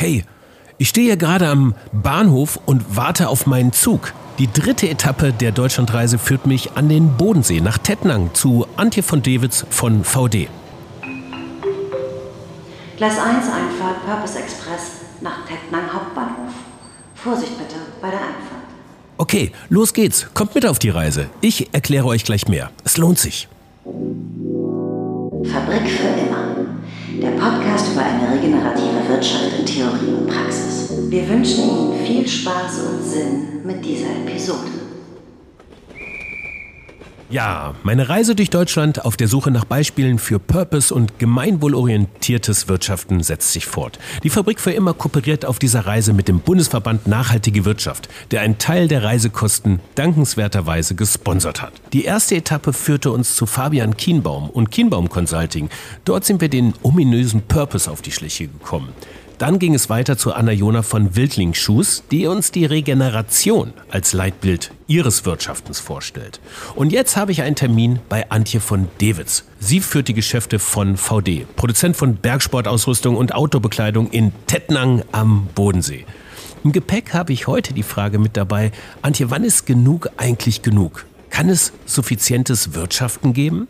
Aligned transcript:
Hey, 0.00 0.22
ich 0.78 0.90
stehe 0.90 1.06
hier 1.06 1.16
gerade 1.16 1.48
am 1.48 1.74
Bahnhof 1.90 2.60
und 2.66 2.96
warte 2.96 3.28
auf 3.28 3.46
meinen 3.46 3.72
Zug. 3.72 4.12
Die 4.38 4.46
dritte 4.46 4.88
Etappe 4.88 5.32
der 5.32 5.50
Deutschlandreise 5.50 6.18
führt 6.18 6.46
mich 6.46 6.76
an 6.76 6.88
den 6.88 7.16
Bodensee 7.16 7.60
nach 7.60 7.78
Tettnang 7.78 8.30
zu 8.32 8.64
Antje 8.76 9.02
von 9.02 9.22
Dewitz 9.22 9.66
von 9.70 10.04
VD. 10.04 10.48
Gleis 12.96 13.18
1 13.18 13.46
Einfahrt 13.46 14.06
Purpose 14.06 14.38
Express 14.38 15.00
nach 15.20 15.44
Tettnang 15.48 15.92
Hauptbahnhof. 15.92 16.52
Vorsicht 17.16 17.58
bitte 17.58 17.74
bei 18.00 18.10
der 18.10 18.20
Einfahrt. 18.20 18.68
Okay, 19.16 19.50
los 19.68 19.92
geht's. 19.92 20.28
Kommt 20.32 20.54
mit 20.54 20.64
auf 20.64 20.78
die 20.78 20.90
Reise. 20.90 21.28
Ich 21.40 21.74
erkläre 21.74 22.06
euch 22.06 22.22
gleich 22.22 22.46
mehr. 22.46 22.70
Es 22.84 22.98
lohnt 22.98 23.18
sich. 23.18 23.48
Fabrik 25.42 25.90
für 25.90 26.20
immer. 26.20 26.54
Der 27.20 27.30
Podcast 27.30 27.92
über 27.92 28.04
eine 28.04 28.32
regenerative 28.32 28.97
Wirtschaft 29.08 29.58
in 29.58 29.64
Theorie 29.64 30.12
und 30.18 30.26
Praxis. 30.26 30.92
Wir 31.08 31.28
wünschen 31.28 31.64
Ihnen 31.64 32.06
viel 32.06 32.28
Spaß 32.28 32.80
und 32.80 33.02
Sinn 33.02 33.60
mit 33.64 33.82
dieser 33.84 34.10
Episode. 34.26 34.77
Ja, 37.30 37.74
meine 37.82 38.08
Reise 38.08 38.34
durch 38.34 38.48
Deutschland 38.48 39.04
auf 39.04 39.18
der 39.18 39.28
Suche 39.28 39.50
nach 39.50 39.66
Beispielen 39.66 40.18
für 40.18 40.38
Purpose 40.38 40.94
und 40.94 41.18
gemeinwohlorientiertes 41.18 42.68
Wirtschaften 42.68 43.22
setzt 43.22 43.52
sich 43.52 43.66
fort. 43.66 43.98
Die 44.22 44.30
Fabrik 44.30 44.58
für 44.58 44.72
immer 44.72 44.94
kooperiert 44.94 45.44
auf 45.44 45.58
dieser 45.58 45.84
Reise 45.84 46.14
mit 46.14 46.26
dem 46.26 46.40
Bundesverband 46.40 47.06
Nachhaltige 47.06 47.66
Wirtschaft, 47.66 48.08
der 48.30 48.40
einen 48.40 48.56
Teil 48.56 48.88
der 48.88 49.02
Reisekosten 49.02 49.80
dankenswerterweise 49.94 50.94
gesponsert 50.94 51.60
hat. 51.60 51.74
Die 51.92 52.04
erste 52.04 52.34
Etappe 52.34 52.72
führte 52.72 53.10
uns 53.10 53.36
zu 53.36 53.44
Fabian 53.44 53.98
Kienbaum 53.98 54.48
und 54.48 54.70
Kienbaum 54.70 55.10
Consulting. 55.10 55.68
Dort 56.06 56.24
sind 56.24 56.40
wir 56.40 56.48
den 56.48 56.72
ominösen 56.82 57.42
Purpose 57.42 57.90
auf 57.90 58.00
die 58.00 58.12
Schliche 58.12 58.48
gekommen. 58.48 58.88
Dann 59.38 59.60
ging 59.60 59.74
es 59.74 59.88
weiter 59.88 60.18
zu 60.18 60.32
Anna 60.34 60.50
Jona 60.50 60.82
von 60.82 61.14
Wildlingsschuhs, 61.14 62.02
die 62.10 62.26
uns 62.26 62.50
die 62.50 62.66
Regeneration 62.66 63.72
als 63.88 64.12
Leitbild 64.12 64.72
ihres 64.88 65.26
Wirtschaftens 65.26 65.78
vorstellt. 65.78 66.40
Und 66.74 66.90
jetzt 66.90 67.16
habe 67.16 67.30
ich 67.30 67.42
einen 67.42 67.54
Termin 67.54 68.00
bei 68.08 68.28
Antje 68.32 68.58
von 68.58 68.88
Dewitz. 69.00 69.44
Sie 69.60 69.78
führt 69.78 70.08
die 70.08 70.14
Geschäfte 70.14 70.58
von 70.58 70.96
VD, 70.96 71.46
Produzent 71.54 71.96
von 71.96 72.16
Bergsportausrüstung 72.16 73.16
und 73.16 73.32
Outdoorbekleidung 73.32 74.10
in 74.10 74.32
Tettnang 74.48 75.04
am 75.12 75.46
Bodensee. 75.54 76.04
Im 76.64 76.72
Gepäck 76.72 77.14
habe 77.14 77.32
ich 77.32 77.46
heute 77.46 77.72
die 77.74 77.84
Frage 77.84 78.18
mit 78.18 78.36
dabei, 78.36 78.72
Antje, 79.02 79.30
wann 79.30 79.44
ist 79.44 79.66
genug 79.66 80.10
eigentlich 80.16 80.62
genug? 80.62 81.06
Kann 81.30 81.48
es 81.48 81.72
suffizientes 81.86 82.74
Wirtschaften 82.74 83.34
geben? 83.34 83.68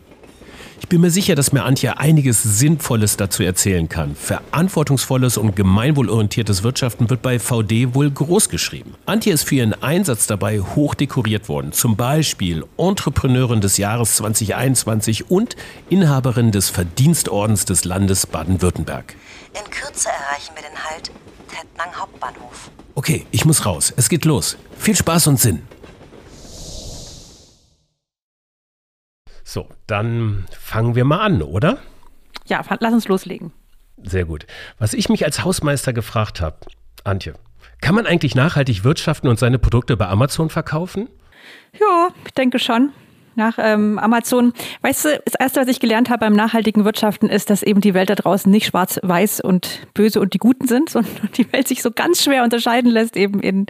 Ich 0.81 0.87
bin 0.87 1.01
mir 1.01 1.11
sicher, 1.11 1.35
dass 1.35 1.51
mir 1.51 1.63
Antje 1.63 1.97
einiges 1.97 2.41
Sinnvolles 2.41 3.17
dazu 3.17 3.43
erzählen 3.43 3.89
kann. 3.89 4.15
Verantwortungsvolles 4.15 5.37
und 5.37 5.55
gemeinwohlorientiertes 5.55 6.63
Wirtschaften 6.63 7.09
wird 7.09 7.21
bei 7.21 7.37
VD 7.37 7.93
wohl 7.93 8.09
großgeschrieben. 8.09 8.95
Antje 9.05 9.33
ist 9.33 9.43
für 9.43 9.55
ihren 9.55 9.73
Einsatz 9.83 10.25
dabei 10.25 10.61
hoch 10.61 10.95
dekoriert 10.95 11.49
worden. 11.49 11.73
Zum 11.73 11.95
Beispiel 11.95 12.63
Entrepreneurin 12.77 13.61
des 13.61 13.77
Jahres 13.77 14.15
2021 14.15 15.29
und 15.29 15.55
Inhaberin 15.89 16.51
des 16.51 16.69
Verdienstordens 16.69 17.65
des 17.65 17.83
Landes 17.83 18.25
Baden-Württemberg. 18.25 19.15
In 19.53 19.69
Kürze 19.69 20.09
erreichen 20.09 20.53
wir 20.55 20.63
den 20.63 20.83
Halt 20.89 21.11
Tettnang 21.49 21.93
Hauptbahnhof. 21.99 22.71
Okay, 22.95 23.25
ich 23.31 23.45
muss 23.45 23.65
raus. 23.65 23.93
Es 23.95 24.09
geht 24.09 24.25
los. 24.25 24.57
Viel 24.77 24.95
Spaß 24.95 25.27
und 25.27 25.39
Sinn. 25.39 25.61
So, 29.51 29.67
dann 29.87 30.45
fangen 30.51 30.93
wir 30.93 31.05
mal 31.05 31.21
an, 31.21 31.41
oder? 31.41 31.79
Ja, 32.45 32.63
lass 32.81 32.93
uns 32.93 33.07
loslegen. 33.07 33.51
Sehr 33.97 34.25
gut. 34.25 34.45
Was 34.77 34.93
ich 34.93 35.09
mich 35.09 35.25
als 35.25 35.43
Hausmeister 35.43 35.91
gefragt 35.91 36.39
habe, 36.39 36.57
Antje, 37.03 37.33
kann 37.81 37.95
man 37.95 38.05
eigentlich 38.05 38.35
nachhaltig 38.35 38.83
wirtschaften 38.83 39.27
und 39.27 39.39
seine 39.39 39.57
Produkte 39.57 39.97
bei 39.97 40.05
Amazon 40.05 40.51
verkaufen? 40.51 41.09
Ja, 41.79 42.09
ich 42.27 42.33
denke 42.35 42.59
schon 42.59 42.91
nach 43.39 43.57
ähm, 43.57 43.97
Amazon. 43.97 44.53
Weißt 44.81 45.05
du, 45.05 45.21
das 45.25 45.33
Erste, 45.33 45.61
was 45.61 45.67
ich 45.67 45.79
gelernt 45.79 46.11
habe 46.11 46.19
beim 46.19 46.33
nachhaltigen 46.33 46.85
Wirtschaften, 46.85 47.27
ist, 47.27 47.49
dass 47.49 47.63
eben 47.63 47.81
die 47.81 47.95
Welt 47.95 48.11
da 48.11 48.15
draußen 48.15 48.51
nicht 48.51 48.67
schwarz-weiß 48.67 49.41
und 49.41 49.87
böse 49.95 50.19
und 50.19 50.35
die 50.35 50.37
Guten 50.37 50.67
sind, 50.67 50.89
sondern 50.91 51.29
die 51.35 51.51
Welt 51.51 51.67
sich 51.67 51.81
so 51.81 51.89
ganz 51.89 52.23
schwer 52.23 52.43
unterscheiden 52.43 52.91
lässt, 52.91 53.17
eben 53.17 53.39
in, 53.39 53.65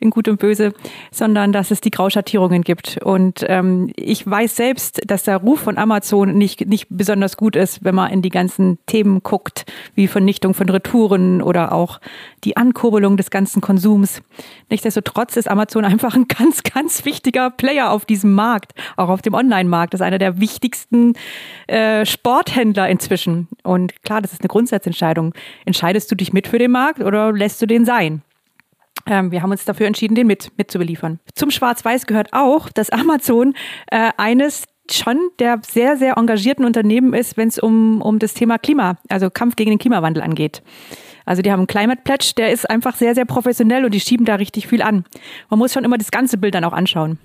in 0.00 0.10
Gut 0.10 0.26
und 0.26 0.40
Böse, 0.40 0.72
sondern 1.12 1.52
dass 1.52 1.70
es 1.70 1.80
die 1.80 1.90
Grauschattierungen 1.90 2.62
gibt. 2.62 2.98
Und 3.04 3.44
ähm, 3.46 3.92
ich 3.94 4.28
weiß 4.28 4.56
selbst, 4.56 5.02
dass 5.06 5.22
der 5.22 5.36
Ruf 5.36 5.60
von 5.60 5.78
Amazon 5.78 6.36
nicht, 6.36 6.66
nicht 6.66 6.86
besonders 6.90 7.36
gut 7.36 7.54
ist, 7.54 7.84
wenn 7.84 7.94
man 7.94 8.10
in 8.10 8.22
die 8.22 8.30
ganzen 8.30 8.78
Themen 8.86 9.22
guckt, 9.22 9.66
wie 9.94 10.08
Vernichtung 10.08 10.54
von 10.54 10.68
Retouren 10.68 11.42
oder 11.42 11.72
auch 11.72 12.00
die 12.44 12.56
Ankurbelung 12.56 13.16
des 13.16 13.30
ganzen 13.30 13.60
Konsums. 13.60 14.22
Nichtsdestotrotz 14.70 15.36
ist 15.36 15.50
Amazon 15.50 15.84
einfach 15.90 16.14
ein 16.14 16.26
ganz, 16.26 16.62
ganz 16.62 17.04
wichtiger 17.04 17.50
Player 17.50 17.90
auf 17.90 18.04
diesem 18.04 18.32
Markt, 18.32 18.72
auch 18.96 19.08
auf 19.10 19.22
dem 19.22 19.34
Online-Markt. 19.34 19.94
Das 19.94 20.00
ist 20.00 20.06
einer 20.06 20.18
der 20.18 20.40
wichtigsten 20.40 21.14
äh, 21.66 22.04
Sporthändler 22.06 22.88
inzwischen. 22.88 23.48
Und 23.62 24.02
klar, 24.02 24.20
das 24.20 24.32
ist 24.32 24.42
eine 24.42 24.48
Grundsatzentscheidung. 24.48 25.34
Entscheidest 25.64 26.10
du 26.10 26.14
dich 26.14 26.32
mit 26.32 26.48
für 26.48 26.58
den 26.58 26.70
Markt 26.70 27.00
oder 27.00 27.32
lässt 27.32 27.60
du 27.62 27.66
den 27.66 27.84
sein? 27.84 28.22
Ähm, 29.06 29.30
wir 29.30 29.42
haben 29.42 29.50
uns 29.50 29.64
dafür 29.64 29.86
entschieden, 29.86 30.14
den 30.14 30.26
mit, 30.26 30.52
mitzubeliefern. 30.56 31.20
Zum 31.34 31.50
Schwarz-Weiß 31.50 32.06
gehört 32.06 32.32
auch, 32.32 32.68
dass 32.70 32.90
Amazon 32.90 33.54
äh, 33.90 34.10
eines 34.16 34.64
schon 34.90 35.30
der 35.38 35.60
sehr, 35.66 35.96
sehr 35.96 36.16
engagierten 36.16 36.64
Unternehmen 36.64 37.14
ist, 37.14 37.36
wenn 37.36 37.48
es 37.48 37.58
um, 37.58 38.02
um 38.02 38.18
das 38.18 38.34
Thema 38.34 38.58
Klima, 38.58 38.98
also 39.08 39.30
Kampf 39.30 39.56
gegen 39.56 39.70
den 39.70 39.78
Klimawandel 39.78 40.22
angeht. 40.22 40.62
Also 41.24 41.42
die 41.42 41.52
haben 41.52 41.60
einen 41.60 41.66
Climate 41.66 42.02
Pledge, 42.02 42.32
der 42.36 42.50
ist 42.50 42.68
einfach 42.68 42.96
sehr, 42.96 43.14
sehr 43.14 43.24
professionell 43.24 43.84
und 43.84 43.94
die 43.94 44.00
schieben 44.00 44.26
da 44.26 44.34
richtig 44.34 44.66
viel 44.66 44.82
an. 44.82 45.04
Man 45.48 45.58
muss 45.58 45.72
schon 45.72 45.84
immer 45.84 45.98
das 45.98 46.10
ganze 46.10 46.38
Bild 46.38 46.54
dann 46.54 46.64
auch 46.64 46.72
anschauen. 46.72 47.18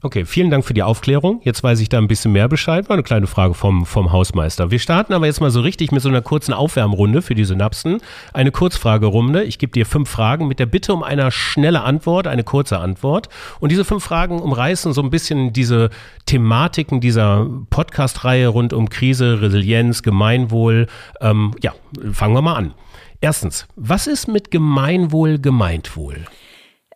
Okay, 0.00 0.24
vielen 0.24 0.48
Dank 0.48 0.64
für 0.64 0.74
die 0.74 0.84
Aufklärung. 0.84 1.40
Jetzt 1.42 1.64
weiß 1.64 1.80
ich 1.80 1.88
da 1.88 1.98
ein 1.98 2.06
bisschen 2.06 2.30
mehr 2.30 2.48
Bescheid. 2.48 2.88
War 2.88 2.94
eine 2.94 3.02
kleine 3.02 3.26
Frage 3.26 3.54
vom, 3.54 3.84
vom 3.84 4.12
Hausmeister. 4.12 4.70
Wir 4.70 4.78
starten 4.78 5.12
aber 5.12 5.26
jetzt 5.26 5.40
mal 5.40 5.50
so 5.50 5.60
richtig 5.60 5.90
mit 5.90 6.02
so 6.02 6.08
einer 6.08 6.22
kurzen 6.22 6.52
Aufwärmrunde 6.52 7.20
für 7.20 7.34
die 7.34 7.44
Synapsen. 7.44 7.98
Eine 8.32 8.52
Kurzfragerunde. 8.52 9.42
Ich 9.42 9.58
gebe 9.58 9.72
dir 9.72 9.86
fünf 9.86 10.08
Fragen 10.08 10.46
mit 10.46 10.60
der 10.60 10.66
Bitte 10.66 10.94
um 10.94 11.02
eine 11.02 11.32
schnelle 11.32 11.82
Antwort, 11.82 12.28
eine 12.28 12.44
kurze 12.44 12.78
Antwort. 12.78 13.28
Und 13.58 13.72
diese 13.72 13.84
fünf 13.84 14.04
Fragen 14.04 14.38
umreißen 14.38 14.92
so 14.92 15.02
ein 15.02 15.10
bisschen 15.10 15.52
diese 15.52 15.90
Thematiken 16.26 17.00
dieser 17.00 17.48
Podcast-Reihe 17.68 18.46
rund 18.46 18.72
um 18.72 18.90
Krise, 18.90 19.42
Resilienz, 19.42 20.04
Gemeinwohl. 20.04 20.86
Ähm, 21.20 21.56
ja, 21.60 21.74
fangen 22.12 22.34
wir 22.34 22.42
mal 22.42 22.54
an. 22.54 22.72
Erstens, 23.20 23.66
was 23.74 24.06
ist 24.06 24.28
mit 24.28 24.52
Gemeinwohl 24.52 25.40
gemeint 25.40 25.96
wohl? 25.96 26.24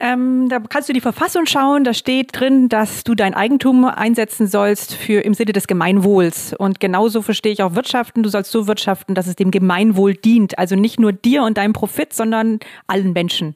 Ähm, 0.04 0.48
da 0.48 0.58
kannst 0.58 0.88
du 0.88 0.92
die 0.92 1.00
Verfassung 1.00 1.46
schauen, 1.46 1.84
da 1.84 1.94
steht 1.94 2.30
drin, 2.32 2.68
dass 2.68 3.04
du 3.04 3.14
dein 3.14 3.34
Eigentum 3.34 3.84
einsetzen 3.84 4.48
sollst 4.48 4.96
für 4.96 5.20
im 5.20 5.32
Sinne 5.32 5.52
des 5.52 5.68
Gemeinwohls. 5.68 6.54
Und 6.58 6.80
genauso 6.80 7.22
verstehe 7.22 7.52
ich 7.52 7.62
auch 7.62 7.76
Wirtschaften. 7.76 8.24
Du 8.24 8.28
sollst 8.28 8.50
so 8.50 8.66
wirtschaften, 8.66 9.14
dass 9.14 9.28
es 9.28 9.36
dem 9.36 9.52
Gemeinwohl 9.52 10.14
dient. 10.14 10.58
Also 10.58 10.74
nicht 10.74 10.98
nur 10.98 11.12
dir 11.12 11.44
und 11.44 11.56
deinem 11.56 11.72
Profit, 11.72 12.12
sondern 12.12 12.58
allen 12.88 13.12
Menschen. 13.12 13.54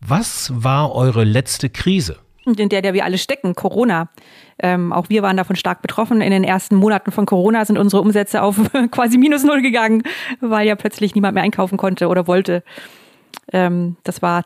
Was 0.00 0.52
war 0.54 0.94
eure 0.94 1.24
letzte 1.24 1.68
Krise? 1.68 2.16
in 2.46 2.70
der, 2.70 2.80
der 2.80 2.94
wir 2.94 3.04
alle 3.04 3.18
stecken, 3.18 3.54
Corona. 3.54 4.08
Ähm, 4.58 4.90
auch 4.90 5.10
wir 5.10 5.22
waren 5.22 5.36
davon 5.36 5.54
stark 5.54 5.82
betroffen. 5.82 6.22
In 6.22 6.30
den 6.30 6.44
ersten 6.44 6.76
Monaten 6.76 7.10
von 7.10 7.26
Corona 7.26 7.62
sind 7.66 7.76
unsere 7.76 8.00
Umsätze 8.00 8.40
auf 8.40 8.56
quasi 8.90 9.18
minus 9.18 9.44
null 9.44 9.60
gegangen, 9.60 10.02
weil 10.40 10.66
ja 10.66 10.74
plötzlich 10.74 11.14
niemand 11.14 11.34
mehr 11.34 11.42
einkaufen 11.42 11.76
konnte 11.76 12.08
oder 12.08 12.26
wollte. 12.26 12.62
Ähm, 13.52 13.96
das 14.04 14.22
war 14.22 14.44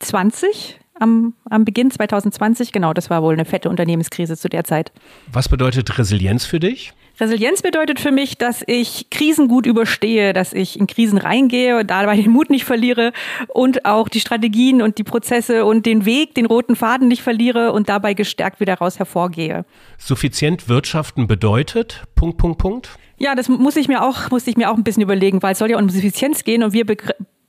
2020, 0.00 0.80
am, 0.98 1.34
am 1.48 1.64
Beginn 1.64 1.90
2020. 1.90 2.72
Genau, 2.72 2.92
das 2.92 3.10
war 3.10 3.22
wohl 3.22 3.32
eine 3.32 3.44
fette 3.44 3.68
Unternehmenskrise 3.70 4.36
zu 4.36 4.48
der 4.48 4.64
Zeit. 4.64 4.92
Was 5.32 5.48
bedeutet 5.48 5.98
Resilienz 5.98 6.44
für 6.44 6.60
dich? 6.60 6.92
Resilienz 7.18 7.60
bedeutet 7.60 8.00
für 8.00 8.12
mich, 8.12 8.38
dass 8.38 8.62
ich 8.66 9.10
Krisen 9.10 9.48
gut 9.48 9.66
überstehe, 9.66 10.32
dass 10.32 10.52
ich 10.54 10.78
in 10.78 10.86
Krisen 10.86 11.18
reingehe, 11.18 11.84
dabei 11.84 12.16
den 12.16 12.30
Mut 12.30 12.48
nicht 12.48 12.64
verliere 12.64 13.12
und 13.48 13.84
auch 13.84 14.08
die 14.08 14.20
Strategien 14.20 14.80
und 14.80 14.96
die 14.96 15.04
Prozesse 15.04 15.66
und 15.66 15.84
den 15.84 16.06
Weg, 16.06 16.34
den 16.34 16.46
roten 16.46 16.76
Faden 16.76 17.08
nicht 17.08 17.22
verliere 17.22 17.72
und 17.72 17.88
dabei 17.90 18.14
gestärkt 18.14 18.60
wieder 18.60 18.74
raus 18.74 18.98
hervorgehe. 18.98 19.66
Suffizient 19.98 20.68
wirtschaften 20.68 21.26
bedeutet 21.26 22.04
Punkt, 22.14 22.38
Punkt, 22.38 22.58
Punkt. 22.58 22.90
Ja, 23.18 23.34
das 23.34 23.50
muss 23.50 23.76
ich 23.76 23.86
mir 23.86 24.02
auch, 24.02 24.30
musste 24.30 24.48
ich 24.48 24.56
mir 24.56 24.70
auch 24.70 24.76
ein 24.76 24.84
bisschen 24.84 25.02
überlegen, 25.02 25.42
weil 25.42 25.52
es 25.52 25.58
soll 25.58 25.70
ja 25.70 25.78
um 25.78 25.90
Suffizienz 25.90 26.42
gehen 26.42 26.62
und 26.62 26.72
wir 26.72 26.86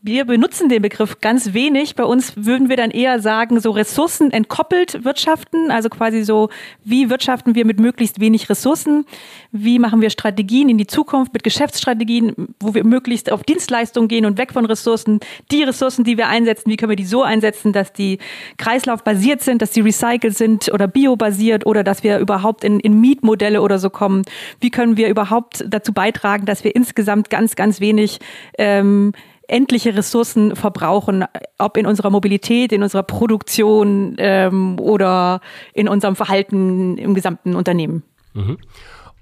wir 0.04 0.26
benutzen 0.26 0.68
den 0.68 0.82
Begriff 0.82 1.22
ganz 1.22 1.54
wenig. 1.54 1.96
Bei 1.96 2.06
uns 2.06 2.34
würden 2.36 2.70
wir 2.70 2.78
dann 2.78 2.90
eher 2.90 3.20
sagen, 3.20 3.60
so 3.60 3.70
Ressourcen 3.70 4.32
entkoppelt 4.32 5.06
wirtschaften, 5.06 5.70
also 5.70 5.90
quasi 5.90 6.24
so, 6.24 6.50
wie 6.84 7.12
wirtschaften 7.12 7.54
wir 7.54 7.66
mit 7.66 7.80
möglichst 7.80 8.20
wenig 8.20 8.50
Ressourcen? 8.50 9.06
Wie 9.52 9.78
machen 9.78 10.02
wir 10.02 10.10
Strategien 10.10 10.70
in 10.70 10.80
die 10.80 10.88
Zukunft 10.88 11.34
mit 11.34 11.44
Geschäftsstrategien, 11.44 12.56
wo 12.60 12.74
wir 12.74 12.84
möglichst 12.84 13.32
auf 13.32 13.44
Dienstleistungen 13.44 14.08
gehen 14.08 14.26
und 14.26 14.40
weg 14.40 14.54
von 14.54 14.66
Ressourcen? 14.66 15.20
Die 15.52 15.62
Ressourcen, 15.62 16.04
die 16.04 16.18
wir 16.18 16.30
einsetzen, 16.30 16.72
wie 16.72 16.78
können 16.78 16.90
wir 16.90 16.96
die 16.96 17.06
so 17.06 17.22
einsetzen, 17.22 17.72
dass 17.72 17.94
die 17.94 18.18
kreislaufbasiert 18.58 19.42
sind, 19.42 19.62
dass 19.62 19.70
die 19.70 19.82
recycelt 19.82 20.36
sind 20.36 20.74
oder 20.74 20.88
biobasiert 20.88 21.68
oder 21.68 21.84
dass 21.84 22.02
wir 22.04 22.18
überhaupt 22.18 22.64
in, 22.64 22.80
in 22.80 23.00
Mietmodelle 23.00 23.62
oder 23.62 23.78
so 23.78 23.92
kommen? 23.92 24.24
Wie 24.60 24.72
können 24.72 24.98
wir 24.98 25.10
überhaupt 25.10 25.64
dazu 25.68 25.94
beitragen, 25.94 26.48
dass 26.48 26.64
wir 26.64 26.76
insgesamt 26.76 27.30
ganz, 27.30 27.56
ganz 27.56 27.80
wenig 27.80 28.20
ähm, 28.58 29.14
endliche 29.52 29.96
Ressourcen 29.96 30.56
verbrauchen, 30.56 31.26
ob 31.58 31.78
in 31.78 31.86
unserer 31.86 32.10
Mobilität, 32.10 32.72
in 32.72 32.84
unserer 32.84 33.04
Produktion 33.04 34.16
ähm, 34.18 34.80
oder 34.80 35.42
in 35.74 35.88
unserem 35.88 36.16
Verhalten 36.16 36.98
im 36.98 37.14
gesamten 37.14 37.56
Unternehmen. 37.56 38.04
Mhm. 38.34 38.58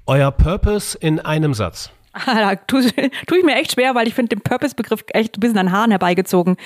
Euer 0.05 0.31
Purpose 0.31 0.97
in 0.97 1.19
einem 1.19 1.53
Satz. 1.53 1.91
da 2.25 2.55
tue, 2.55 2.83
tue 3.27 3.37
ich 3.37 3.43
mir 3.43 3.55
echt 3.55 3.73
schwer, 3.73 3.95
weil 3.95 4.07
ich 4.07 4.13
finde 4.13 4.35
den 4.35 4.41
Purpose-Begriff 4.41 5.03
echt 5.13 5.37
ein 5.37 5.39
bisschen 5.39 5.57
an 5.57 5.71
Haaren 5.71 5.91
herbeigezogen. 5.91 6.57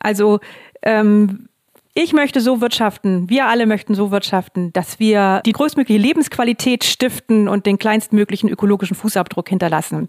Also 0.00 0.40
ähm, 0.82 1.48
ich 1.94 2.12
möchte 2.12 2.40
so 2.40 2.60
wirtschaften, 2.60 3.28
wir 3.28 3.46
alle 3.46 3.66
möchten 3.66 3.96
so 3.96 4.12
wirtschaften, 4.12 4.72
dass 4.72 5.00
wir 5.00 5.42
die 5.44 5.52
größtmögliche 5.52 6.00
Lebensqualität 6.00 6.84
stiften 6.84 7.48
und 7.48 7.66
den 7.66 7.78
kleinstmöglichen 7.78 8.48
ökologischen 8.48 8.94
Fußabdruck 8.94 9.48
hinterlassen. 9.48 10.08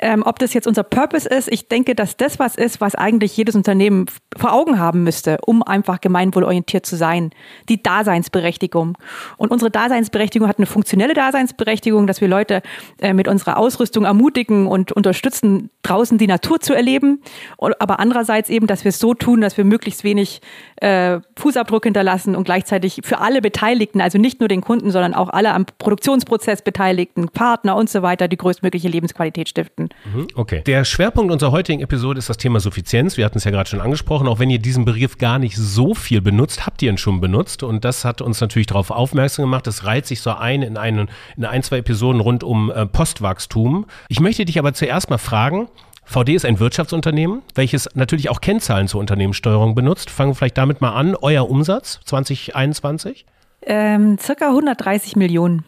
Ähm, 0.00 0.22
ob 0.24 0.38
das 0.38 0.54
jetzt 0.54 0.66
unser 0.66 0.84
Purpose 0.84 1.28
ist, 1.28 1.50
ich 1.52 1.68
denke, 1.68 1.94
dass 1.94 2.16
das 2.16 2.38
was 2.38 2.54
ist, 2.54 2.80
was 2.80 2.94
eigentlich 2.94 3.36
jedes 3.36 3.56
Unternehmen 3.56 4.06
vor 4.36 4.52
Augen 4.52 4.78
haben 4.78 5.02
müsste, 5.02 5.38
um 5.44 5.62
einfach 5.62 6.00
gemeinwohlorientiert 6.00 6.86
zu 6.86 6.96
sein. 6.96 7.30
Die 7.68 7.82
Daseinsberechtigung. 7.82 8.96
Und 9.36 9.50
unsere 9.50 9.70
Daseinsberechtigung 9.70 10.48
hat 10.48 10.58
eine 10.58 10.66
funktionelle 10.66 11.14
Daseinsberechtigung, 11.14 12.06
dass 12.06 12.20
wir 12.20 12.28
Leute 12.28 12.62
äh, 13.00 13.12
mit 13.12 13.26
unserer 13.26 13.56
Ausrüstung 13.56 14.04
ermutigen 14.04 14.66
und 14.66 14.92
unterstützen, 14.92 15.70
draußen 15.82 16.18
die 16.18 16.26
Natur 16.26 16.60
zu 16.60 16.74
erleben. 16.74 17.22
Aber 17.58 17.98
andererseits 17.98 18.50
eben, 18.50 18.66
dass 18.66 18.84
wir 18.84 18.90
es 18.90 18.98
so 18.98 19.14
tun, 19.14 19.40
dass 19.40 19.56
wir 19.56 19.64
möglichst 19.64 20.04
wenig 20.04 20.40
äh, 20.76 21.18
Fußabdruck 21.36 21.84
hinterlassen 21.84 22.36
und 22.36 22.44
gleichzeitig 22.44 23.00
für 23.02 23.18
alle 23.18 23.40
Beteiligten, 23.40 24.00
also 24.00 24.18
nicht 24.18 24.38
nur 24.38 24.48
den 24.48 24.60
Kunden, 24.60 24.90
sondern 24.90 25.14
auch 25.14 25.30
alle 25.30 25.52
am 25.52 25.66
Produktionsprozess 25.78 26.62
Beteiligten, 26.62 27.28
Partner 27.28 27.74
und 27.74 27.90
so 27.90 28.02
weiter, 28.02 28.28
die 28.28 28.36
größtmögliche 28.36 28.88
Lebensqualität 28.88 29.48
stiften. 29.48 29.87
Mhm, 30.12 30.28
okay. 30.34 30.62
Der 30.66 30.84
Schwerpunkt 30.84 31.32
unserer 31.32 31.52
heutigen 31.52 31.80
Episode 31.80 32.18
ist 32.18 32.28
das 32.28 32.36
Thema 32.36 32.60
Suffizienz. 32.60 33.16
Wir 33.16 33.24
hatten 33.24 33.38
es 33.38 33.44
ja 33.44 33.50
gerade 33.50 33.68
schon 33.68 33.80
angesprochen. 33.80 34.28
Auch 34.28 34.38
wenn 34.38 34.50
ihr 34.50 34.58
diesen 34.58 34.84
Begriff 34.84 35.18
gar 35.18 35.38
nicht 35.38 35.56
so 35.56 35.94
viel 35.94 36.20
benutzt, 36.20 36.66
habt 36.66 36.82
ihr 36.82 36.90
ihn 36.90 36.98
schon 36.98 37.20
benutzt. 37.20 37.62
Und 37.62 37.84
das 37.84 38.04
hat 38.04 38.20
uns 38.20 38.40
natürlich 38.40 38.66
darauf 38.66 38.90
aufmerksam 38.90 39.44
gemacht. 39.44 39.66
Das 39.66 39.84
reiht 39.84 40.06
sich 40.06 40.20
so 40.20 40.30
ein 40.30 40.62
in, 40.62 40.76
einen, 40.76 41.08
in 41.36 41.44
ein, 41.44 41.62
zwei 41.62 41.78
Episoden 41.78 42.20
rund 42.20 42.44
um 42.44 42.70
äh, 42.70 42.86
Postwachstum. 42.86 43.86
Ich 44.08 44.20
möchte 44.20 44.44
dich 44.44 44.58
aber 44.58 44.72
zuerst 44.74 45.10
mal 45.10 45.18
fragen, 45.18 45.68
VD 46.08 46.30
ist 46.30 46.46
ein 46.46 46.58
Wirtschaftsunternehmen, 46.58 47.42
welches 47.54 47.94
natürlich 47.94 48.30
auch 48.30 48.40
Kennzahlen 48.40 48.88
zur 48.88 48.98
Unternehmenssteuerung 48.98 49.74
benutzt. 49.74 50.08
Fangen 50.08 50.30
wir 50.30 50.34
vielleicht 50.36 50.56
damit 50.56 50.80
mal 50.80 50.92
an. 50.94 51.14
Euer 51.14 51.50
Umsatz 51.50 52.00
2021? 52.06 53.26
Ähm, 53.62 54.16
circa 54.18 54.48
130 54.48 55.16
Millionen. 55.16 55.64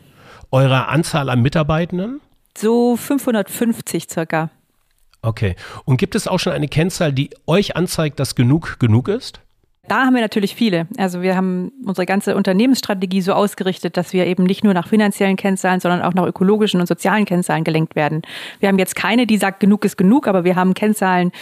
Eure 0.50 0.88
Anzahl 0.88 1.28
an 1.28 1.42
Mitarbeitenden? 1.42 2.20
So 2.56 2.96
550 2.96 4.08
circa. 4.10 4.50
Okay. 5.22 5.54
Und 5.84 5.98
gibt 5.98 6.14
es 6.14 6.26
auch 6.26 6.38
schon 6.38 6.52
eine 6.52 6.68
Kennzahl, 6.68 7.12
die 7.12 7.30
euch 7.46 7.76
anzeigt, 7.76 8.20
dass 8.20 8.34
genug 8.34 8.78
genug 8.78 9.08
ist? 9.08 9.40
Da 9.90 10.04
haben 10.04 10.14
wir 10.14 10.22
natürlich 10.22 10.54
viele. 10.54 10.86
Also 10.98 11.20
wir 11.20 11.34
haben 11.34 11.72
unsere 11.84 12.06
ganze 12.06 12.36
Unternehmensstrategie 12.36 13.22
so 13.22 13.32
ausgerichtet, 13.32 13.96
dass 13.96 14.12
wir 14.12 14.24
eben 14.24 14.44
nicht 14.44 14.62
nur 14.62 14.72
nach 14.72 14.86
finanziellen 14.86 15.34
Kennzahlen, 15.34 15.80
sondern 15.80 16.02
auch 16.02 16.14
nach 16.14 16.26
ökologischen 16.26 16.80
und 16.80 16.86
sozialen 16.86 17.24
Kennzahlen 17.24 17.64
gelenkt 17.64 17.96
werden. 17.96 18.22
Wir 18.60 18.68
haben 18.68 18.78
jetzt 18.78 18.94
keine, 18.94 19.26
die 19.26 19.36
sagt, 19.36 19.58
genug 19.58 19.84
ist 19.84 19.96
genug, 19.96 20.28
aber 20.28 20.44
wir 20.44 20.54
haben 20.54 20.74
Kennzahlen, 20.74 21.32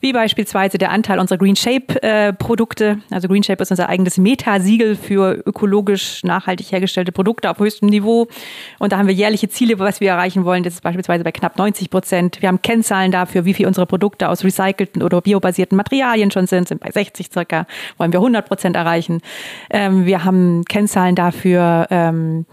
wie 0.00 0.12
beispielsweise 0.12 0.78
der 0.78 0.90
Anteil 0.90 1.20
unserer 1.20 1.38
Green 1.38 1.54
Shape 1.54 2.02
äh, 2.02 2.32
Produkte. 2.32 2.98
Also 3.12 3.28
Green 3.28 3.44
Shape 3.44 3.62
ist 3.62 3.70
unser 3.70 3.88
eigenes 3.88 4.18
Meta-Siegel 4.18 4.96
für 4.96 5.40
ökologisch 5.46 6.24
nachhaltig 6.24 6.72
hergestellte 6.72 7.12
Produkte 7.12 7.50
auf 7.50 7.60
höchstem 7.60 7.88
Niveau. 7.88 8.26
Und 8.80 8.90
da 8.90 8.98
haben 8.98 9.06
wir 9.06 9.14
jährliche 9.14 9.48
Ziele, 9.48 9.78
was 9.78 10.00
wir 10.00 10.10
erreichen 10.10 10.44
wollen. 10.44 10.64
Das 10.64 10.74
ist 10.74 10.82
beispielsweise 10.82 11.22
bei 11.22 11.30
knapp 11.30 11.56
90 11.56 11.88
Prozent. 11.88 12.42
Wir 12.42 12.48
haben 12.48 12.62
Kennzahlen 12.62 13.12
dafür, 13.12 13.44
wie 13.44 13.54
viel 13.54 13.68
unsere 13.68 13.86
Produkte 13.86 14.28
aus 14.28 14.42
recycelten 14.42 15.04
oder 15.04 15.20
biobasierten 15.20 15.76
Materialien 15.76 16.32
schon 16.32 16.48
sind, 16.48 16.66
sind 16.66 16.80
bei 16.80 16.90
60 16.90 17.30
circa 17.32 17.68
wollen 17.98 18.12
wir 18.12 18.20
100 18.20 18.46
Prozent 18.46 18.76
erreichen. 18.76 19.20
Ähm, 19.70 20.06
wir 20.06 20.24
haben 20.24 20.64
Kennzahlen 20.64 21.14
dafür, 21.14 21.86
ähm, 21.90 22.46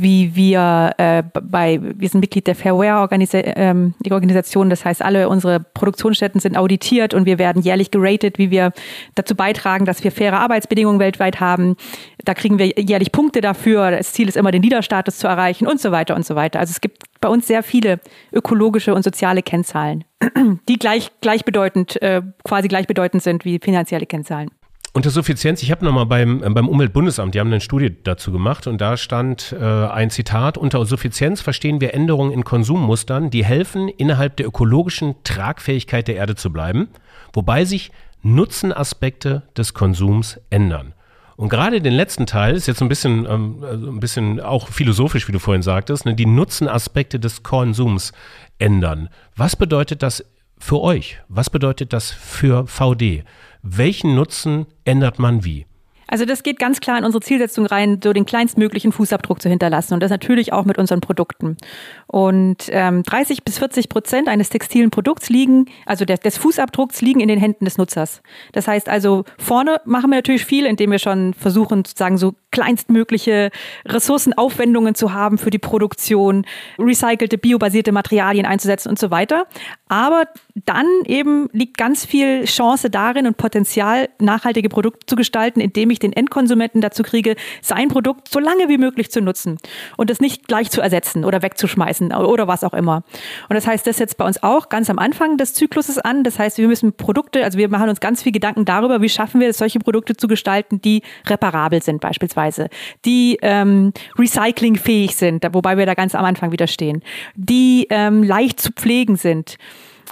wie 0.00 0.36
wir 0.36 0.92
äh, 0.98 1.22
bei, 1.42 1.80
wir 1.82 2.08
sind 2.08 2.20
Mitglied 2.20 2.46
der 2.46 2.54
Fairware 2.54 3.00
Organisa 3.00 3.38
ähm, 3.42 3.94
das 3.98 4.84
heißt, 4.84 5.02
alle 5.02 5.28
unsere 5.28 5.60
Produktionsstätten 5.60 6.40
sind 6.40 6.56
auditiert 6.56 7.14
und 7.14 7.26
wir 7.26 7.38
werden 7.38 7.62
jährlich 7.62 7.90
geratet, 7.90 8.38
wie 8.38 8.50
wir 8.50 8.72
dazu 9.16 9.34
beitragen, 9.34 9.86
dass 9.86 10.04
wir 10.04 10.12
faire 10.12 10.38
Arbeitsbedingungen 10.38 11.00
weltweit 11.00 11.40
haben. 11.40 11.76
Da 12.24 12.34
kriegen 12.34 12.58
wir 12.58 12.66
jährlich 12.78 13.10
Punkte 13.10 13.40
dafür. 13.40 13.90
Das 13.90 14.12
Ziel 14.12 14.28
ist 14.28 14.36
immer, 14.36 14.52
den 14.52 14.62
Niederstatus 14.62 15.18
zu 15.18 15.26
erreichen 15.26 15.66
und 15.66 15.80
so 15.80 15.90
weiter 15.90 16.14
und 16.14 16.24
so 16.24 16.36
weiter. 16.36 16.60
Also 16.60 16.70
es 16.70 16.80
gibt 16.80 17.02
bei 17.20 17.28
uns 17.28 17.48
sehr 17.48 17.64
viele 17.64 17.98
ökologische 18.32 18.94
und 18.94 19.02
soziale 19.02 19.42
Kennzahlen, 19.42 20.04
die 20.68 20.78
gleich, 20.78 21.10
gleichbedeutend, 21.20 22.00
äh, 22.02 22.22
quasi 22.44 22.68
gleichbedeutend 22.68 23.22
sind 23.22 23.44
wie 23.44 23.58
finanzielle 23.58 24.06
Kennzahlen. 24.06 24.50
Unter 24.94 25.10
Suffizienz, 25.10 25.62
ich 25.62 25.70
habe 25.70 25.84
nochmal 25.84 26.06
beim, 26.06 26.42
äh, 26.42 26.50
beim 26.50 26.68
Umweltbundesamt, 26.68 27.34
die 27.34 27.40
haben 27.40 27.48
eine 27.48 27.60
Studie 27.60 27.94
dazu 28.02 28.32
gemacht 28.32 28.66
und 28.66 28.80
da 28.80 28.96
stand 28.96 29.54
äh, 29.58 29.64
ein 29.64 30.10
Zitat, 30.10 30.56
unter 30.56 30.84
Suffizienz 30.86 31.40
verstehen 31.40 31.80
wir 31.80 31.94
Änderungen 31.94 32.32
in 32.32 32.44
Konsummustern, 32.44 33.30
die 33.30 33.44
helfen, 33.44 33.88
innerhalb 33.88 34.36
der 34.36 34.46
ökologischen 34.46 35.14
Tragfähigkeit 35.24 36.08
der 36.08 36.16
Erde 36.16 36.34
zu 36.34 36.52
bleiben, 36.52 36.88
wobei 37.32 37.64
sich 37.64 37.92
Nutzenaspekte 38.22 39.42
des 39.56 39.74
Konsums 39.74 40.40
ändern. 40.50 40.94
Und 41.36 41.50
gerade 41.50 41.80
den 41.80 41.92
letzten 41.92 42.26
Teil 42.26 42.56
ist 42.56 42.66
jetzt 42.66 42.82
ein 42.82 42.88
bisschen, 42.88 43.24
ähm, 43.26 43.62
also 43.62 43.88
ein 43.88 44.00
bisschen 44.00 44.40
auch 44.40 44.68
philosophisch, 44.68 45.28
wie 45.28 45.32
du 45.32 45.38
vorhin 45.38 45.62
sagtest, 45.62 46.06
ne, 46.06 46.14
die 46.14 46.26
Nutzenaspekte 46.26 47.20
des 47.20 47.44
Konsums 47.44 48.12
ändern. 48.58 49.08
Was 49.36 49.54
bedeutet 49.54 50.02
das 50.02 50.24
für 50.58 50.80
euch? 50.80 51.20
Was 51.28 51.48
bedeutet 51.48 51.92
das 51.92 52.10
für 52.10 52.66
VD? 52.66 53.22
Welchen 53.70 54.14
Nutzen 54.14 54.64
ändert 54.84 55.18
man 55.18 55.44
wie? 55.44 55.66
Also 56.08 56.24
das 56.24 56.42
geht 56.42 56.58
ganz 56.58 56.80
klar 56.80 56.98
in 56.98 57.04
unsere 57.04 57.22
Zielsetzung 57.22 57.66
rein, 57.66 58.00
so 58.02 58.12
den 58.12 58.26
kleinstmöglichen 58.26 58.92
Fußabdruck 58.92 59.40
zu 59.40 59.48
hinterlassen 59.48 59.94
und 59.94 60.02
das 60.02 60.10
natürlich 60.10 60.52
auch 60.52 60.64
mit 60.64 60.78
unseren 60.78 61.00
Produkten. 61.00 61.56
Und 62.06 62.68
ähm, 62.70 63.02
30 63.02 63.44
bis 63.44 63.58
40 63.58 63.88
Prozent 63.88 64.28
eines 64.28 64.48
textilen 64.48 64.90
Produkts 64.90 65.28
liegen, 65.28 65.66
also 65.84 66.04
des, 66.04 66.20
des 66.20 66.38
Fußabdrucks 66.38 67.02
liegen 67.02 67.20
in 67.20 67.28
den 67.28 67.38
Händen 67.38 67.66
des 67.66 67.76
Nutzers. 67.76 68.22
Das 68.52 68.66
heißt 68.66 68.88
also, 68.88 69.24
vorne 69.38 69.80
machen 69.84 70.10
wir 70.10 70.16
natürlich 70.16 70.44
viel, 70.44 70.64
indem 70.64 70.90
wir 70.90 70.98
schon 70.98 71.34
versuchen, 71.34 71.84
sozusagen 71.84 72.16
so 72.16 72.34
kleinstmögliche 72.50 73.50
Ressourcenaufwendungen 73.84 74.94
zu 74.94 75.12
haben 75.12 75.36
für 75.38 75.50
die 75.50 75.58
Produktion, 75.58 76.46
recycelte, 76.78 77.36
biobasierte 77.36 77.92
Materialien 77.92 78.46
einzusetzen 78.46 78.88
und 78.88 78.98
so 78.98 79.10
weiter. 79.10 79.46
Aber 79.88 80.24
dann 80.64 80.86
eben 81.04 81.48
liegt 81.52 81.76
ganz 81.76 82.04
viel 82.04 82.44
Chance 82.44 82.90
darin 82.90 83.26
und 83.26 83.36
Potenzial, 83.36 84.08
nachhaltige 84.18 84.68
Produkte 84.68 85.06
zu 85.06 85.16
gestalten, 85.16 85.60
indem 85.60 85.90
ich 85.90 85.97
den 85.98 86.12
Endkonsumenten 86.12 86.80
dazu 86.80 87.02
kriege, 87.02 87.36
sein 87.62 87.88
Produkt 87.88 88.28
so 88.28 88.38
lange 88.38 88.68
wie 88.68 88.78
möglich 88.78 89.10
zu 89.10 89.20
nutzen 89.20 89.58
und 89.96 90.10
es 90.10 90.20
nicht 90.20 90.48
gleich 90.48 90.70
zu 90.70 90.80
ersetzen 90.80 91.24
oder 91.24 91.42
wegzuschmeißen 91.42 92.12
oder 92.12 92.48
was 92.48 92.64
auch 92.64 92.74
immer. 92.74 93.02
Und 93.48 93.54
das 93.54 93.66
heißt, 93.66 93.86
das 93.86 93.98
jetzt 93.98 94.16
bei 94.16 94.24
uns 94.24 94.42
auch 94.42 94.68
ganz 94.68 94.90
am 94.90 94.98
Anfang 94.98 95.36
des 95.36 95.54
Zykluses 95.54 95.98
an. 95.98 96.24
Das 96.24 96.38
heißt, 96.38 96.58
wir 96.58 96.68
müssen 96.68 96.92
Produkte, 96.92 97.44
also 97.44 97.58
wir 97.58 97.68
machen 97.68 97.88
uns 97.88 98.00
ganz 98.00 98.22
viel 98.22 98.32
Gedanken 98.32 98.64
darüber, 98.64 99.00
wie 99.02 99.08
schaffen 99.08 99.40
wir 99.40 99.48
es, 99.48 99.58
solche 99.58 99.78
Produkte 99.78 100.16
zu 100.16 100.28
gestalten, 100.28 100.80
die 100.80 101.02
reparabel 101.26 101.82
sind 101.82 102.00
beispielsweise, 102.00 102.68
die 103.04 103.38
ähm, 103.42 103.92
recyclingfähig 104.18 105.16
sind, 105.16 105.46
wobei 105.52 105.76
wir 105.76 105.86
da 105.86 105.94
ganz 105.94 106.14
am 106.14 106.24
Anfang 106.24 106.52
wieder 106.52 106.66
stehen, 106.66 107.02
die 107.34 107.86
ähm, 107.90 108.22
leicht 108.22 108.60
zu 108.60 108.72
pflegen 108.72 109.16
sind. 109.16 109.56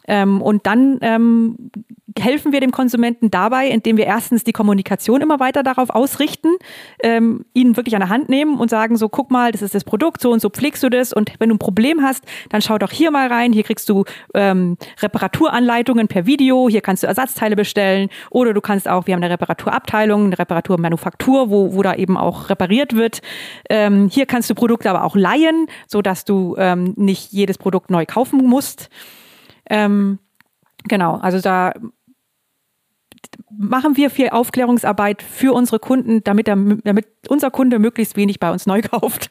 Ähm, 0.08 0.40
und 0.40 0.66
dann 0.66 0.98
ähm, 1.02 1.70
helfen 2.18 2.52
wir 2.52 2.60
dem 2.60 2.70
Konsumenten 2.70 3.30
dabei, 3.30 3.68
indem 3.68 3.96
wir 3.96 4.06
erstens 4.06 4.44
die 4.44 4.52
Kommunikation 4.52 5.20
immer 5.20 5.40
weiter 5.40 5.62
darauf 5.62 5.90
ausrichten, 5.90 6.48
ähm, 7.02 7.44
ihn 7.52 7.76
wirklich 7.76 7.94
an 7.94 8.00
der 8.00 8.08
Hand 8.08 8.28
nehmen 8.28 8.58
und 8.58 8.70
sagen 8.70 8.96
so, 8.96 9.08
guck 9.08 9.30
mal, 9.30 9.52
das 9.52 9.62
ist 9.62 9.74
das 9.74 9.84
Produkt, 9.84 10.20
so 10.20 10.32
und 10.32 10.40
so 10.40 10.48
pflegst 10.48 10.82
du 10.82 10.88
das 10.88 11.12
und 11.12 11.32
wenn 11.38 11.48
du 11.48 11.54
ein 11.54 11.58
Problem 11.58 12.02
hast, 12.02 12.24
dann 12.48 12.62
schau 12.62 12.78
doch 12.78 12.90
hier 12.90 13.10
mal 13.10 13.28
rein, 13.28 13.52
hier 13.52 13.62
kriegst 13.62 13.88
du 13.88 14.04
ähm, 14.34 14.76
Reparaturanleitungen 15.00 16.08
per 16.08 16.26
Video, 16.26 16.68
hier 16.68 16.80
kannst 16.80 17.02
du 17.02 17.06
Ersatzteile 17.06 17.56
bestellen 17.56 18.08
oder 18.30 18.54
du 18.54 18.60
kannst 18.60 18.88
auch, 18.88 19.06
wir 19.06 19.14
haben 19.14 19.22
eine 19.22 19.32
Reparaturabteilung, 19.32 20.26
eine 20.26 20.38
Reparaturmanufaktur, 20.38 21.50
wo, 21.50 21.74
wo 21.74 21.82
da 21.82 21.94
eben 21.94 22.16
auch 22.16 22.50
repariert 22.50 22.94
wird. 22.94 23.20
Ähm, 23.68 24.08
hier 24.10 24.26
kannst 24.26 24.50
du 24.50 24.54
Produkte 24.54 24.90
aber 24.90 25.04
auch 25.04 25.16
leihen, 25.16 25.66
so 25.86 26.02
dass 26.02 26.24
du 26.24 26.56
ähm, 26.58 26.94
nicht 26.96 27.32
jedes 27.32 27.58
Produkt 27.58 27.90
neu 27.90 28.06
kaufen 28.06 28.44
musst. 28.44 28.88
Ähm, 29.68 30.18
genau, 30.84 31.16
also 31.16 31.40
da 31.40 31.72
machen 33.50 33.96
wir 33.96 34.10
viel 34.10 34.30
Aufklärungsarbeit 34.30 35.22
für 35.22 35.52
unsere 35.52 35.78
Kunden, 35.78 36.22
damit, 36.24 36.48
er, 36.48 36.56
damit 36.56 37.06
unser 37.28 37.50
Kunde 37.50 37.78
möglichst 37.78 38.16
wenig 38.16 38.40
bei 38.40 38.50
uns 38.50 38.66
neu 38.66 38.82
kauft. 38.90 39.30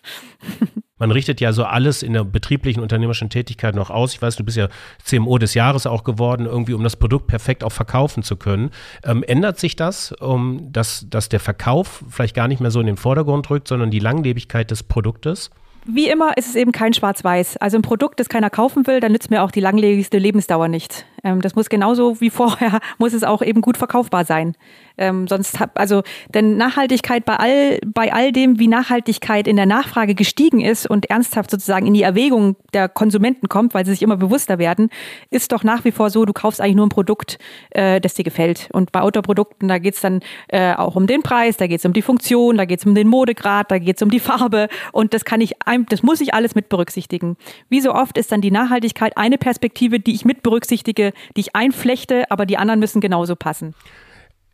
Man 0.97 1.11
richtet 1.11 1.41
ja 1.41 1.51
so 1.51 1.65
alles 1.65 2.03
in 2.03 2.13
der 2.13 2.23
betrieblichen 2.23 2.81
unternehmerischen 2.81 3.29
Tätigkeit 3.29 3.75
noch 3.75 3.89
aus. 3.89 4.13
Ich 4.13 4.21
weiß, 4.21 4.37
du 4.37 4.45
bist 4.45 4.55
ja 4.55 4.69
CMO 5.03 5.37
des 5.37 5.53
Jahres 5.53 5.85
auch 5.87 6.05
geworden, 6.05 6.45
irgendwie 6.45 6.73
um 6.73 6.83
das 6.83 6.95
Produkt 6.95 7.27
perfekt 7.27 7.65
auch 7.65 7.71
verkaufen 7.71 8.23
zu 8.23 8.37
können. 8.37 8.71
Ähm, 9.03 9.21
ändert 9.23 9.59
sich 9.59 9.75
das, 9.75 10.13
um, 10.13 10.71
dass, 10.71 11.05
dass 11.09 11.27
der 11.27 11.41
Verkauf 11.41 12.05
vielleicht 12.09 12.33
gar 12.33 12.47
nicht 12.47 12.61
mehr 12.61 12.71
so 12.71 12.79
in 12.79 12.85
den 12.85 12.97
Vordergrund 12.97 13.49
rückt, 13.49 13.67
sondern 13.67 13.91
die 13.91 13.99
Langlebigkeit 13.99 14.71
des 14.71 14.83
Produktes? 14.83 15.51
Wie 15.87 16.07
immer 16.07 16.35
ist 16.37 16.47
es 16.47 16.55
eben 16.55 16.71
kein 16.71 16.93
Schwarz-Weiß. 16.93 17.57
Also 17.57 17.77
ein 17.77 17.83
Produkt, 17.83 18.19
das 18.19 18.27
keiner 18.27 18.49
kaufen 18.49 18.87
will, 18.87 19.01
dann 19.01 19.11
nützt 19.11 19.29
mir 19.29 19.43
auch 19.43 19.51
die 19.51 19.59
langlebigste 19.59 20.17
Lebensdauer 20.17 20.67
nicht. 20.67 21.05
Ähm, 21.25 21.41
das 21.41 21.55
muss 21.55 21.67
genauso 21.67 22.21
wie 22.21 22.29
vorher, 22.29 22.79
muss 22.99 23.13
es 23.13 23.23
auch 23.23 23.41
eben 23.41 23.61
gut 23.61 23.77
verkaufbar 23.77 24.23
sein. 24.23 24.55
Ähm, 24.97 25.27
sonst 25.27 25.59
hab, 25.59 25.77
also, 25.77 26.03
denn 26.33 26.55
Nachhaltigkeit 26.55 27.25
bei 27.25 27.35
all, 27.35 27.79
bei 27.85 28.13
all 28.13 28.31
dem, 28.31 28.59
wie 28.59 28.67
Nachhaltigkeit 28.67 29.47
in 29.47 29.57
der 29.57 29.65
Nachfrage 29.65 30.15
gestiegen 30.15 30.61
ist 30.61 30.87
und 30.89 31.09
ernsthaft 31.09 31.51
sozusagen 31.51 31.85
in 31.87 31.93
die 31.93 32.03
Erwägung 32.03 32.55
der 32.73 32.87
Konsumenten 32.87 33.49
kommt, 33.49 33.73
weil 33.73 33.85
sie 33.85 33.91
sich 33.91 34.03
immer 34.03 34.15
bewusster 34.15 34.57
werden, 34.57 34.89
ist 35.31 35.51
doch 35.51 35.63
nach 35.63 35.83
wie 35.83 35.91
vor 35.91 36.09
so, 36.09 36.23
du 36.23 36.31
kaufst 36.31 36.61
eigentlich 36.61 36.75
nur 36.75 36.85
ein 36.85 36.89
Produkt, 36.89 37.39
äh, 37.71 37.99
das 37.99 38.13
dir 38.13 38.23
gefällt. 38.23 38.69
Und 38.71 38.91
bei 38.91 39.01
Outdoor-Produkten, 39.01 39.67
da 39.67 39.79
geht's 39.79 40.01
dann 40.01 40.21
äh, 40.47 40.73
auch 40.75 40.95
um 40.95 41.07
den 41.07 41.23
Preis, 41.23 41.57
da 41.57 41.67
geht's 41.67 41.85
um 41.85 41.93
die 41.93 42.03
Funktion, 42.03 42.55
da 42.55 42.65
geht's 42.65 42.85
um 42.85 42.95
den 42.95 43.07
Modegrad, 43.07 43.71
da 43.71 43.79
geht's 43.79 44.01
um 44.01 44.09
die 44.09 44.19
Farbe 44.19 44.69
und 44.91 45.13
das 45.13 45.25
kann 45.25 45.41
ich, 45.41 45.53
das 45.89 46.03
muss 46.03 46.21
ich 46.21 46.33
alles 46.33 46.53
mit 46.53 46.69
berücksichtigen. 46.69 47.35
Wie 47.67 47.81
so 47.81 47.93
oft 47.93 48.17
ist 48.17 48.31
dann 48.31 48.41
die 48.41 48.51
Nachhaltigkeit 48.51 49.17
eine 49.17 49.37
Perspektive, 49.37 49.99
die 49.99 50.13
ich 50.13 50.23
mit 50.23 50.43
berücksichtige, 50.43 51.11
die 51.35 51.41
ich 51.41 51.55
einflechte, 51.55 52.29
aber 52.29 52.45
die 52.45 52.57
anderen 52.57 52.79
müssen 52.79 53.01
genauso 53.01 53.35
passen. 53.35 53.73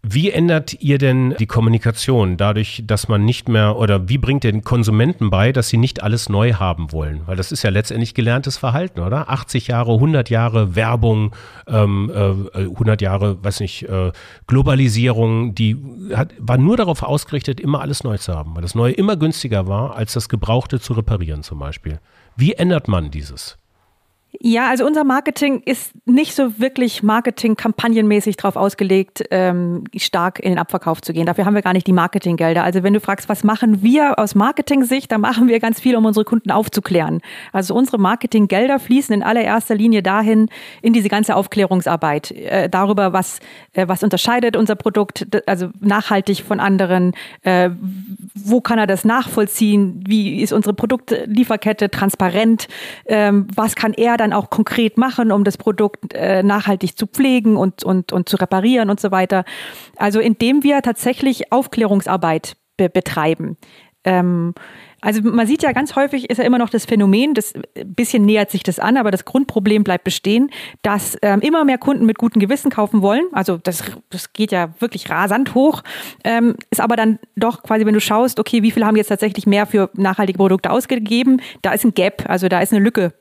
Wie 0.03 0.31
ändert 0.31 0.81
ihr 0.81 0.97
denn 0.97 1.35
die 1.37 1.45
Kommunikation 1.45 2.35
dadurch, 2.35 2.83
dass 2.87 3.07
man 3.07 3.23
nicht 3.23 3.47
mehr 3.47 3.77
oder 3.77 4.09
wie 4.09 4.17
bringt 4.17 4.43
ihr 4.43 4.51
den 4.51 4.63
Konsumenten 4.63 5.29
bei, 5.29 5.51
dass 5.51 5.69
sie 5.69 5.77
nicht 5.77 6.01
alles 6.01 6.27
neu 6.27 6.53
haben 6.53 6.91
wollen? 6.91 7.21
Weil 7.27 7.35
das 7.35 7.51
ist 7.51 7.61
ja 7.61 7.69
letztendlich 7.69 8.15
gelerntes 8.15 8.57
Verhalten, 8.57 9.01
oder? 9.01 9.29
80 9.29 9.67
Jahre, 9.67 9.93
100 9.93 10.31
Jahre 10.31 10.75
Werbung, 10.75 11.35
ähm, 11.67 12.11
äh, 12.11 12.61
100 12.61 12.99
Jahre, 12.99 13.43
weiß 13.43 13.59
nicht, 13.59 13.83
äh, 13.83 14.11
Globalisierung, 14.47 15.53
die 15.53 15.77
hat, 16.15 16.33
war 16.39 16.57
nur 16.57 16.77
darauf 16.77 17.03
ausgerichtet, 17.03 17.59
immer 17.59 17.81
alles 17.81 18.03
neu 18.03 18.17
zu 18.17 18.33
haben, 18.33 18.55
weil 18.55 18.63
das 18.63 18.73
Neue 18.73 18.93
immer 18.93 19.17
günstiger 19.17 19.67
war, 19.67 19.95
als 19.95 20.13
das 20.13 20.29
Gebrauchte 20.29 20.79
zu 20.79 20.93
reparieren 20.93 21.43
zum 21.43 21.59
Beispiel. 21.59 21.99
Wie 22.35 22.53
ändert 22.53 22.87
man 22.87 23.11
dieses? 23.11 23.59
Ja, 24.39 24.69
also 24.69 24.85
unser 24.85 25.03
Marketing 25.03 25.61
ist 25.65 25.91
nicht 26.05 26.35
so 26.35 26.57
wirklich 26.57 27.03
Marketing-kampagnenmäßig 27.03 28.37
darauf 28.37 28.55
ausgelegt, 28.55 29.23
ähm, 29.29 29.83
stark 29.97 30.39
in 30.39 30.51
den 30.51 30.57
Abverkauf 30.57 31.01
zu 31.01 31.11
gehen. 31.11 31.25
Dafür 31.25 31.45
haben 31.45 31.53
wir 31.53 31.61
gar 31.61 31.73
nicht 31.73 31.85
die 31.85 31.91
Marketinggelder. 31.93 32.63
Also 32.63 32.81
wenn 32.81 32.93
du 32.93 33.01
fragst, 33.01 33.27
was 33.27 33.43
machen 33.43 33.83
wir 33.83 34.17
aus 34.17 34.33
Marketing-Sicht, 34.33 35.11
dann 35.11 35.19
machen 35.19 35.49
wir 35.49 35.59
ganz 35.59 35.81
viel, 35.81 35.97
um 35.97 36.05
unsere 36.05 36.23
Kunden 36.23 36.49
aufzuklären. 36.49 37.19
Also 37.51 37.75
unsere 37.75 37.97
Marketinggelder 37.97 38.79
fließen 38.79 39.13
in 39.13 39.21
allererster 39.21 39.75
Linie 39.75 40.01
dahin, 40.01 40.47
in 40.81 40.93
diese 40.93 41.09
ganze 41.09 41.35
Aufklärungsarbeit, 41.35 42.31
äh, 42.31 42.69
darüber, 42.69 43.11
was, 43.11 43.39
äh, 43.73 43.89
was 43.89 44.01
unterscheidet 44.01 44.55
unser 44.55 44.75
Produkt, 44.75 45.27
also 45.45 45.69
nachhaltig 45.81 46.43
von 46.43 46.61
anderen, 46.61 47.13
äh, 47.41 47.69
wo 48.33 48.61
kann 48.61 48.79
er 48.79 48.87
das 48.87 49.03
nachvollziehen, 49.03 50.03
wie 50.07 50.41
ist 50.41 50.53
unsere 50.53 50.73
Produktlieferkette 50.73 51.91
transparent, 51.91 52.69
ähm, 53.07 53.47
was 53.53 53.75
kann 53.75 53.93
er 53.93 54.20
dann 54.21 54.33
auch 54.33 54.49
konkret 54.49 54.97
machen, 54.97 55.31
um 55.31 55.43
das 55.43 55.57
Produkt 55.57 56.13
äh, 56.13 56.43
nachhaltig 56.43 56.97
zu 56.97 57.07
pflegen 57.07 57.57
und, 57.57 57.83
und, 57.83 58.13
und 58.13 58.29
zu 58.29 58.37
reparieren 58.37 58.89
und 58.89 58.99
so 58.99 59.11
weiter. 59.11 59.43
Also 59.97 60.19
indem 60.19 60.63
wir 60.63 60.81
tatsächlich 60.81 61.51
Aufklärungsarbeit 61.51 62.55
be 62.77 62.89
betreiben. 62.89 63.57
Ähm, 64.03 64.53
also 65.01 65.21
man 65.23 65.47
sieht 65.47 65.63
ja 65.63 65.71
ganz 65.71 65.95
häufig 65.95 66.29
ist 66.29 66.37
ja 66.37 66.43
immer 66.43 66.59
noch 66.59 66.69
das 66.69 66.85
Phänomen, 66.85 67.33
das 67.33 67.53
äh, 67.53 67.85
bisschen 67.85 68.23
nähert 68.23 68.51
sich 68.51 68.63
das 68.63 68.79
an, 68.79 68.97
aber 68.97 69.11
das 69.11 69.25
Grundproblem 69.25 69.83
bleibt 69.83 70.03
bestehen, 70.03 70.51
dass 70.83 71.17
ähm, 71.21 71.41
immer 71.41 71.65
mehr 71.65 71.77
Kunden 71.77 72.05
mit 72.05 72.17
gutem 72.17 72.39
Gewissen 72.39 72.71
kaufen 72.71 73.01
wollen. 73.01 73.25
Also 73.31 73.57
das, 73.57 73.83
das 74.09 74.33
geht 74.33 74.51
ja 74.51 74.73
wirklich 74.79 75.09
rasant 75.09 75.55
hoch. 75.55 75.83
Ähm, 76.23 76.55
ist 76.69 76.81
aber 76.81 76.95
dann 76.95 77.19
doch 77.35 77.63
quasi, 77.63 77.85
wenn 77.85 77.93
du 77.93 78.01
schaust, 78.01 78.39
okay, 78.39 78.63
wie 78.63 78.71
viele 78.71 78.85
haben 78.85 78.95
jetzt 78.95 79.07
tatsächlich 79.07 79.47
mehr 79.47 79.65
für 79.65 79.89
nachhaltige 79.95 80.37
Produkte 80.37 80.71
ausgegeben, 80.71 81.41
da 81.61 81.73
ist 81.73 81.83
ein 81.83 81.93
Gap, 81.93 82.23
also 82.27 82.47
da 82.47 82.59
ist 82.59 82.71
eine 82.73 82.83
Lücke. 82.83 83.13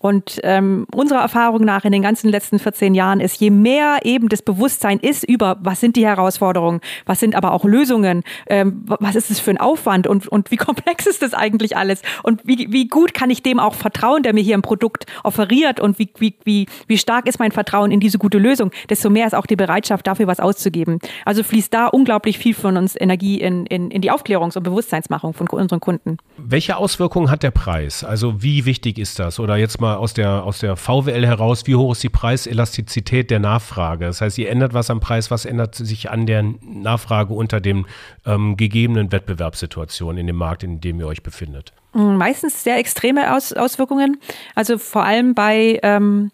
Und 0.00 0.40
ähm, 0.44 0.86
unserer 0.94 1.20
Erfahrung 1.20 1.62
nach 1.62 1.84
in 1.84 1.92
den 1.92 2.00
ganzen 2.00 2.30
letzten 2.30 2.58
14 2.58 2.94
Jahren 2.94 3.20
ist, 3.20 3.38
je 3.38 3.50
mehr 3.50 3.98
eben 4.04 4.30
das 4.30 4.40
Bewusstsein 4.40 4.98
ist 4.98 5.24
über, 5.24 5.58
was 5.60 5.80
sind 5.80 5.94
die 5.94 6.06
Herausforderungen, 6.06 6.80
was 7.04 7.20
sind 7.20 7.34
aber 7.34 7.52
auch 7.52 7.66
Lösungen, 7.66 8.22
ähm, 8.46 8.82
was 8.86 9.14
ist 9.14 9.30
es 9.30 9.40
für 9.40 9.50
ein 9.50 9.58
Aufwand 9.58 10.06
und, 10.06 10.26
und 10.26 10.50
wie 10.50 10.56
komplex 10.70 11.06
ist 11.06 11.20
das 11.20 11.34
eigentlich 11.34 11.76
alles 11.76 12.00
und 12.22 12.40
wie, 12.46 12.72
wie 12.72 12.88
gut 12.88 13.12
kann 13.12 13.28
ich 13.28 13.42
dem 13.42 13.60
auch 13.60 13.74
vertrauen, 13.74 14.22
der 14.22 14.32
mir 14.32 14.42
hier 14.42 14.56
ein 14.56 14.62
Produkt 14.62 15.04
offeriert 15.22 15.80
und 15.80 15.98
wie, 15.98 16.08
wie, 16.18 16.34
wie, 16.44 16.66
wie 16.86 16.96
stark 16.96 17.26
ist 17.26 17.38
mein 17.38 17.52
Vertrauen 17.52 17.90
in 17.90 18.00
diese 18.00 18.16
gute 18.16 18.38
Lösung, 18.38 18.70
desto 18.88 19.10
mehr 19.10 19.26
ist 19.26 19.34
auch 19.34 19.46
die 19.46 19.56
Bereitschaft 19.56 20.06
dafür, 20.06 20.26
was 20.26 20.40
auszugeben. 20.40 20.98
Also 21.26 21.42
fließt 21.42 21.74
da 21.74 21.88
unglaublich 21.88 22.38
viel 22.38 22.54
von 22.54 22.78
uns 22.78 22.98
Energie 22.98 23.38
in, 23.38 23.66
in, 23.66 23.90
in 23.90 24.00
die 24.00 24.10
Aufklärungs- 24.10 24.56
und 24.56 24.62
Bewusstseinsmachung 24.62 25.34
von 25.34 25.46
unseren 25.48 25.80
Kunden. 25.80 26.16
Welche 26.38 26.78
Auswirkungen 26.78 27.30
hat 27.30 27.42
der 27.42 27.50
Preis? 27.50 28.02
Also 28.02 28.42
wie 28.42 28.64
wichtig 28.64 28.98
ist 28.98 29.18
das? 29.18 29.38
Oder 29.38 29.56
jetzt 29.56 29.78
mal 29.78 29.89
mal 29.90 29.96
aus 29.96 30.14
der, 30.14 30.44
aus 30.44 30.60
der 30.60 30.76
VWL 30.76 31.26
heraus, 31.26 31.66
wie 31.66 31.74
hoch 31.74 31.92
ist 31.92 32.02
die 32.02 32.08
Preiselastizität 32.08 33.30
der 33.30 33.40
Nachfrage? 33.40 34.06
Das 34.06 34.20
heißt, 34.20 34.38
ihr 34.38 34.48
ändert 34.50 34.74
was 34.74 34.90
am 34.90 35.00
Preis, 35.00 35.30
was 35.30 35.44
ändert 35.44 35.74
sich 35.74 36.10
an 36.10 36.26
der 36.26 36.44
Nachfrage 36.62 37.34
unter 37.34 37.60
den 37.60 37.86
ähm, 38.26 38.56
gegebenen 38.56 39.12
Wettbewerbssituationen 39.12 40.18
in 40.18 40.26
dem 40.26 40.36
Markt, 40.36 40.62
in 40.62 40.80
dem 40.80 41.00
ihr 41.00 41.06
euch 41.06 41.22
befindet? 41.22 41.72
Meistens 41.92 42.62
sehr 42.62 42.78
extreme 42.78 43.34
Aus 43.34 43.52
Auswirkungen. 43.52 44.20
Also 44.54 44.78
vor 44.78 45.04
allem 45.04 45.34
bei 45.34 45.80
ähm, 45.82 46.30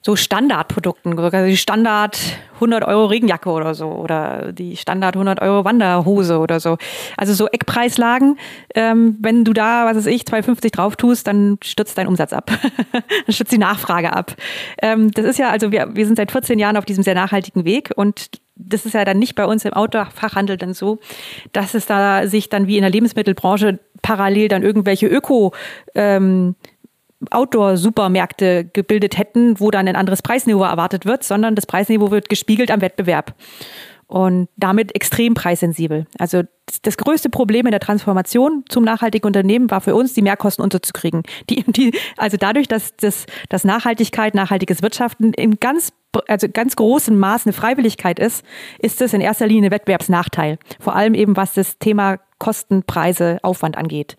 so 0.00 0.16
Standardprodukten, 0.16 1.18
also 1.18 1.46
die 1.46 1.56
Standard 1.56 2.18
100 2.54 2.84
Euro 2.84 3.06
Regenjacke 3.06 3.50
oder 3.50 3.74
so 3.74 3.86
oder 3.86 4.52
die 4.52 4.76
Standard 4.76 5.16
100 5.16 5.42
Euro 5.42 5.64
Wanderhose 5.64 6.38
oder 6.38 6.60
so. 6.60 6.78
Also 7.16 7.34
so 7.34 7.48
Eckpreislagen. 7.48 8.38
Ähm, 8.74 9.16
wenn 9.20 9.44
du 9.44 9.52
da, 9.52 9.86
was 9.86 9.96
weiß 9.96 10.06
ich, 10.06 10.22
2,50 10.22 10.72
drauf 10.72 10.96
tust, 10.96 11.26
dann 11.26 11.58
stürzt 11.62 11.98
dein 11.98 12.06
Umsatz 12.06 12.32
ab. 12.32 12.50
dann 12.92 13.34
stürzt 13.34 13.52
die 13.52 13.58
Nachfrage 13.58 14.12
ab. 14.12 14.34
Ähm, 14.82 15.10
das 15.10 15.24
ist 15.24 15.38
ja, 15.38 15.50
also 15.50 15.72
wir, 15.72 15.90
wir 15.94 16.06
sind 16.06 16.16
seit 16.16 16.30
14 16.30 16.58
Jahren 16.58 16.76
auf 16.76 16.84
diesem 16.84 17.02
sehr 17.02 17.14
nachhaltigen 17.14 17.64
Weg 17.64 17.92
und 17.96 18.30
das 18.58 18.84
ist 18.84 18.94
ja 18.94 19.04
dann 19.04 19.18
nicht 19.18 19.36
bei 19.36 19.46
uns 19.46 19.64
im 19.64 19.72
Outdoor-Fachhandel 19.72 20.56
dann 20.56 20.74
so, 20.74 20.98
dass 21.52 21.74
es 21.74 21.86
da 21.86 22.26
sich 22.26 22.48
dann 22.48 22.66
wie 22.66 22.76
in 22.76 22.82
der 22.82 22.90
Lebensmittelbranche 22.90 23.78
parallel 24.02 24.48
dann 24.48 24.62
irgendwelche 24.62 25.06
Öko 25.06 25.52
ähm, 25.94 26.56
Outdoor-Supermärkte 27.30 28.64
gebildet 28.64 29.18
hätten, 29.18 29.58
wo 29.58 29.70
dann 29.70 29.88
ein 29.88 29.96
anderes 29.96 30.22
Preisniveau 30.22 30.64
erwartet 30.64 31.04
wird, 31.04 31.24
sondern 31.24 31.54
das 31.54 31.66
Preisniveau 31.66 32.10
wird 32.10 32.28
gespiegelt 32.28 32.70
am 32.70 32.80
Wettbewerb 32.80 33.34
und 34.08 34.48
damit 34.56 34.94
extrem 34.94 35.34
preissensibel. 35.34 36.06
Also 36.18 36.42
das 36.82 36.96
größte 36.96 37.28
Problem 37.28 37.66
in 37.66 37.72
der 37.72 37.80
Transformation 37.80 38.64
zum 38.68 38.82
nachhaltigen 38.82 39.26
Unternehmen 39.26 39.70
war 39.70 39.82
für 39.82 39.94
uns, 39.94 40.14
die 40.14 40.22
Mehrkosten 40.22 40.64
unterzukriegen. 40.64 41.22
Die, 41.50 41.62
die, 41.64 41.92
also 42.16 42.38
dadurch, 42.38 42.68
dass, 42.68 42.96
das, 42.96 43.26
dass 43.50 43.64
Nachhaltigkeit, 43.64 44.34
nachhaltiges 44.34 44.82
Wirtschaften 44.82 45.34
in 45.34 45.60
ganz, 45.60 45.92
also 46.26 46.48
ganz 46.48 46.74
großem 46.76 47.18
Maß 47.18 47.46
eine 47.46 47.52
Freiwilligkeit 47.52 48.18
ist, 48.18 48.44
ist 48.78 49.02
es 49.02 49.12
in 49.12 49.20
erster 49.20 49.46
Linie 49.46 49.68
ein 49.68 49.72
Wettbewerbsnachteil. 49.72 50.58
Vor 50.80 50.96
allem 50.96 51.12
eben, 51.14 51.36
was 51.36 51.52
das 51.52 51.78
Thema 51.78 52.18
Kosten, 52.38 52.84
Preise, 52.84 53.38
Aufwand 53.42 53.76
angeht. 53.76 54.16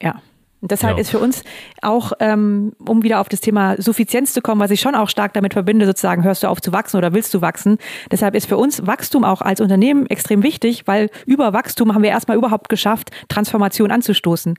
Ja. 0.00 0.22
Und 0.62 0.70
deshalb 0.70 0.96
ja. 0.96 1.00
ist 1.00 1.10
für 1.10 1.18
uns 1.18 1.42
auch, 1.82 2.12
ähm, 2.20 2.72
um 2.86 3.02
wieder 3.02 3.20
auf 3.20 3.28
das 3.28 3.40
Thema 3.40 3.74
Suffizienz 3.82 4.32
zu 4.32 4.40
kommen, 4.40 4.60
was 4.60 4.70
ich 4.70 4.80
schon 4.80 4.94
auch 4.94 5.08
stark 5.08 5.34
damit 5.34 5.54
verbinde, 5.54 5.86
sozusagen, 5.86 6.22
hörst 6.22 6.44
du 6.44 6.46
auf 6.46 6.60
zu 6.60 6.72
wachsen 6.72 6.96
oder 6.96 7.12
willst 7.12 7.34
du 7.34 7.40
wachsen? 7.40 7.78
Deshalb 8.12 8.36
ist 8.36 8.46
für 8.46 8.56
uns 8.56 8.86
Wachstum 8.86 9.24
auch 9.24 9.42
als 9.42 9.60
Unternehmen 9.60 10.06
extrem 10.06 10.44
wichtig, 10.44 10.86
weil 10.86 11.10
über 11.26 11.52
Wachstum 11.52 11.94
haben 11.94 12.04
wir 12.04 12.10
erstmal 12.10 12.36
überhaupt 12.36 12.68
geschafft, 12.68 13.10
Transformation 13.28 13.90
anzustoßen. 13.90 14.56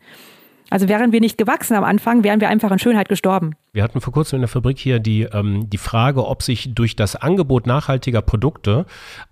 Also 0.69 0.89
wären 0.89 1.13
wir 1.13 1.21
nicht 1.21 1.37
gewachsen 1.37 1.75
am 1.75 1.85
Anfang, 1.85 2.25
wären 2.25 2.41
wir 2.41 2.49
einfach 2.49 2.71
in 2.71 2.79
Schönheit 2.79 3.07
gestorben. 3.07 3.55
Wir 3.75 3.81
hatten 3.81 4.01
vor 4.01 4.13
kurzem 4.13 4.35
in 4.35 4.41
der 4.41 4.49
Fabrik 4.49 4.77
hier 4.77 4.99
die, 4.99 5.23
ähm, 5.23 5.67
die 5.67 5.79
Frage, 5.79 6.27
ob 6.27 6.43
sich 6.43 6.75
durch 6.75 6.95
das 6.95 7.15
Angebot 7.15 7.65
nachhaltiger 7.65 8.21
Produkte 8.21 8.85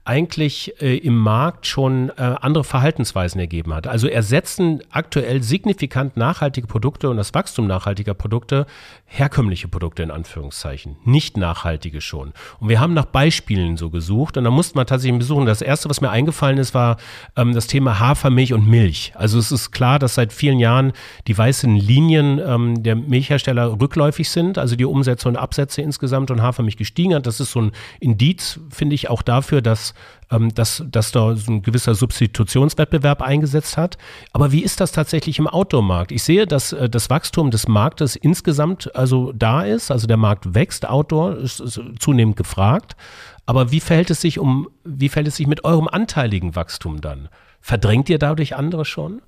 eigentlich 0.03 0.81
äh, 0.81 0.97
im 0.97 1.15
Markt 1.15 1.67
schon 1.67 2.09
äh, 2.09 2.13
andere 2.41 2.63
Verhaltensweisen 2.63 3.39
ergeben 3.39 3.71
hat. 3.71 3.85
Also 3.85 4.07
ersetzen 4.07 4.81
aktuell 4.89 5.43
signifikant 5.43 6.17
nachhaltige 6.17 6.65
Produkte 6.65 7.11
und 7.11 7.17
das 7.17 7.35
Wachstum 7.35 7.67
nachhaltiger 7.67 8.15
Produkte 8.15 8.65
herkömmliche 9.05 9.67
Produkte 9.67 10.01
in 10.01 10.09
Anführungszeichen, 10.09 10.95
nicht 11.05 11.37
nachhaltige 11.37 12.01
schon. 12.01 12.33
Und 12.59 12.69
wir 12.69 12.79
haben 12.79 12.95
nach 12.95 13.05
Beispielen 13.05 13.77
so 13.77 13.91
gesucht 13.91 14.37
und 14.37 14.45
da 14.45 14.49
musste 14.49 14.75
man 14.75 14.87
tatsächlich 14.87 15.19
besuchen. 15.19 15.45
Das 15.45 15.61
erste, 15.61 15.87
was 15.87 16.01
mir 16.01 16.09
eingefallen 16.09 16.57
ist, 16.57 16.73
war 16.73 16.97
ähm, 17.35 17.53
das 17.53 17.67
Thema 17.67 17.99
Hafermilch 17.99 18.53
und 18.53 18.67
Milch. 18.67 19.13
Also 19.15 19.37
es 19.37 19.51
ist 19.51 19.69
klar, 19.69 19.99
dass 19.99 20.15
seit 20.15 20.33
vielen 20.33 20.57
Jahren 20.57 20.93
die 21.27 21.37
weißen 21.37 21.75
Linien 21.75 22.41
ähm, 22.43 22.81
der 22.81 22.95
Milchhersteller 22.95 23.79
rückläufig 23.79 24.30
sind, 24.31 24.57
also 24.57 24.75
die 24.75 24.85
Umsätze 24.85 25.27
und 25.27 25.37
Absätze 25.37 25.81
insgesamt 25.81 26.31
und 26.31 26.41
Hafermilch 26.41 26.77
gestiegen 26.77 27.13
hat. 27.13 27.27
Das 27.27 27.39
ist 27.39 27.51
so 27.51 27.61
ein 27.61 27.71
Indiz, 27.99 28.59
finde 28.69 28.95
ich, 28.95 29.09
auch 29.09 29.21
dafür, 29.21 29.61
dass, 29.61 29.93
ähm, 30.31 30.53
dass, 30.53 30.83
dass 30.87 31.11
da 31.11 31.35
so 31.35 31.51
ein 31.51 31.61
gewisser 31.61 31.95
Substitutionswettbewerb 31.95 33.21
eingesetzt 33.21 33.77
hat. 33.77 33.97
Aber 34.33 34.51
wie 34.51 34.63
ist 34.63 34.79
das 34.79 34.91
tatsächlich 34.91 35.39
im 35.39 35.47
Outdoor-Markt? 35.47 36.11
Ich 36.11 36.23
sehe, 36.23 36.47
dass 36.47 36.73
äh, 36.73 36.89
das 36.89 37.09
Wachstum 37.09 37.51
des 37.51 37.67
Marktes 37.67 38.15
insgesamt 38.15 38.95
also 38.95 39.31
da 39.33 39.63
ist, 39.63 39.91
also 39.91 40.07
der 40.07 40.17
Markt 40.17 40.53
wächst, 40.53 40.87
Outdoor 40.87 41.37
ist, 41.37 41.59
ist 41.59 41.79
zunehmend 41.99 42.35
gefragt. 42.35 42.95
Aber 43.45 43.71
wie 43.71 43.79
verhält 43.79 44.09
es 44.09 44.21
sich 44.21 44.39
um, 44.39 44.69
wie 44.83 45.09
verhält 45.09 45.27
es 45.27 45.35
sich 45.35 45.47
mit 45.47 45.63
eurem 45.63 45.87
anteiligen 45.87 46.55
Wachstum 46.55 47.01
dann? 47.01 47.29
Verdrängt 47.59 48.09
ihr 48.09 48.19
dadurch 48.19 48.55
andere 48.55 48.85
schon? 48.85 49.21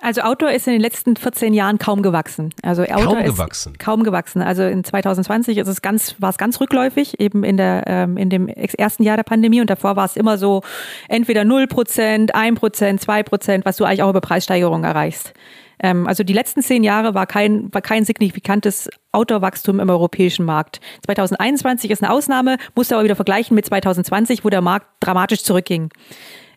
Also 0.00 0.20
Outdoor 0.20 0.52
ist 0.52 0.66
in 0.68 0.74
den 0.74 0.80
letzten 0.80 1.16
14 1.16 1.52
Jahren 1.52 1.78
kaum 1.78 2.02
gewachsen. 2.02 2.54
Also 2.62 2.82
Outdoor 2.82 3.16
kaum 3.16 3.24
gewachsen. 3.24 3.78
kaum 3.78 4.04
gewachsen. 4.04 4.42
Also 4.42 4.62
in 4.62 4.84
2020 4.84 5.58
ist 5.58 5.66
es 5.66 5.82
ganz, 5.82 6.14
war 6.18 6.30
es 6.30 6.38
ganz 6.38 6.60
rückläufig, 6.60 7.18
eben 7.18 7.42
in 7.42 7.56
der 7.56 7.84
ähm, 7.86 8.16
in 8.16 8.30
dem 8.30 8.48
ersten 8.48 9.02
Jahr 9.02 9.16
der 9.16 9.24
Pandemie 9.24 9.60
und 9.60 9.70
davor 9.70 9.96
war 9.96 10.04
es 10.04 10.16
immer 10.16 10.38
so 10.38 10.62
entweder 11.08 11.44
0 11.44 11.66
Prozent, 11.66 12.34
1 12.34 12.60
Prozent, 12.60 13.00
2 13.00 13.22
Prozent, 13.24 13.64
was 13.64 13.76
du 13.76 13.84
eigentlich 13.84 14.02
auch 14.04 14.10
über 14.10 14.20
Preissteigerungen 14.20 14.84
erreichst. 14.84 15.34
Ähm, 15.80 16.06
also 16.06 16.22
die 16.22 16.32
letzten 16.32 16.62
zehn 16.62 16.84
Jahre 16.84 17.14
war 17.14 17.26
kein, 17.26 17.72
war 17.72 17.82
kein 17.82 18.04
signifikantes 18.04 18.88
Outdoor-Wachstum 19.12 19.80
im 19.80 19.90
europäischen 19.90 20.44
Markt. 20.44 20.80
2021 21.06 21.90
ist 21.90 22.02
eine 22.02 22.12
Ausnahme, 22.12 22.58
musste 22.74 22.94
aber 22.94 23.04
wieder 23.04 23.16
vergleichen 23.16 23.54
mit 23.54 23.66
2020, 23.66 24.44
wo 24.44 24.50
der 24.50 24.60
Markt 24.60 24.86
dramatisch 25.00 25.42
zurückging. 25.42 25.90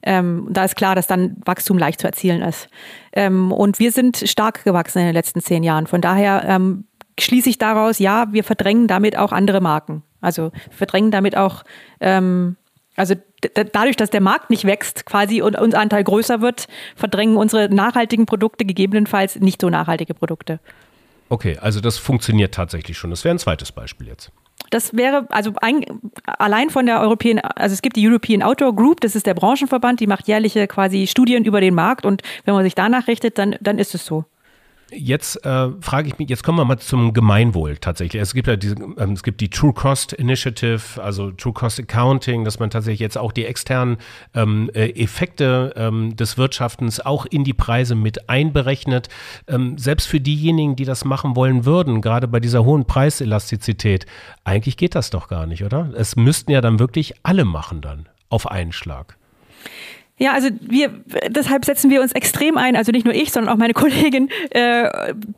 Ähm, 0.03 0.47
da 0.49 0.65
ist 0.65 0.75
klar, 0.75 0.95
dass 0.95 1.07
dann 1.07 1.37
Wachstum 1.45 1.77
leicht 1.77 2.01
zu 2.01 2.07
erzielen 2.07 2.41
ist. 2.41 2.67
Ähm, 3.13 3.51
und 3.51 3.79
wir 3.79 3.91
sind 3.91 4.17
stark 4.17 4.63
gewachsen 4.63 4.99
in 4.99 5.05
den 5.05 5.13
letzten 5.13 5.41
zehn 5.41 5.63
Jahren. 5.63 5.87
Von 5.87 6.01
daher 6.01 6.43
ähm, 6.45 6.85
schließe 7.19 7.49
ich 7.49 7.57
daraus, 7.57 7.99
ja, 7.99 8.31
wir 8.31 8.43
verdrängen 8.43 8.87
damit 8.87 9.17
auch 9.17 9.31
andere 9.31 9.61
Marken. 9.61 10.03
Also 10.21 10.51
verdrängen 10.69 11.11
damit 11.11 11.35
auch, 11.35 11.63
ähm, 11.99 12.55
also 12.95 13.15
dadurch, 13.73 13.95
dass 13.95 14.09
der 14.09 14.21
Markt 14.21 14.49
nicht 14.49 14.65
wächst 14.65 15.05
quasi 15.05 15.41
und 15.41 15.57
unser 15.57 15.79
Anteil 15.79 16.03
größer 16.03 16.41
wird, 16.41 16.67
verdrängen 16.95 17.37
unsere 17.37 17.73
nachhaltigen 17.73 18.25
Produkte 18.25 18.65
gegebenenfalls 18.65 19.37
nicht 19.37 19.61
so 19.61 19.69
nachhaltige 19.69 20.13
Produkte. 20.13 20.59
Okay, 21.29 21.57
also 21.57 21.79
das 21.79 21.97
funktioniert 21.97 22.53
tatsächlich 22.53 22.97
schon. 22.97 23.09
Das 23.09 23.23
wäre 23.23 23.33
ein 23.33 23.39
zweites 23.39 23.71
Beispiel 23.71 24.07
jetzt. 24.07 24.31
Das 24.69 24.95
wäre, 24.95 25.25
also 25.29 25.51
ein, 25.61 25.83
allein 26.25 26.69
von 26.69 26.85
der 26.85 27.01
Europäischen, 27.01 27.39
also 27.39 27.73
es 27.73 27.81
gibt 27.81 27.95
die 27.97 28.07
European 28.07 28.41
Outdoor 28.41 28.75
Group, 28.75 29.01
das 29.01 29.15
ist 29.15 29.25
der 29.25 29.33
Branchenverband, 29.33 29.99
die 29.99 30.07
macht 30.07 30.27
jährliche 30.27 30.67
quasi 30.67 31.07
Studien 31.07 31.43
über 31.43 31.59
den 31.59 31.73
Markt 31.73 32.05
und 32.05 32.21
wenn 32.45 32.53
man 32.53 32.63
sich 32.63 32.75
danach 32.75 33.07
richtet, 33.07 33.37
dann, 33.37 33.55
dann 33.59 33.79
ist 33.79 33.95
es 33.95 34.05
so. 34.05 34.25
Jetzt 34.93 35.45
äh, 35.45 35.69
frage 35.79 36.09
ich 36.09 36.19
mich, 36.19 36.29
jetzt 36.29 36.43
kommen 36.43 36.57
wir 36.57 36.65
mal 36.65 36.77
zum 36.77 37.13
Gemeinwohl 37.13 37.77
tatsächlich. 37.77 38.21
Es 38.21 38.33
gibt 38.33 38.47
ja 38.47 38.57
diese, 38.57 38.75
ähm, 38.75 39.13
es 39.13 39.23
gibt 39.23 39.39
die 39.39 39.49
True 39.49 39.71
Cost 39.71 40.11
Initiative, 40.11 41.01
also 41.01 41.31
True 41.31 41.53
Cost 41.53 41.79
Accounting, 41.79 42.43
dass 42.43 42.59
man 42.59 42.69
tatsächlich 42.69 42.99
jetzt 42.99 43.17
auch 43.17 43.31
die 43.31 43.45
externen 43.45 43.97
ähm, 44.35 44.69
äh, 44.73 44.89
Effekte 44.89 45.73
ähm, 45.77 46.17
des 46.17 46.37
Wirtschaftens 46.37 46.99
auch 46.99 47.25
in 47.25 47.45
die 47.45 47.53
Preise 47.53 47.95
mit 47.95 48.29
einberechnet. 48.29 49.07
Ähm, 49.47 49.77
selbst 49.77 50.07
für 50.07 50.19
diejenigen, 50.19 50.75
die 50.75 50.85
das 50.85 51.05
machen 51.05 51.37
wollen 51.37 51.63
würden, 51.63 52.01
gerade 52.01 52.27
bei 52.27 52.41
dieser 52.41 52.65
hohen 52.65 52.83
Preiselastizität, 52.83 54.05
eigentlich 54.43 54.75
geht 54.75 54.95
das 54.95 55.09
doch 55.09 55.29
gar 55.29 55.45
nicht, 55.45 55.63
oder? 55.63 55.89
Es 55.95 56.17
müssten 56.17 56.51
ja 56.51 56.59
dann 56.59 56.79
wirklich 56.79 57.13
alle 57.23 57.45
machen 57.45 57.79
dann 57.79 58.09
auf 58.27 58.45
einen 58.51 58.73
Schlag. 58.73 59.15
Ja, 60.21 60.33
also 60.33 60.49
wir, 60.61 60.91
deshalb 61.29 61.65
setzen 61.65 61.89
wir 61.89 61.99
uns 61.99 62.11
extrem 62.11 62.55
ein, 62.55 62.75
also 62.75 62.91
nicht 62.91 63.05
nur 63.05 63.15
ich, 63.15 63.31
sondern 63.31 63.51
auch 63.51 63.57
meine 63.57 63.73
Kollegin, 63.81 64.29
äh, 64.51 64.87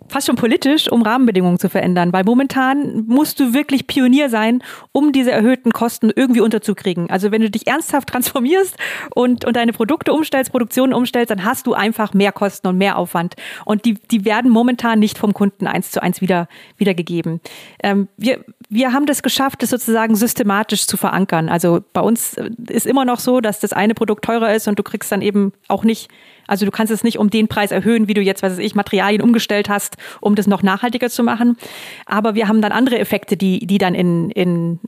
fast 0.10 0.28
schon 0.28 0.36
politisch, 0.36 0.92
um 0.92 1.04
Rahmenbedingungen 1.04 1.58
zu 1.58 1.70
verändern. 1.70 2.12
Weil 2.12 2.26
momentan 2.26 3.06
musst 3.08 3.40
du 3.40 3.54
wirklich 3.54 3.88
Pionier 3.88 4.30
sein, 4.30 4.62
um 4.92 5.14
diese 5.14 5.32
erhöhten 5.32 5.72
Kosten 5.72 6.12
irgendwie 6.14 6.42
unterzukriegen. 6.42 7.10
Also 7.10 7.32
wenn 7.32 7.42
du 7.42 7.50
dich 7.50 7.66
ernsthaft 7.66 8.10
transformierst 8.10 8.76
und, 9.16 9.46
und 9.46 9.56
deine 9.56 9.72
Produkte 9.72 10.12
umstellst, 10.12 10.52
Produktionen 10.52 10.92
umstellst, 10.92 11.32
dann 11.32 11.46
hast 11.46 11.66
du 11.66 11.74
einfach 11.74 12.14
mehr 12.14 12.34
Kosten 12.34 12.68
und 12.68 12.78
mehr 12.78 12.98
Aufwand. 12.98 13.36
Und 13.64 13.86
die, 13.86 13.94
die 13.94 14.26
werden 14.26 14.52
momentan 14.52 15.00
nicht 15.00 15.18
vom 15.18 15.34
Kunden 15.34 15.66
eins 15.66 15.92
zu 15.92 16.04
eins 16.04 16.20
wieder, 16.20 16.50
wiedergegeben. 16.76 17.40
Ähm, 17.82 18.10
wir, 18.18 18.44
wir 18.74 18.92
haben 18.92 19.06
das 19.06 19.22
geschafft, 19.22 19.62
das 19.62 19.70
sozusagen 19.70 20.16
systematisch 20.16 20.88
zu 20.88 20.98
verankern. 20.98 21.48
Also 21.48 21.84
bei 21.94 22.02
uns 22.02 22.36
ist 22.68 22.88
immer 22.88 23.06
noch 23.06 23.20
so, 23.20 23.40
dass 23.40 23.60
das 23.60 23.72
eine 23.72 23.94
Produkt 23.94 24.26
teurer 24.26 24.54
ist 24.54 24.68
und 24.68 24.80
du 24.80 24.84
kriegst 24.84 25.12
dann 25.12 25.22
eben 25.22 25.54
auch 25.68 25.84
nicht, 25.84 26.10
also 26.48 26.66
du 26.66 26.72
kannst 26.72 26.92
es 26.92 27.04
nicht 27.04 27.20
um 27.20 27.30
den 27.30 27.48
Preis 27.48 27.72
erhöhen, 27.72 28.08
wie 28.08 28.16
du 28.16 28.22
jetzt, 28.22 28.42
was 28.42 28.54
weiß 28.54 28.60
ich, 28.60 28.74
Materialien 28.74 29.22
umgestellt 29.22 29.70
hast, 29.70 29.98
um 30.22 30.36
das 30.36 30.48
noch 30.48 30.64
nachhaltiger 30.64 31.10
zu 31.10 31.24
machen. 31.24 31.58
Aber 32.06 32.34
wir 32.34 32.48
haben 32.48 32.62
dann 32.62 32.72
andere 32.72 32.98
Effekte, 32.98 33.38
die, 33.38 33.66
die 33.66 33.78
dann 33.78 33.94
in, 33.94 34.32
in 34.32 34.80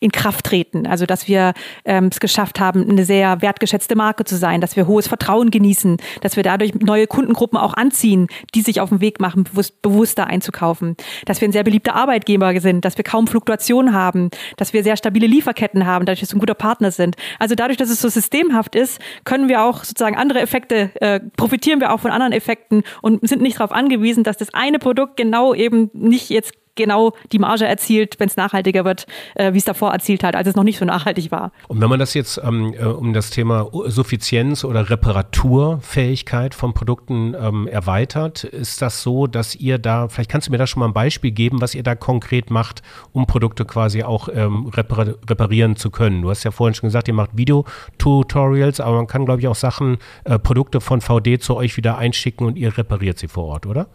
in 0.00 0.10
Kraft 0.10 0.46
treten. 0.46 0.86
Also 0.86 1.06
dass 1.06 1.28
wir 1.28 1.52
ähm, 1.84 2.08
es 2.10 2.20
geschafft 2.20 2.58
haben, 2.58 2.88
eine 2.88 3.04
sehr 3.04 3.42
wertgeschätzte 3.42 3.94
Marke 3.94 4.24
zu 4.24 4.36
sein, 4.36 4.60
dass 4.60 4.74
wir 4.74 4.86
hohes 4.86 5.06
Vertrauen 5.06 5.50
genießen, 5.50 5.98
dass 6.22 6.36
wir 6.36 6.42
dadurch 6.42 6.74
neue 6.74 7.06
Kundengruppen 7.06 7.58
auch 7.58 7.74
anziehen, 7.74 8.26
die 8.54 8.62
sich 8.62 8.80
auf 8.80 8.88
den 8.88 9.00
Weg 9.00 9.20
machen, 9.20 9.44
bewusst, 9.44 9.82
bewusster 9.82 10.26
einzukaufen, 10.26 10.96
dass 11.26 11.40
wir 11.40 11.48
ein 11.48 11.52
sehr 11.52 11.64
beliebter 11.64 11.94
Arbeitgeber 11.94 12.58
sind, 12.60 12.84
dass 12.84 12.96
wir 12.96 13.04
kaum 13.04 13.26
Fluktuation 13.26 13.92
haben, 13.92 14.30
dass 14.56 14.72
wir 14.72 14.82
sehr 14.82 14.96
stabile 14.96 15.26
Lieferketten 15.26 15.86
haben, 15.86 16.06
dadurch, 16.06 16.20
dass 16.20 16.30
wir 16.30 16.36
ein 16.36 16.40
guter 16.40 16.54
Partner 16.54 16.90
sind. 16.90 17.16
Also 17.38 17.54
dadurch, 17.54 17.76
dass 17.76 17.90
es 17.90 18.00
so 18.00 18.08
systemhaft 18.08 18.74
ist, 18.74 19.00
können 19.24 19.48
wir 19.48 19.62
auch 19.62 19.84
sozusagen 19.84 20.16
andere 20.16 20.40
Effekte, 20.40 20.90
äh, 21.00 21.20
profitieren 21.36 21.80
wir 21.80 21.92
auch 21.92 22.00
von 22.00 22.10
anderen 22.10 22.32
Effekten 22.32 22.82
und 23.02 23.28
sind 23.28 23.42
nicht 23.42 23.58
darauf 23.58 23.72
angewiesen, 23.72 24.24
dass 24.24 24.38
das 24.38 24.54
eine 24.54 24.78
Produkt 24.78 25.18
genau 25.18 25.54
eben 25.54 25.90
nicht 25.92 26.30
jetzt 26.30 26.54
genau 26.80 27.12
die 27.32 27.38
Marge 27.38 27.66
erzielt, 27.66 28.18
wenn 28.18 28.28
es 28.28 28.36
nachhaltiger 28.36 28.84
wird, 28.84 29.06
äh, 29.34 29.52
wie 29.52 29.58
es 29.58 29.64
davor 29.64 29.92
erzielt 29.92 30.24
hat, 30.24 30.34
als 30.34 30.48
es 30.48 30.56
noch 30.56 30.64
nicht 30.64 30.78
so 30.78 30.84
nachhaltig 30.84 31.30
war. 31.30 31.52
Und 31.68 31.80
wenn 31.80 31.88
man 31.88 31.98
das 31.98 32.14
jetzt 32.14 32.40
ähm, 32.42 32.74
äh, 32.78 32.84
um 32.84 33.12
das 33.12 33.30
Thema 33.30 33.68
Suffizienz 33.86 34.64
oder 34.64 34.90
Reparaturfähigkeit 34.90 36.54
von 36.54 36.74
Produkten 36.74 37.34
ähm, 37.40 37.68
erweitert, 37.68 38.44
ist 38.44 38.82
das 38.82 39.02
so, 39.02 39.26
dass 39.26 39.54
ihr 39.54 39.78
da, 39.78 40.08
vielleicht 40.08 40.30
kannst 40.30 40.48
du 40.48 40.52
mir 40.52 40.58
da 40.58 40.66
schon 40.66 40.80
mal 40.80 40.86
ein 40.86 40.92
Beispiel 40.92 41.30
geben, 41.30 41.60
was 41.60 41.74
ihr 41.74 41.82
da 41.82 41.94
konkret 41.94 42.50
macht, 42.50 42.82
um 43.12 43.26
Produkte 43.26 43.64
quasi 43.64 44.02
auch 44.02 44.28
ähm, 44.32 44.66
repar 44.68 45.00
reparieren 45.28 45.76
zu 45.76 45.90
können. 45.90 46.22
Du 46.22 46.30
hast 46.30 46.44
ja 46.44 46.50
vorhin 46.50 46.74
schon 46.74 46.88
gesagt, 46.88 47.08
ihr 47.08 47.14
macht 47.14 47.36
Videotutorials, 47.36 48.80
aber 48.80 48.96
man 48.96 49.06
kann, 49.06 49.24
glaube 49.24 49.40
ich, 49.40 49.48
auch 49.48 49.54
Sachen, 49.54 49.98
äh, 50.24 50.38
Produkte 50.38 50.80
von 50.80 51.00
VD 51.00 51.40
zu 51.40 51.56
euch 51.56 51.76
wieder 51.76 51.98
einschicken 51.98 52.46
und 52.46 52.56
ihr 52.56 52.76
repariert 52.76 53.18
sie 53.18 53.28
vor 53.28 53.44
Ort, 53.44 53.66
oder? 53.66 53.86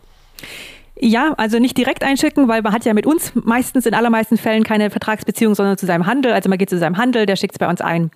Ja, 0.99 1.33
also 1.37 1.59
nicht 1.59 1.77
direkt 1.77 2.03
einschicken, 2.03 2.47
weil 2.47 2.61
man 2.61 2.71
hat 2.71 2.85
ja 2.85 2.93
mit 2.93 3.05
uns 3.05 3.33
meistens 3.35 3.85
in 3.85 3.93
allermeisten 3.93 4.37
Fällen 4.37 4.63
keine 4.63 4.89
Vertragsbeziehung, 4.89 5.53
sondern 5.53 5.77
zu 5.77 5.85
seinem 5.85 6.05
Handel. 6.05 6.31
Also 6.31 6.47
man 6.49 6.57
geht 6.57 6.69
zu 6.69 6.77
seinem 6.77 6.97
Handel, 6.97 7.25
der 7.25 7.35
schickt 7.35 7.55
es 7.55 7.59
bei 7.59 7.67
uns 7.67 7.81
ein. 7.81 8.11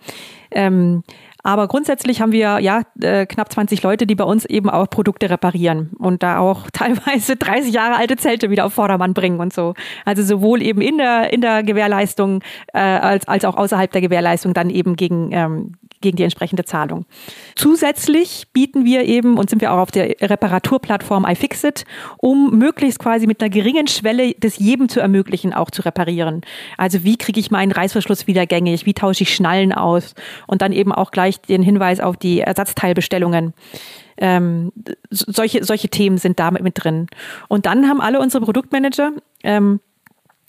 Ähm, 0.51 1.03
aber 1.43 1.67
grundsätzlich 1.67 2.21
haben 2.21 2.31
wir 2.31 2.59
ja 2.59 2.83
äh, 3.01 3.25
knapp 3.25 3.51
20 3.51 3.81
Leute, 3.83 4.05
die 4.05 4.15
bei 4.15 4.23
uns 4.23 4.45
eben 4.45 4.69
auch 4.69 4.89
Produkte 4.89 5.29
reparieren 5.29 5.91
und 5.97 6.23
da 6.23 6.39
auch 6.39 6.69
teilweise 6.73 7.35
30 7.35 7.73
Jahre 7.73 7.95
alte 7.97 8.17
Zelte 8.17 8.49
wieder 8.49 8.65
auf 8.65 8.73
Vordermann 8.73 9.13
bringen 9.13 9.39
und 9.39 9.53
so. 9.53 9.73
Also 10.05 10.23
sowohl 10.23 10.61
eben 10.61 10.81
in 10.81 10.97
der 10.97 11.33
in 11.33 11.41
der 11.41 11.63
Gewährleistung 11.63 12.41
äh, 12.73 12.79
als 12.79 13.27
als 13.27 13.45
auch 13.45 13.55
außerhalb 13.55 13.91
der 13.91 14.01
Gewährleistung 14.01 14.53
dann 14.53 14.69
eben 14.69 14.95
gegen 14.95 15.31
ähm, 15.31 15.73
gegen 16.01 16.17
die 16.17 16.23
entsprechende 16.23 16.65
Zahlung. 16.65 17.05
Zusätzlich 17.55 18.47
bieten 18.53 18.85
wir 18.85 19.03
eben 19.03 19.38
und 19.38 19.49
sind 19.49 19.62
wir 19.62 19.73
auch 19.73 19.79
auf 19.79 19.91
der 19.91 20.15
Reparaturplattform 20.21 21.25
iFixit, 21.25 21.85
um 22.17 22.57
möglichst 22.57 22.99
quasi 22.99 23.27
mit 23.27 23.41
einer 23.41 23.49
geringen 23.49 23.88
Schwelle 23.88 24.33
das 24.39 24.57
jedem 24.57 24.89
zu 24.89 24.99
ermöglichen, 24.99 25.53
auch 25.53 25.71
zu 25.71 25.83
reparieren. 25.83 26.41
Also 26.77 27.03
wie 27.03 27.17
kriege 27.17 27.39
ich 27.39 27.51
meinen 27.51 27.71
Reißverschluss 27.71 28.27
wieder 28.27 28.45
gängig, 28.45 28.85
wie 28.85 28.93
tausche 28.93 29.23
ich 29.23 29.35
Schnallen 29.35 29.73
aus 29.73 30.15
und 30.47 30.62
dann 30.62 30.71
eben 30.71 30.91
auch 30.91 31.12
gleich 31.12 31.41
den 31.41 31.63
Hinweis 31.63 31.99
auf 31.99 32.17
die 32.17 32.41
Ersatzteilbestellungen. 32.41 33.53
Ähm, 34.17 34.73
solche, 35.09 35.63
solche 35.63 35.88
Themen 35.88 36.17
sind 36.17 36.39
da 36.39 36.51
mit 36.51 36.83
drin. 36.83 37.07
Und 37.47 37.65
dann 37.65 37.88
haben 37.88 38.01
alle 38.01 38.19
unsere 38.19 38.43
Produktmanager 38.43 39.13
ähm, 39.43 39.79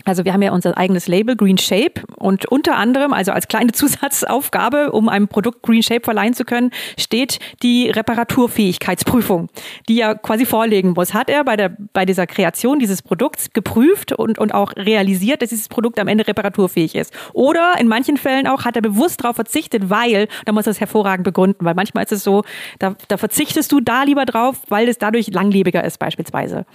also 0.05 0.25
wir 0.25 0.33
haben 0.33 0.43
ja 0.43 0.53
unser 0.53 0.77
eigenes 0.77 1.09
Label 1.09 1.37
Green 1.37 1.59
Shape 1.59 2.03
und 2.17 2.47
unter 2.47 2.77
anderem, 2.77 3.13
also 3.13 3.33
als 3.33 3.49
kleine 3.49 3.73
Zusatzaufgabe, 3.73 4.93
um 4.93 5.09
einem 5.09 5.29
Produkt 5.29 5.63
Green 5.63 5.83
Shape 5.83 6.03
verleihen 6.03 6.35
zu 6.35 6.45
können, 6.45 6.71
steht 6.99 7.39
die 7.63 7.91
Reparaturfähigkeitsprüfung, 7.91 9.49
die 9.89 10.01
er 10.01 10.15
quasi 10.15 10.47
vorlegen 10.47 10.93
muss. 10.93 11.15
Hat 11.15 11.29
er 11.29 11.45
bei, 11.45 11.57
der, 11.57 11.77
bei 11.93 12.05
dieser 12.05 12.27
Kreation 12.27 12.79
dieses 12.79 13.03
Produkts 13.03 13.53
geprüft 13.53 14.13
und, 14.13 14.39
und 14.39 14.55
auch 14.55 14.73
realisiert, 14.77 15.43
dass 15.43 15.51
dieses 15.51 15.69
Produkt 15.69 15.99
am 15.99 16.09
Ende 16.09 16.27
reparaturfähig 16.27 16.95
ist? 16.95 17.13
Oder 17.33 17.75
in 17.79 17.89
manchen 17.89 18.17
Fällen 18.17 18.47
auch 18.47 18.65
hat 18.65 18.77
er 18.77 18.83
bewusst 18.83 19.23
darauf 19.23 19.37
verzichtet, 19.37 19.91
weil, 19.91 20.29
da 20.45 20.53
muss 20.53 20.67
er 20.67 20.73
es 20.73 20.81
hervorragend 20.81 21.25
begründen, 21.25 21.65
weil 21.65 21.75
manchmal 21.75 22.05
ist 22.05 22.13
es 22.13 22.25
so, 22.25 22.45
da, 22.79 22.95
da 23.09 23.17
verzichtest 23.17 23.71
du 23.73 23.81
da 23.81 24.03
lieber 24.05 24.25
drauf, 24.25 24.57
weil 24.69 24.89
es 24.89 24.99
dadurch 24.99 25.29
langlebiger 25.29 25.85
ist 25.85 25.99
beispielsweise 25.99 26.67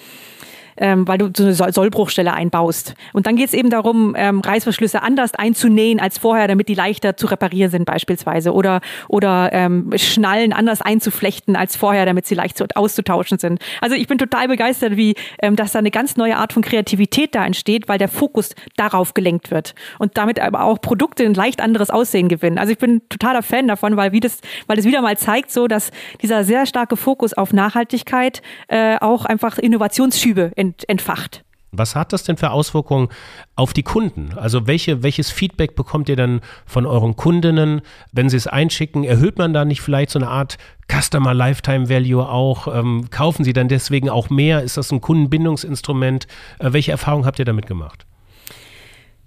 ähm, 0.78 1.08
weil 1.08 1.18
du 1.18 1.30
so 1.34 1.64
eine 1.64 1.74
Sollbruchstelle 1.74 2.34
einbaust. 2.34 2.96
Und 3.14 3.28
dann 3.28 3.36
geht 3.36 3.48
es 3.48 3.54
eben 3.54 3.70
darum, 3.70 4.16
ähm, 4.18 4.42
Reißverschlüsse 4.42 5.02
anders 5.02 5.34
einzunähen 5.34 6.00
als 6.00 6.18
vorher, 6.18 6.48
damit 6.48 6.68
die 6.68 6.74
leichter 6.74 7.18
zu 7.18 7.28
reparieren 7.28 7.72
sind 7.72 7.86
beispielsweise. 7.86 8.54
Oder, 8.54 8.82
oder 9.08 9.50
ähm, 9.54 9.92
Schnallen 9.96 10.54
anders 10.54 10.82
einzuflechten 10.82 11.56
als 11.56 11.76
vorher, 11.76 12.06
damit 12.06 12.26
sie 12.26 12.36
leicht 12.36 12.58
zu, 12.58 12.66
auszutauschen 12.76 13.38
sind. 13.38 13.60
Also 13.82 13.96
ich 13.96 14.08
bin 14.08 14.18
total 14.18 14.48
begeistert, 14.48 14.98
wie 14.98 15.16
ähm, 15.40 15.56
dass 15.56 15.72
da 15.72 15.80
eine 15.80 15.92
ganz 15.92 16.18
neue 16.18 16.38
Art 16.38 16.54
von 16.54 16.62
Kreativität 16.62 17.36
da 17.36 17.46
entsteht, 17.46 17.88
weil 17.88 17.98
der 17.98 18.08
Fokus 18.08 18.56
darauf 18.76 19.14
gelenkt 19.14 19.52
wird. 19.52 19.76
Und 20.00 20.18
damit 20.18 20.40
aber 20.40 20.64
auch 20.64 20.82
Produkte 20.82 21.24
ein 21.24 21.34
leicht 21.34 21.62
anderes 21.62 21.90
Aussehen 21.90 22.30
gewinnen. 22.30 22.58
Also 22.58 22.72
ich 22.72 22.78
bin 22.78 23.02
totaler 23.10 23.44
Fan 23.44 23.68
davon, 23.68 23.98
weil 23.98 24.12
wie 24.12 24.20
das, 24.20 24.40
weil 24.68 24.76
das 24.76 24.86
wieder 24.86 25.02
mal 25.02 25.18
zeigt, 25.18 25.52
so 25.52 25.68
dass 25.68 25.92
dieser 26.22 26.44
sehr 26.44 26.66
starke 26.66 26.98
Fokus 26.98 27.34
auf 27.34 27.54
Nachhaltigkeit 27.54 28.42
äh, 28.68 28.98
auch 28.98 29.26
einfach 29.26 29.58
Innovationsschübe 29.58 30.52
in 30.56 30.65
ent, 30.66 30.90
entfacht. 30.90 31.44
Was 31.78 31.96
hat 31.96 32.14
das 32.14 32.24
denn 32.24 32.38
für 32.38 32.52
Auswirkungen 32.52 33.10
auf 33.56 33.74
die 33.74 33.84
Kunden? 33.84 34.30
Also 34.36 34.68
welche, 34.68 35.04
welches 35.04 35.30
Feedback 35.30 35.76
bekommt 35.76 36.10
ihr 36.10 36.16
dann 36.16 36.42
von 36.66 36.86
euren 36.86 37.16
Kundinnen, 37.16 37.82
wenn 38.12 38.30
sie 38.30 38.38
es 38.38 38.48
einschicken? 38.48 39.04
Erhöht 39.04 39.38
man 39.38 39.54
da 39.54 39.66
nicht 39.66 39.82
vielleicht 39.82 40.10
so 40.12 40.20
eine 40.20 40.30
Art 40.30 40.58
Customer 40.90 41.34
Lifetime 41.34 41.90
Value 41.90 42.28
auch? 42.28 42.74
Ähm, 42.74 43.10
kaufen 43.10 43.44
sie 43.44 43.54
dann 43.54 43.68
deswegen 43.68 44.10
auch 44.10 44.30
mehr? 44.30 44.64
Ist 44.64 44.78
das 44.78 44.92
ein 44.92 45.02
Kundenbindungsinstrument? 45.02 46.28
Äh, 46.60 46.74
welche 46.74 46.92
Erfahrungen 46.92 47.26
habt 47.26 47.40
ihr 47.40 47.46
damit 47.46 47.68
gemacht? 47.68 48.06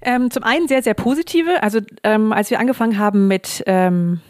Ähm, 0.01 0.31
zum 0.31 0.45
einen 0.45 0.69
sehr, 0.69 0.83
sehr 0.83 0.95
positive. 0.95 1.63
Also 1.63 1.81
ähm, 2.05 2.33
als 2.33 2.51
wir 2.51 2.61
angefangen 2.61 2.99
haben 2.99 3.27
mit, 3.29 3.65
ähm, 3.67 4.21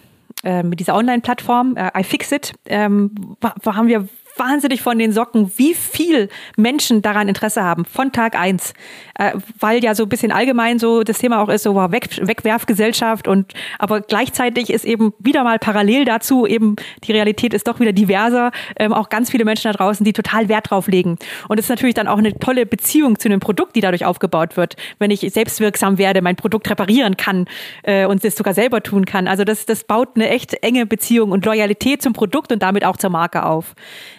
äh, 0.42 0.62
mit 0.62 0.80
dieser 0.80 0.94
Online-Plattform 0.94 1.76
äh, 1.76 2.00
iFixit, 2.00 2.54
ähm, 2.66 3.36
haben 3.66 3.88
wir 3.88 4.08
wahnsinnig 4.38 4.82
von 4.82 4.98
den 4.98 5.12
Socken, 5.12 5.52
wie 5.56 5.74
viel 5.74 6.28
Menschen 6.56 7.02
daran 7.02 7.28
Interesse 7.28 7.62
haben, 7.62 7.84
von 7.84 8.12
Tag 8.12 8.38
eins, 8.38 8.74
äh, 9.18 9.32
weil 9.58 9.82
ja 9.82 9.94
so 9.94 10.04
ein 10.04 10.08
bisschen 10.08 10.32
allgemein 10.32 10.78
so 10.78 11.02
das 11.02 11.18
Thema 11.18 11.42
auch 11.42 11.48
ist, 11.48 11.62
so 11.62 11.74
wow, 11.74 11.90
Weg, 11.90 12.08
Wegwerfgesellschaft 12.26 13.28
und 13.28 13.52
aber 13.78 14.00
gleichzeitig 14.00 14.70
ist 14.70 14.84
eben 14.84 15.12
wieder 15.18 15.44
mal 15.44 15.58
parallel 15.58 16.04
dazu 16.04 16.46
eben 16.46 16.76
die 17.04 17.12
Realität 17.12 17.54
ist 17.54 17.66
doch 17.68 17.80
wieder 17.80 17.92
diverser, 17.92 18.50
ähm, 18.78 18.92
auch 18.92 19.08
ganz 19.08 19.30
viele 19.30 19.44
Menschen 19.44 19.72
da 19.72 19.76
draußen, 19.76 20.04
die 20.04 20.12
total 20.12 20.48
Wert 20.48 20.70
drauf 20.70 20.88
legen 20.88 21.18
und 21.48 21.58
es 21.58 21.66
ist 21.66 21.70
natürlich 21.70 21.94
dann 21.94 22.08
auch 22.08 22.18
eine 22.18 22.38
tolle 22.38 22.66
Beziehung 22.66 23.18
zu 23.18 23.28
einem 23.28 23.40
Produkt, 23.40 23.76
die 23.76 23.80
dadurch 23.80 24.04
aufgebaut 24.04 24.56
wird, 24.56 24.76
wenn 24.98 25.10
ich 25.10 25.20
selbstwirksam 25.20 25.98
werde, 25.98 26.22
mein 26.22 26.36
Produkt 26.36 26.70
reparieren 26.70 27.16
kann 27.16 27.46
äh, 27.82 28.06
und 28.06 28.24
es 28.24 28.36
sogar 28.36 28.54
selber 28.54 28.82
tun 28.82 29.04
kann. 29.04 29.28
Also 29.28 29.44
das, 29.44 29.66
das 29.66 29.84
baut 29.84 30.10
eine 30.14 30.28
echt 30.28 30.54
enge 30.62 30.86
Beziehung 30.86 31.30
und 31.32 31.44
Loyalität 31.44 32.02
zum 32.02 32.12
Produkt 32.12 32.52
und 32.52 32.62
damit 32.62 32.84
auch 32.84 32.96
zur 32.96 33.10
Marke 33.10 33.44
auf. 33.44 33.74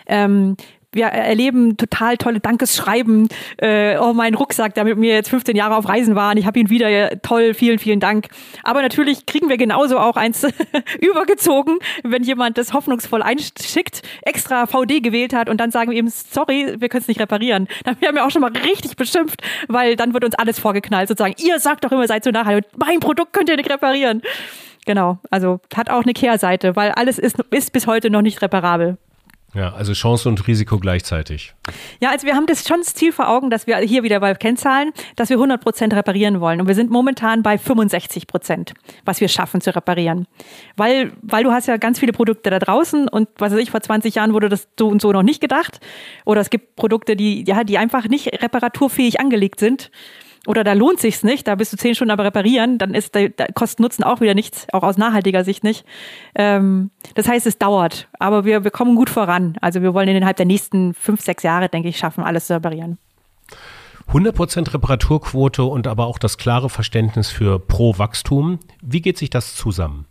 Ähm, 0.09 0.57
wir 0.91 1.05
erleben 1.05 1.77
total 1.77 2.17
tolle 2.17 2.39
Dankesschreiben. 2.39 3.29
Äh, 3.57 3.97
oh, 3.99 4.13
mein 4.13 4.33
Rucksack, 4.33 4.73
der 4.73 4.85
mit 4.85 4.97
mir 4.97 5.13
jetzt 5.13 5.29
15 5.29 5.55
Jahre 5.55 5.75
auf 5.75 5.87
Reisen 5.87 6.15
war, 6.15 6.31
und 6.31 6.37
ich 6.37 6.47
habe 6.47 6.59
ihn 6.59 6.69
wieder. 6.69 7.21
Toll, 7.21 7.53
vielen, 7.53 7.77
vielen 7.77 7.99
Dank. 7.99 8.27
Aber 8.63 8.81
natürlich 8.81 9.27
kriegen 9.27 9.49
wir 9.49 9.57
genauso 9.57 9.99
auch 9.99 10.15
eins 10.15 10.47
übergezogen, 10.99 11.77
wenn 12.03 12.23
jemand 12.23 12.57
das 12.57 12.73
hoffnungsvoll 12.73 13.21
einschickt, 13.21 14.01
extra 14.23 14.65
VD 14.65 15.01
gewählt 15.01 15.33
hat 15.33 15.47
und 15.47 15.57
dann 15.57 15.69
sagen 15.69 15.91
wir 15.91 15.97
ihm, 15.97 16.07
sorry, 16.07 16.75
wir 16.79 16.89
können 16.89 17.01
es 17.01 17.07
nicht 17.07 17.19
reparieren. 17.19 17.67
Dann 17.83 17.95
haben 18.03 18.15
wir 18.15 18.25
auch 18.25 18.31
schon 18.31 18.41
mal 18.41 18.51
richtig 18.51 18.95
beschimpft, 18.95 19.41
weil 19.67 19.95
dann 19.95 20.13
wird 20.13 20.23
uns 20.23 20.35
alles 20.35 20.59
vorgeknallt, 20.59 21.07
sozusagen. 21.07 21.35
Ihr 21.37 21.59
sagt 21.59 21.83
doch 21.83 21.91
immer, 21.91 22.07
seid 22.07 22.23
so 22.23 22.31
nachhaltig. 22.31 22.69
Mein 22.77 22.99
Produkt 22.99 23.33
könnt 23.33 23.49
ihr 23.49 23.57
nicht 23.57 23.69
reparieren. 23.69 24.21
Genau, 24.85 25.19
also 25.29 25.59
hat 25.75 25.89
auch 25.89 26.03
eine 26.03 26.13
Kehrseite, 26.13 26.75
weil 26.75 26.91
alles 26.91 27.19
ist, 27.19 27.37
ist 27.51 27.71
bis 27.73 27.87
heute 27.87 28.09
noch 28.09 28.21
nicht 28.21 28.41
reparabel. 28.41 28.97
Ja, 29.55 29.73
also 29.73 29.93
Chance 29.93 30.29
und 30.29 30.47
Risiko 30.47 30.77
gleichzeitig. 30.77 31.55
Ja, 31.99 32.11
also 32.11 32.27
wir 32.27 32.35
haben 32.35 32.45
das 32.45 32.67
schon 32.67 32.79
das 32.79 32.93
Ziel 32.93 33.11
vor 33.11 33.29
Augen, 33.29 33.49
dass 33.49 33.65
wir 33.65 33.77
hier 33.77 34.03
wieder 34.03 34.19
bei 34.19 34.33
Kennzahlen, 34.35 34.91
dass 35.15 35.29
wir 35.29 35.37
100 35.37 35.61
Prozent 35.61 35.93
reparieren 35.93 36.39
wollen. 36.39 36.61
Und 36.61 36.67
wir 36.67 36.75
sind 36.75 36.91
momentan 36.91 37.41
bei 37.41 37.57
65 37.57 38.27
Prozent, 38.27 38.73
was 39.05 39.21
wir 39.21 39.27
schaffen 39.27 39.59
zu 39.59 39.75
reparieren. 39.75 40.27
Weil, 40.77 41.13
weil 41.23 41.43
du 41.43 41.51
hast 41.51 41.67
ja 41.67 41.77
ganz 41.77 41.99
viele 41.99 42.11
Produkte 42.11 42.51
da 42.51 42.59
draußen 42.59 43.07
und 43.07 43.27
was 43.37 43.51
weiß 43.51 43.59
ich, 43.59 43.71
vor 43.71 43.81
20 43.81 44.15
Jahren 44.15 44.33
wurde 44.33 44.49
das 44.49 44.67
so 44.77 44.87
und 44.87 45.01
so 45.01 45.11
noch 45.11 45.23
nicht 45.23 45.41
gedacht. 45.41 45.79
Oder 46.25 46.41
es 46.41 46.51
gibt 46.51 46.75
Produkte, 46.75 47.15
die, 47.15 47.43
ja, 47.47 47.63
die 47.63 47.79
einfach 47.79 48.07
nicht 48.07 48.41
reparaturfähig 48.43 49.19
angelegt 49.19 49.59
sind 49.59 49.89
oder 50.47 50.63
da 50.63 50.73
lohnt 50.73 50.99
sich's 50.99 51.23
nicht, 51.23 51.47
da 51.47 51.55
bist 51.55 51.73
du 51.73 51.77
zehn 51.77 51.95
Stunden 51.95 52.11
am 52.11 52.19
Reparieren, 52.19 52.77
dann 52.77 52.93
ist 52.93 53.15
der, 53.15 53.29
der 53.29 53.51
Kosten-Nutzen 53.53 54.03
auch 54.03 54.21
wieder 54.21 54.33
nichts, 54.33 54.67
auch 54.71 54.83
aus 54.83 54.97
nachhaltiger 54.97 55.43
Sicht 55.43 55.63
nicht. 55.63 55.85
Ähm, 56.35 56.91
das 57.15 57.27
heißt, 57.27 57.45
es 57.45 57.57
dauert, 57.57 58.07
aber 58.19 58.45
wir, 58.45 58.63
wir 58.63 58.71
kommen 58.71 58.95
gut 58.95 59.09
voran. 59.09 59.57
Also 59.61 59.81
wir 59.81 59.93
wollen 59.93 60.07
innerhalb 60.07 60.37
der 60.37 60.45
nächsten 60.45 60.93
fünf, 60.93 61.21
sechs 61.21 61.43
Jahre, 61.43 61.69
denke 61.69 61.89
ich, 61.89 61.97
schaffen, 61.97 62.23
alles 62.23 62.47
zu 62.47 62.53
reparieren. 62.53 62.97
100% 64.11 64.73
Reparaturquote 64.73 65.63
und 65.63 65.85
aber 65.85 66.07
auch 66.07 66.17
das 66.17 66.37
klare 66.37 66.69
Verständnis 66.69 67.29
für 67.29 67.59
Pro-Wachstum. 67.59 68.59
Wie 68.81 69.01
geht 69.01 69.17
sich 69.19 69.29
das 69.29 69.55
zusammen? 69.55 70.05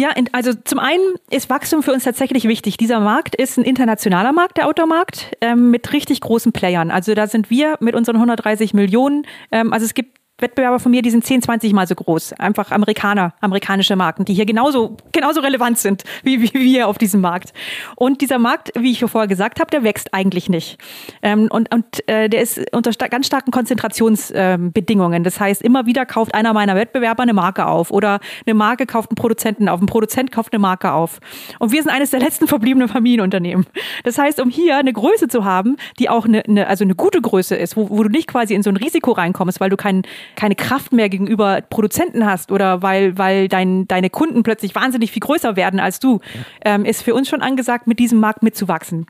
Ja, 0.00 0.10
also 0.30 0.52
zum 0.54 0.78
einen 0.78 1.02
ist 1.28 1.50
Wachstum 1.50 1.82
für 1.82 1.92
uns 1.92 2.04
tatsächlich 2.04 2.44
wichtig. 2.44 2.76
Dieser 2.76 3.00
Markt 3.00 3.34
ist 3.34 3.58
ein 3.58 3.64
internationaler 3.64 4.32
Markt, 4.32 4.56
der 4.56 4.68
Automarkt, 4.68 5.36
ähm, 5.40 5.72
mit 5.72 5.92
richtig 5.92 6.20
großen 6.20 6.52
Playern. 6.52 6.92
Also 6.92 7.14
da 7.14 7.26
sind 7.26 7.50
wir 7.50 7.76
mit 7.80 7.96
unseren 7.96 8.14
130 8.14 8.74
Millionen, 8.74 9.26
ähm, 9.50 9.72
also 9.72 9.84
es 9.84 9.94
gibt 9.94 10.17
Wettbewerber 10.40 10.78
von 10.78 10.90
mir, 10.90 11.02
die 11.02 11.10
sind 11.10 11.24
10, 11.24 11.42
20 11.42 11.72
Mal 11.72 11.86
so 11.86 11.94
groß. 11.94 12.34
Einfach 12.34 12.70
Amerikaner, 12.70 13.34
amerikanische 13.40 13.96
Marken, 13.96 14.24
die 14.24 14.34
hier 14.34 14.46
genauso, 14.46 14.96
genauso 15.12 15.40
relevant 15.40 15.78
sind 15.78 16.04
wie, 16.22 16.42
wie 16.42 16.52
wir 16.54 16.88
auf 16.88 16.98
diesem 16.98 17.20
Markt. 17.20 17.52
Und 17.96 18.20
dieser 18.20 18.38
Markt, 18.38 18.72
wie 18.78 18.92
ich 18.92 19.00
vorher 19.00 19.28
gesagt 19.28 19.60
habe, 19.60 19.70
der 19.70 19.82
wächst 19.82 20.14
eigentlich 20.14 20.48
nicht. 20.48 20.78
Ähm, 21.22 21.48
und 21.50 21.72
und 21.74 22.08
äh, 22.08 22.28
der 22.28 22.42
ist 22.42 22.60
unter 22.72 22.92
sta 22.92 23.08
ganz 23.08 23.26
starken 23.26 23.50
Konzentrationsbedingungen. 23.50 25.16
Ähm, 25.16 25.24
das 25.24 25.40
heißt, 25.40 25.62
immer 25.62 25.86
wieder 25.86 26.06
kauft 26.06 26.34
einer 26.34 26.52
meiner 26.52 26.76
Wettbewerber 26.76 27.22
eine 27.22 27.32
Marke 27.32 27.66
auf 27.66 27.90
oder 27.90 28.20
eine 28.46 28.54
Marke 28.54 28.86
kauft 28.86 29.10
einen 29.10 29.16
Produzenten 29.16 29.68
auf, 29.68 29.80
ein 29.80 29.86
Produzent 29.86 30.30
kauft 30.30 30.52
eine 30.52 30.60
Marke 30.60 30.92
auf. 30.92 31.20
Und 31.58 31.72
wir 31.72 31.82
sind 31.82 31.90
eines 31.90 32.10
der 32.10 32.20
letzten 32.20 32.46
verbliebenen 32.46 32.88
Familienunternehmen. 32.88 33.66
Das 34.04 34.18
heißt, 34.18 34.40
um 34.40 34.50
hier 34.50 34.76
eine 34.76 34.92
Größe 34.92 35.28
zu 35.28 35.44
haben, 35.44 35.76
die 35.98 36.08
auch 36.08 36.26
eine, 36.26 36.44
eine 36.44 36.66
also 36.68 36.84
eine 36.84 36.94
gute 36.94 37.20
Größe 37.20 37.56
ist, 37.56 37.76
wo, 37.76 37.90
wo 37.90 38.02
du 38.02 38.08
nicht 38.08 38.28
quasi 38.28 38.54
in 38.54 38.62
so 38.62 38.70
ein 38.70 38.76
Risiko 38.76 39.12
reinkommst, 39.12 39.60
weil 39.60 39.70
du 39.70 39.76
keinen 39.76 40.02
keine 40.36 40.54
Kraft 40.54 40.92
mehr 40.92 41.08
gegenüber 41.08 41.60
Produzenten 41.68 42.26
hast 42.26 42.52
oder 42.52 42.82
weil, 42.82 43.18
weil 43.18 43.48
dein, 43.48 43.86
deine 43.88 44.10
Kunden 44.10 44.42
plötzlich 44.42 44.74
wahnsinnig 44.74 45.12
viel 45.12 45.20
größer 45.20 45.56
werden 45.56 45.80
als 45.80 46.00
du, 46.00 46.20
ähm, 46.64 46.84
ist 46.84 47.02
für 47.02 47.14
uns 47.14 47.28
schon 47.28 47.42
angesagt, 47.42 47.86
mit 47.86 47.98
diesem 47.98 48.20
Markt 48.20 48.42
mitzuwachsen. 48.42 49.06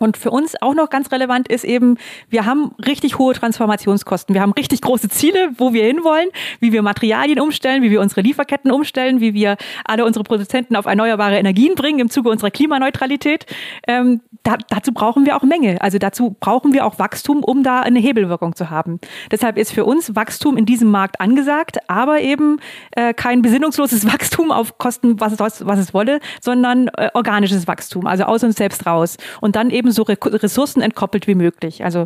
Und 0.00 0.16
für 0.16 0.30
uns 0.30 0.60
auch 0.62 0.74
noch 0.74 0.88
ganz 0.88 1.12
relevant 1.12 1.46
ist 1.48 1.62
eben, 1.62 1.98
wir 2.30 2.46
haben 2.46 2.72
richtig 2.84 3.18
hohe 3.18 3.34
Transformationskosten. 3.34 4.34
Wir 4.34 4.40
haben 4.40 4.52
richtig 4.52 4.80
große 4.80 5.10
Ziele, 5.10 5.50
wo 5.58 5.74
wir 5.74 5.84
hinwollen, 5.84 6.30
wie 6.58 6.72
wir 6.72 6.80
Materialien 6.80 7.38
umstellen, 7.38 7.82
wie 7.82 7.90
wir 7.90 8.00
unsere 8.00 8.22
Lieferketten 8.22 8.72
umstellen, 8.72 9.20
wie 9.20 9.34
wir 9.34 9.58
alle 9.84 10.06
unsere 10.06 10.24
Produzenten 10.24 10.74
auf 10.74 10.86
erneuerbare 10.86 11.38
Energien 11.38 11.74
bringen 11.74 11.98
im 11.98 12.08
Zuge 12.08 12.30
unserer 12.30 12.50
Klimaneutralität. 12.50 13.44
Ähm, 13.86 14.22
da, 14.42 14.56
dazu 14.70 14.92
brauchen 14.92 15.26
wir 15.26 15.36
auch 15.36 15.42
Menge. 15.42 15.80
Also 15.82 15.98
dazu 15.98 16.34
brauchen 16.40 16.72
wir 16.72 16.86
auch 16.86 16.98
Wachstum, 16.98 17.44
um 17.44 17.62
da 17.62 17.80
eine 17.80 17.98
Hebelwirkung 17.98 18.56
zu 18.56 18.70
haben. 18.70 19.00
Deshalb 19.30 19.58
ist 19.58 19.70
für 19.72 19.84
uns 19.84 20.16
Wachstum 20.16 20.56
in 20.56 20.64
diesem 20.64 20.90
Markt 20.90 21.20
angesagt, 21.20 21.78
aber 21.88 22.20
eben 22.20 22.58
äh, 22.92 23.12
kein 23.12 23.42
besinnungsloses 23.42 24.06
Wachstum 24.12 24.50
auf 24.50 24.78
Kosten, 24.78 25.20
was 25.20 25.34
es, 25.34 25.66
was 25.66 25.78
es 25.78 25.92
wolle, 25.92 26.20
sondern 26.40 26.88
äh, 26.96 27.10
organisches 27.12 27.66
Wachstum, 27.66 28.06
also 28.06 28.24
aus 28.24 28.42
uns 28.42 28.56
selbst 28.56 28.86
raus. 28.86 29.18
Und 29.40 29.56
dann 29.56 29.68
eben 29.70 29.89
so 29.92 30.02
Ressourcen 30.02 30.82
entkoppelt 30.82 31.26
wie 31.26 31.34
möglich. 31.34 31.84
Also 31.84 32.04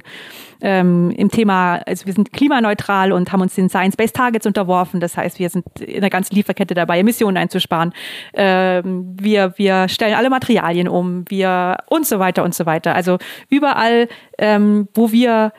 ähm, 0.61 1.11
im 1.11 1.31
Thema, 1.31 1.81
also 1.87 2.07
wir 2.07 2.13
sind 2.13 2.33
klimaneutral 2.33 3.13
und 3.13 3.33
haben 3.33 3.41
uns 3.41 3.55
den 3.55 3.69
Science-Based 3.69 4.15
Targets 4.15 4.47
unterworfen. 4.47 5.01
Das 5.01 5.17
heißt, 5.17 5.39
wir 5.39 5.51
sind 5.51 5.65
in 5.81 6.01
der 6.01 6.11
ganzen 6.11 6.35
Lieferkette 6.35 6.75
dabei, 6.75 7.01
Emissionen 7.01 7.37
einzusparen. 7.37 7.93
Ähm, 8.33 9.17
wir, 9.19 9.55
wir 9.57 9.89
stellen 9.89 10.15
alle 10.15 10.31
Materialien 10.31 10.89
um, 10.89 11.25
wir 11.29 11.79
und 11.89 12.07
so 12.07 12.19
weiter 12.19 12.45
und 12.45 12.55
so 12.55 12.67
weiter. 12.67 12.95
Also 12.95 13.19
überall, 13.51 14.09
ähm, 14.39 14.89
wo 14.95 15.13
wir 15.13 15.53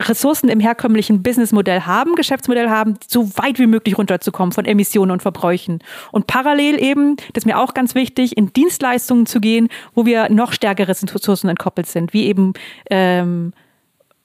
Ressourcen 0.00 0.48
im 0.48 0.60
herkömmlichen 0.60 1.22
Businessmodell 1.22 1.82
haben, 1.82 2.14
Geschäftsmodell 2.14 2.70
haben, 2.70 2.94
so 3.06 3.36
weit 3.36 3.58
wie 3.58 3.66
möglich 3.66 3.98
runterzukommen 3.98 4.52
von 4.52 4.64
Emissionen 4.64 5.10
und 5.10 5.22
Verbräuchen. 5.22 5.80
Und 6.12 6.26
parallel 6.26 6.82
eben, 6.82 7.16
das 7.32 7.42
ist 7.42 7.46
mir 7.46 7.58
auch 7.58 7.74
ganz 7.74 7.94
wichtig, 7.94 8.36
in 8.36 8.52
Dienstleistungen 8.52 9.26
zu 9.26 9.40
gehen, 9.40 9.68
wo 9.94 10.06
wir 10.06 10.30
noch 10.30 10.52
stärkere 10.52 10.88
Ressourcen 10.88 11.48
entkoppelt 11.48 11.86
sind, 11.86 12.12
wie 12.12 12.26
eben 12.26 12.54
ähm, 12.90 13.52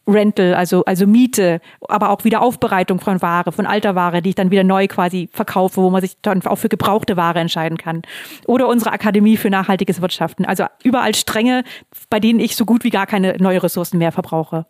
Rental, 0.07 0.53
also, 0.53 0.85
also 0.85 1.07
Miete, 1.07 1.61
aber 1.87 2.09
auch 2.09 2.23
wieder 2.23 2.41
Aufbereitung 2.41 2.99
von 2.99 3.21
Ware, 3.21 3.51
von 3.51 3.65
alter 3.65 3.95
Ware, 3.95 4.21
die 4.21 4.29
ich 4.29 4.35
dann 4.35 4.51
wieder 4.51 4.63
neu 4.63 4.87
quasi 4.87 5.29
verkaufe, 5.31 5.81
wo 5.81 5.89
man 5.89 6.01
sich 6.01 6.17
dann 6.21 6.45
auch 6.45 6.57
für 6.57 6.69
gebrauchte 6.69 7.17
Ware 7.17 7.39
entscheiden 7.39 7.77
kann. 7.77 8.03
Oder 8.45 8.67
unsere 8.67 8.91
Akademie 8.91 9.37
für 9.37 9.49
nachhaltiges 9.49 10.01
Wirtschaften. 10.01 10.45
Also 10.45 10.65
überall 10.83 11.15
Stränge, 11.15 11.63
bei 12.09 12.19
denen 12.19 12.39
ich 12.39 12.55
so 12.55 12.65
gut 12.65 12.83
wie 12.83 12.91
gar 12.91 13.07
keine 13.07 13.35
neue 13.39 13.63
Ressourcen 13.63 13.97
mehr 13.97 14.11
verbrauche. 14.11 14.65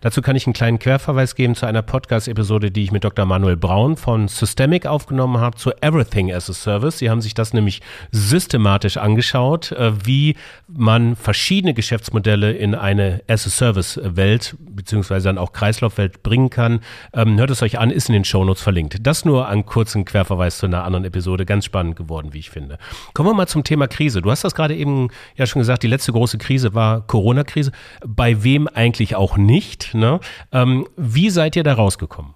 Dazu 0.00 0.22
kann 0.22 0.36
ich 0.36 0.46
einen 0.46 0.54
kleinen 0.54 0.78
Querverweis 0.78 1.34
geben 1.34 1.54
zu 1.54 1.66
einer 1.66 1.82
Podcast-Episode, 1.82 2.70
die 2.70 2.84
ich 2.84 2.92
mit 2.92 3.04
Dr. 3.04 3.24
Manuel 3.24 3.56
Braun 3.56 3.96
von 3.96 4.28
Systemic 4.28 4.86
aufgenommen 4.86 5.38
habe, 5.38 5.56
zu 5.56 5.72
Everything 5.80 6.32
as 6.32 6.50
a 6.50 6.52
Service. 6.52 6.98
Sie 6.98 7.10
haben 7.10 7.20
sich 7.20 7.34
das 7.34 7.52
nämlich 7.52 7.80
systematisch 8.10 8.96
angeschaut, 8.96 9.72
äh, 9.72 9.92
wie 10.04 10.36
man 10.68 11.16
verschiedene 11.16 11.74
Geschäftsmodelle 11.74 12.52
in 12.52 12.74
eine 12.74 13.22
As-a-Service-Welt 13.28 14.56
beziehungsweise 14.58 15.28
dann 15.28 15.38
auch 15.38 15.52
Kreislaufwelt 15.52 16.22
bringen 16.22 16.50
kann. 16.50 16.80
Ähm, 17.12 17.38
hört 17.38 17.50
es 17.50 17.62
euch 17.62 17.78
an, 17.78 17.90
ist 17.90 18.08
in 18.08 18.12
den 18.12 18.24
Shownotes 18.24 18.62
verlinkt. 18.62 18.98
Das 19.06 19.24
nur 19.24 19.48
einen 19.48 19.66
kurzen 19.66 20.04
Querverweis 20.04 20.58
zu 20.58 20.66
einer 20.66 20.84
anderen 20.84 21.04
Episode. 21.04 21.46
Ganz 21.46 21.64
spannend 21.64 21.96
geworden, 21.96 22.32
wie 22.32 22.38
ich 22.38 22.50
finde. 22.50 22.78
Kommen 23.14 23.30
wir 23.30 23.34
mal 23.34 23.46
zum 23.46 23.64
Thema 23.64 23.86
Krise. 23.88 24.22
Du 24.22 24.30
hast 24.30 24.44
das 24.44 24.54
gerade 24.54 24.74
eben 24.74 25.08
ja 25.36 25.46
schon 25.46 25.60
gesagt, 25.60 25.82
die 25.82 25.88
letzte 25.88 26.12
große 26.12 26.38
Krise 26.38 26.74
war 26.74 27.06
Corona-Krise. 27.06 27.72
Bei 28.04 28.42
wem 28.42 28.68
eigentlich 28.68 29.16
auch 29.16 29.36
nicht? 29.36 29.75
Ne? 29.94 30.20
Ähm, 30.52 30.86
wie 30.96 31.30
seid 31.30 31.56
ihr 31.56 31.62
da 31.62 31.74
rausgekommen? 31.74 32.34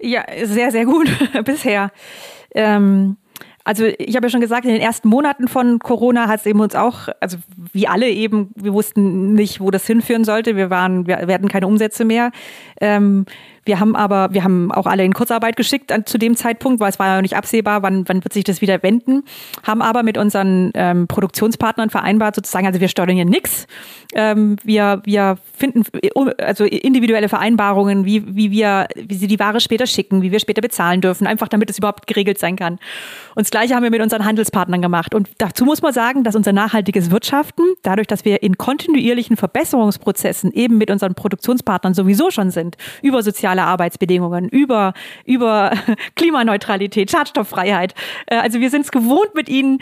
Ja, 0.00 0.24
sehr, 0.44 0.70
sehr 0.70 0.86
gut 0.86 1.08
bisher. 1.44 1.90
Ähm, 2.54 3.16
also 3.64 3.84
ich 3.84 4.16
habe 4.16 4.26
ja 4.26 4.30
schon 4.30 4.40
gesagt, 4.40 4.64
in 4.64 4.72
den 4.72 4.80
ersten 4.80 5.08
Monaten 5.08 5.46
von 5.46 5.78
Corona 5.78 6.28
hat 6.28 6.40
es 6.40 6.46
eben 6.46 6.60
uns 6.60 6.74
auch, 6.74 7.08
also 7.20 7.36
wie 7.72 7.86
alle 7.86 8.08
eben, 8.08 8.52
wir 8.56 8.72
wussten 8.72 9.34
nicht, 9.34 9.60
wo 9.60 9.70
das 9.70 9.86
hinführen 9.86 10.24
sollte. 10.24 10.56
Wir 10.56 10.70
waren, 10.70 11.06
wir, 11.06 11.26
wir 11.26 11.34
hatten 11.34 11.48
keine 11.48 11.66
Umsätze 11.66 12.04
mehr. 12.04 12.30
Ähm, 12.80 13.26
wir 13.64 13.78
haben 13.78 13.94
aber, 13.94 14.32
wir 14.32 14.42
haben 14.42 14.72
auch 14.72 14.86
alle 14.86 15.04
in 15.04 15.12
Kurzarbeit 15.12 15.56
geschickt 15.56 15.92
an, 15.92 16.06
zu 16.06 16.18
dem 16.18 16.34
Zeitpunkt, 16.34 16.80
weil 16.80 16.90
es 16.90 16.98
war 16.98 17.06
ja 17.08 17.22
nicht 17.22 17.36
absehbar, 17.36 17.82
wann, 17.82 18.08
wann 18.08 18.24
wird 18.24 18.32
sich 18.32 18.44
das 18.44 18.60
wieder 18.60 18.82
wenden. 18.82 19.22
Haben 19.62 19.82
aber 19.82 20.02
mit 20.02 20.16
unseren 20.18 20.70
ähm, 20.74 21.06
Produktionspartnern 21.06 21.90
vereinbart, 21.90 22.34
sozusagen, 22.34 22.66
also 22.66 22.80
wir 22.80 22.88
steuern 22.88 23.10
hier 23.10 23.24
nichts. 23.24 23.66
Ähm, 24.14 24.56
wir, 24.64 25.02
wir 25.04 25.36
finden 25.56 25.84
also 26.38 26.64
individuelle 26.64 27.28
Vereinbarungen, 27.28 28.04
wie, 28.04 28.34
wie 28.34 28.50
wir, 28.50 28.88
wie 28.96 29.14
sie 29.14 29.26
die 29.26 29.38
Ware 29.38 29.60
später 29.60 29.86
schicken, 29.86 30.22
wie 30.22 30.32
wir 30.32 30.40
später 30.40 30.62
bezahlen 30.62 31.00
dürfen, 31.00 31.26
einfach 31.26 31.48
damit 31.48 31.70
es 31.70 31.78
überhaupt 31.78 32.06
geregelt 32.06 32.38
sein 32.38 32.56
kann. 32.56 32.74
Und 33.34 33.44
das 33.44 33.50
Gleiche 33.50 33.74
haben 33.74 33.82
wir 33.82 33.90
mit 33.90 34.02
unseren 34.02 34.24
Handelspartnern 34.24 34.82
gemacht. 34.82 35.14
Und 35.14 35.28
dazu 35.38 35.64
muss 35.64 35.82
man 35.82 35.92
sagen, 35.92 36.24
dass 36.24 36.34
unser 36.34 36.52
nachhaltiges 36.52 37.10
Wirtschaften, 37.10 37.64
dadurch, 37.82 38.06
dass 38.06 38.24
wir 38.24 38.42
in 38.42 38.58
kontinuierlichen 38.58 39.36
Verbesserungsprozessen 39.36 40.52
eben 40.52 40.78
mit 40.78 40.90
unseren 40.90 41.14
Produktionspartnern 41.14 41.94
sowieso 41.94 42.30
schon 42.30 42.50
sind, 42.50 42.76
über 43.02 43.22
soziale 43.22 43.49
Arbeitsbedingungen, 43.58 44.48
über, 44.48 44.94
über 45.24 45.72
Klimaneutralität, 46.16 47.10
Schadstofffreiheit. 47.10 47.94
Äh, 48.26 48.36
also 48.36 48.60
wir 48.60 48.70
sind 48.70 48.82
es 48.82 48.92
gewohnt, 48.92 49.34
mit 49.34 49.48
ihnen 49.48 49.78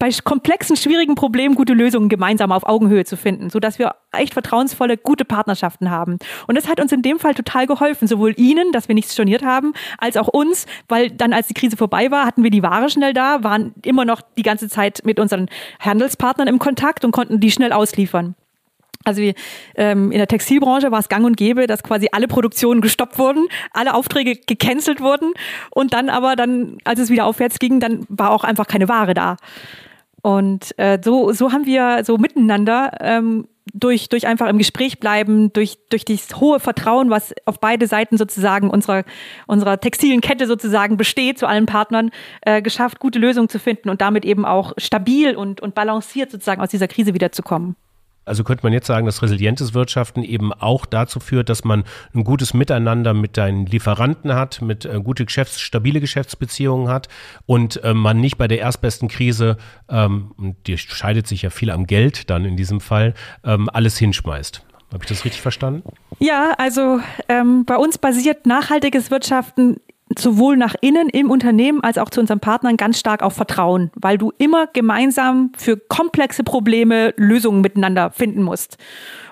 bei 0.00 0.10
komplexen, 0.24 0.76
schwierigen 0.76 1.14
Problemen 1.14 1.54
gute 1.54 1.74
Lösungen 1.74 2.08
gemeinsam 2.08 2.52
auf 2.52 2.66
Augenhöhe 2.66 3.04
zu 3.04 3.16
finden, 3.16 3.50
sodass 3.50 3.78
wir 3.78 3.94
echt 4.12 4.32
vertrauensvolle, 4.32 4.96
gute 4.96 5.26
Partnerschaften 5.26 5.90
haben. 5.90 6.18
Und 6.48 6.56
das 6.56 6.66
hat 6.68 6.80
uns 6.80 6.90
in 6.90 7.02
dem 7.02 7.18
Fall 7.18 7.34
total 7.34 7.66
geholfen, 7.66 8.08
sowohl 8.08 8.32
Ihnen, 8.36 8.72
dass 8.72 8.88
wir 8.88 8.94
nichts 8.94 9.12
storniert 9.12 9.44
haben, 9.44 9.74
als 9.98 10.16
auch 10.16 10.26
uns, 10.26 10.64
weil 10.88 11.10
dann, 11.10 11.34
als 11.34 11.48
die 11.48 11.54
Krise 11.54 11.76
vorbei 11.76 12.10
war, 12.10 12.24
hatten 12.24 12.42
wir 12.42 12.50
die 12.50 12.62
Ware 12.62 12.88
schnell 12.88 13.12
da, 13.12 13.44
waren 13.44 13.74
immer 13.84 14.06
noch 14.06 14.22
die 14.38 14.42
ganze 14.42 14.70
Zeit 14.70 15.02
mit 15.04 15.20
unseren 15.20 15.48
Handelspartnern 15.80 16.48
im 16.48 16.58
Kontakt 16.58 17.04
und 17.04 17.12
konnten 17.12 17.38
die 17.38 17.50
schnell 17.50 17.72
ausliefern. 17.72 18.34
Also 19.04 19.22
ähm, 19.76 20.12
in 20.12 20.18
der 20.18 20.26
Textilbranche 20.26 20.90
war 20.90 20.98
es 20.98 21.08
gang 21.08 21.24
und 21.24 21.36
gäbe, 21.36 21.66
dass 21.66 21.82
quasi 21.82 22.08
alle 22.12 22.28
Produktionen 22.28 22.82
gestoppt 22.82 23.18
wurden, 23.18 23.46
alle 23.72 23.94
Aufträge 23.94 24.36
gecancelt 24.36 25.00
wurden 25.00 25.32
und 25.70 25.94
dann 25.94 26.10
aber 26.10 26.36
dann, 26.36 26.76
als 26.84 27.00
es 27.00 27.08
wieder 27.08 27.24
aufwärts 27.24 27.58
ging, 27.58 27.80
dann 27.80 28.04
war 28.08 28.30
auch 28.30 28.44
einfach 28.44 28.66
keine 28.66 28.88
Ware 28.88 29.14
da. 29.14 29.36
Und 30.22 30.78
äh, 30.78 30.98
so, 31.02 31.32
so 31.32 31.52
haben 31.52 31.64
wir 31.64 32.04
so 32.04 32.18
miteinander 32.18 32.92
ähm, 33.00 33.46
durch, 33.72 34.10
durch 34.10 34.26
einfach 34.26 34.48
im 34.48 34.58
Gespräch 34.58 35.00
bleiben, 35.00 35.52
durch, 35.52 35.78
durch 35.88 36.04
das 36.04 36.36
hohe 36.36 36.60
Vertrauen, 36.60 37.08
was 37.08 37.32
auf 37.46 37.58
beide 37.58 37.86
Seiten 37.86 38.18
sozusagen 38.18 38.68
unserer, 38.68 39.04
unserer 39.46 39.80
textilen 39.80 40.20
Kette 40.20 40.46
sozusagen 40.46 40.98
besteht, 40.98 41.38
zu 41.38 41.46
allen 41.46 41.66
Partnern, 41.66 42.10
äh, 42.42 42.60
geschafft, 42.60 43.00
gute 43.00 43.18
Lösungen 43.18 43.48
zu 43.48 43.58
finden 43.58 43.88
und 43.88 44.02
damit 44.02 44.26
eben 44.26 44.44
auch 44.44 44.72
stabil 44.76 45.36
und, 45.36 45.62
und 45.62 45.74
balanciert 45.74 46.30
sozusagen 46.30 46.60
aus 46.60 46.70
dieser 46.70 46.88
Krise 46.88 47.14
wiederzukommen. 47.14 47.76
Also 48.24 48.44
könnte 48.44 48.64
man 48.64 48.72
jetzt 48.72 48.86
sagen, 48.86 49.06
dass 49.06 49.22
resilientes 49.22 49.74
Wirtschaften 49.74 50.22
eben 50.22 50.52
auch 50.52 50.86
dazu 50.86 51.20
führt, 51.20 51.48
dass 51.48 51.64
man 51.64 51.84
ein 52.14 52.22
gutes 52.22 52.54
Miteinander 52.54 53.14
mit 53.14 53.36
deinen 53.36 53.66
Lieferanten 53.66 54.34
hat, 54.34 54.62
mit 54.62 54.84
äh, 54.84 55.00
gute 55.02 55.24
Geschäfts-, 55.24 55.60
stabile 55.60 56.00
Geschäftsbeziehungen 56.00 56.88
hat 56.88 57.08
und 57.46 57.82
äh, 57.82 57.94
man 57.94 58.20
nicht 58.20 58.36
bei 58.38 58.46
der 58.46 58.58
erstbesten 58.58 59.08
Krise, 59.08 59.56
ähm, 59.88 60.54
die 60.66 60.76
scheidet 60.78 61.26
sich 61.26 61.42
ja 61.42 61.50
viel 61.50 61.70
am 61.70 61.86
Geld 61.86 62.30
dann 62.30 62.44
in 62.44 62.56
diesem 62.56 62.80
Fall, 62.80 63.14
ähm, 63.44 63.68
alles 63.72 63.98
hinschmeißt. 63.98 64.64
Habe 64.92 65.04
ich 65.04 65.08
das 65.08 65.24
richtig 65.24 65.40
verstanden? 65.40 65.82
Ja, 66.18 66.54
also 66.58 67.00
ähm, 67.28 67.64
bei 67.64 67.76
uns 67.76 67.98
basiert 67.98 68.46
nachhaltiges 68.46 69.10
Wirtschaften 69.10 69.76
sowohl 70.18 70.56
nach 70.56 70.74
innen 70.80 71.08
im 71.08 71.30
Unternehmen 71.30 71.82
als 71.82 71.98
auch 71.98 72.10
zu 72.10 72.20
unseren 72.20 72.40
Partnern 72.40 72.76
ganz 72.76 72.98
stark 72.98 73.22
auf 73.22 73.34
Vertrauen, 73.34 73.90
weil 73.94 74.18
du 74.18 74.32
immer 74.38 74.66
gemeinsam 74.66 75.52
für 75.56 75.76
komplexe 75.76 76.42
Probleme 76.42 77.14
Lösungen 77.16 77.60
miteinander 77.60 78.10
finden 78.10 78.42
musst. 78.42 78.76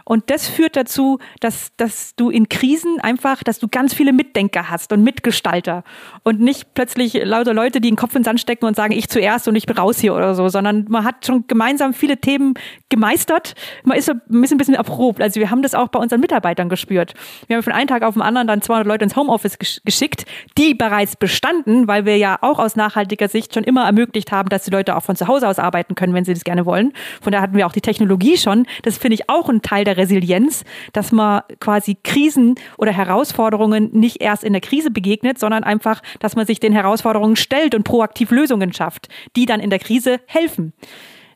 Und 0.09 0.31
das 0.31 0.49
führt 0.49 0.75
dazu, 0.75 1.19
dass, 1.41 1.71
dass 1.77 2.17
du 2.17 2.31
in 2.31 2.49
Krisen 2.49 2.99
einfach, 2.99 3.43
dass 3.43 3.59
du 3.59 3.69
ganz 3.69 3.93
viele 3.93 4.15
Mitdenker 4.15 4.71
hast 4.71 4.91
und 4.95 5.05
Mitgestalter 5.05 5.85
und 6.23 6.41
nicht 6.41 6.73
plötzlich 6.73 7.13
lauter 7.13 7.53
Leute, 7.53 7.83
die 7.83 7.91
den 7.91 7.97
Kopf 7.97 8.15
in 8.15 8.21
den 8.21 8.25
Sand 8.25 8.41
stecken 8.41 8.65
und 8.65 8.75
sagen, 8.75 8.95
ich 8.95 9.11
zuerst 9.11 9.49
und 9.49 9.55
ich 9.55 9.67
bin 9.67 9.77
raus 9.77 9.99
hier 9.99 10.15
oder 10.15 10.35
so, 10.35 10.49
sondern 10.49 10.87
man 10.89 11.05
hat 11.05 11.27
schon 11.27 11.47
gemeinsam 11.47 11.93
viele 11.93 12.17
Themen 12.17 12.55
gemeistert. 12.89 13.55
Man 13.85 13.99
ist 13.99 14.07
so 14.07 14.13
ein 14.13 14.21
bisschen, 14.41 14.55
ein 14.55 14.59
bisschen 14.59 14.75
erprobt. 14.77 15.21
Also 15.21 15.41
wir 15.41 15.51
haben 15.51 15.61
das 15.61 15.75
auch 15.75 15.89
bei 15.89 15.99
unseren 15.99 16.21
Mitarbeitern 16.21 16.71
gespürt. 16.71 17.13
Wir 17.47 17.57
haben 17.57 17.63
von 17.63 17.75
einem 17.75 17.89
Tag 17.89 18.03
auf 18.03 18.15
den 18.15 18.23
anderen 18.23 18.47
dann 18.49 18.63
200 18.63 18.87
Leute 18.87 19.05
ins 19.05 19.15
Homeoffice 19.15 19.59
geschickt, 19.59 20.25
die 20.57 20.73
bereits 20.73 21.17
bestanden, 21.17 21.87
weil 21.87 22.07
wir 22.07 22.17
ja 22.17 22.39
auch 22.41 22.59
aus 22.59 22.77
nachhaltiger 22.77 23.29
Sicht 23.29 23.53
schon 23.53 23.65
immer 23.65 23.85
ermöglicht 23.85 24.33
haben, 24.33 24.49
dass 24.49 24.65
die 24.65 24.71
Leute 24.71 24.97
auch 24.97 25.03
von 25.03 25.17
zu 25.17 25.29
Hause 25.29 25.47
aus 25.47 25.59
arbeiten 25.59 25.95
können, 25.97 26.15
wenn 26.15 26.25
sie 26.25 26.33
das 26.33 26.45
gerne 26.45 26.65
wollen. 26.65 26.95
Von 27.21 27.33
daher 27.33 27.43
hatten 27.43 27.59
wir 27.59 27.67
auch 27.67 27.73
die 27.73 27.83
Technologie 27.83 28.39
schon. 28.39 28.65
Das 28.85 28.97
finde 28.97 29.17
ich 29.17 29.29
auch 29.29 29.51
ein 29.51 29.61
Teil 29.61 29.85
der 29.85 29.98
Resilienz, 29.99 30.65
dass 30.93 31.13
man 31.13 31.43
quasi 31.61 31.97
Krisen 32.03 32.55
oder 32.79 32.93
Herausforderungen 32.93 33.91
nicht 33.93 34.23
erst 34.23 34.45
in 34.45 34.53
der 34.53 34.63
Krise 34.63 34.91
begegnet, 34.91 35.39
sondern 35.39 35.65
einfach, 35.65 36.03
dass 36.21 36.37
man 36.37 36.47
sich 36.47 36.61
den 36.61 36.73
Herausforderungen 36.73 37.37
stellt 37.37 37.75
und 37.75 37.85
proaktiv 37.85 38.31
Lösungen 38.31 38.73
schafft, 38.73 39.09
die 39.37 39.47
dann 39.47 39.61
in 39.61 39.71
der 39.71 39.79
Krise 39.79 40.21
helfen. 40.27 40.73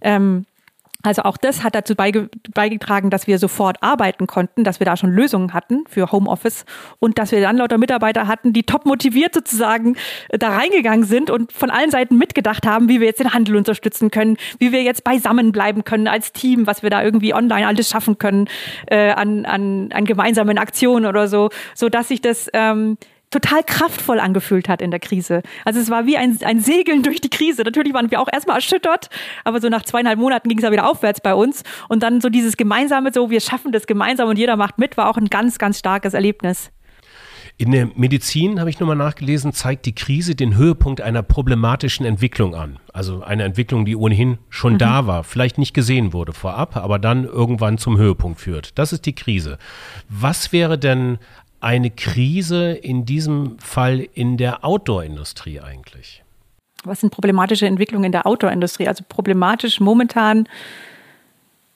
Ähm, 0.01 0.46
also 1.03 1.23
auch 1.23 1.37
das 1.37 1.65
hat 1.65 1.75
dazu 1.75 1.95
beigetragen, 1.97 3.11
dass 3.11 3.27
wir 3.27 3.38
sofort 3.38 3.83
arbeiten 3.83 4.27
konnten, 4.27 4.65
dass 4.65 4.81
wir 4.81 4.85
da 4.85 4.97
schon 4.97 5.11
Lösungen 5.11 5.53
hatten 5.53 5.85
für 5.88 6.12
Homeoffice 6.12 6.65
und 7.01 7.19
dass 7.19 7.33
wir 7.33 7.41
dann 7.41 7.57
lauter 7.57 7.79
Mitarbeiter 7.79 8.29
hatten, 8.29 8.53
die 8.53 8.62
top 8.62 8.87
motiviert 8.87 9.35
sozusagen 9.35 9.97
äh, 10.29 10.38
da 10.38 10.51
reingegangen 10.51 11.05
sind 11.05 11.31
und 11.31 11.53
von 11.53 11.71
allen 11.71 11.91
Seiten 11.91 12.17
mitgedacht 12.17 12.67
haben, 12.67 12.88
wie 12.88 13.01
wir 13.01 13.09
jetzt 13.09 13.21
den 13.21 13.35
Handel 13.35 13.57
unterstützen 13.57 14.11
können, 14.11 14.37
wie 14.59 14.73
wir 14.73 14.83
jetzt 14.83 15.03
beisammen 15.03 15.53
bleiben 15.53 15.85
können 15.85 16.07
als 16.07 16.33
Team, 16.33 16.67
was 16.67 16.83
wir 16.83 16.91
da 16.91 17.03
irgendwie 17.03 17.35
online 17.35 17.67
alles 17.67 17.88
schaffen 17.88 18.19
können 18.19 18.49
äh, 18.87 19.11
an, 19.11 19.45
an, 19.45 19.91
an 19.93 20.05
gemeinsamen 20.05 20.59
Aktionen 20.59 21.07
oder 21.07 21.27
so, 21.27 21.51
so 21.75 21.88
dass 21.88 22.09
sich 22.09 22.21
das 22.21 22.49
ähm, 22.53 22.97
total 23.33 23.64
kraftvoll 23.64 24.21
angefühlt 24.21 24.68
hat 24.68 24.81
in 24.81 24.90
der 24.92 25.01
Krise. 25.01 25.42
Also 25.64 25.81
es 25.81 25.90
war 25.90 26.07
wie 26.07 26.16
ein, 26.16 26.38
ein 26.45 26.61
Segeln 26.61 27.03
durch 27.03 27.21
die 27.21 27.31
Krise. 27.31 27.62
Natürlich 27.62 27.92
waren 27.92 28.11
wir 28.11 28.21
auch 28.21 28.29
erstmal 28.33 28.57
erschüttert, 28.57 29.09
aber 29.45 29.61
so 29.61 29.68
nach 29.68 29.83
zweieinhalb 29.83 30.18
Monaten 30.18 30.49
ging 30.49 30.59
es 30.59 30.64
ja 30.64 30.71
wieder 30.71 30.88
aufwärts 30.88 31.21
bei 31.21 31.35
uns. 31.35 31.64
Und 31.88 32.03
dann 32.03 32.21
so 32.21 32.29
dieses 32.29 32.57
gemeinsame, 32.57 33.12
so 33.12 33.31
wir 33.31 33.40
schaffen 33.40 33.73
das 33.73 33.87
gemeinsam 33.87 34.29
und 34.29 34.38
jeder 34.38 34.57
macht 34.57 34.79
mit, 34.79 34.97
war 34.97 35.09
auch 35.09 35.16
ein 35.16 35.27
ganz, 35.27 35.59
ganz 35.59 35.79
starkes 35.79 36.14
Erlebnis. 36.14 36.71
In 37.59 37.71
der 37.71 37.90
Medizin, 37.95 38.59
habe 38.59 38.71
ich 38.71 38.81
nochmal 38.81 38.97
nachgelesen, 38.97 39.53
zeigt 39.53 39.85
die 39.87 39.95
Krise 39.95 40.35
den 40.35 40.57
Höhepunkt 40.57 41.01
einer 41.01 41.23
problematischen 41.23 42.07
Entwicklung 42.07 42.55
an. 42.55 42.79
Also 42.92 43.23
eine 43.23 43.45
Entwicklung, 43.45 43.85
die 43.85 43.95
ohnehin 43.95 44.38
schon 44.49 44.75
mhm. 44.75 44.79
da 44.79 45.07
war, 45.07 45.23
vielleicht 45.23 45.59
nicht 45.59 45.75
gesehen 45.75 46.12
wurde 46.12 46.33
vorab, 46.33 46.77
aber 46.77 46.99
dann 46.99 47.25
irgendwann 47.25 47.79
zum 47.79 47.99
Höhepunkt 47.99 48.40
führt. 48.40 48.79
Das 48.79 48.92
ist 48.92 49.07
die 49.07 49.14
Krise. 49.14 49.59
Was 50.09 50.53
wäre 50.53 50.79
denn 50.79 51.18
eine 51.62 51.90
Krise 51.90 52.72
in 52.72 53.05
diesem 53.05 53.59
Fall 53.59 54.07
in 54.14 54.37
der 54.37 54.64
Outdoor-Industrie 54.64 55.61
eigentlich? 55.61 56.25
Was 56.85 57.01
sind 57.01 57.11
problematische 57.11 57.66
Entwicklungen 57.66 58.07
in 58.07 58.12
der 58.12 58.27
Outdoor-Industrie? 58.27 58.88
Also 58.88 59.05
problematisch 59.09 59.79
momentan 59.79 60.48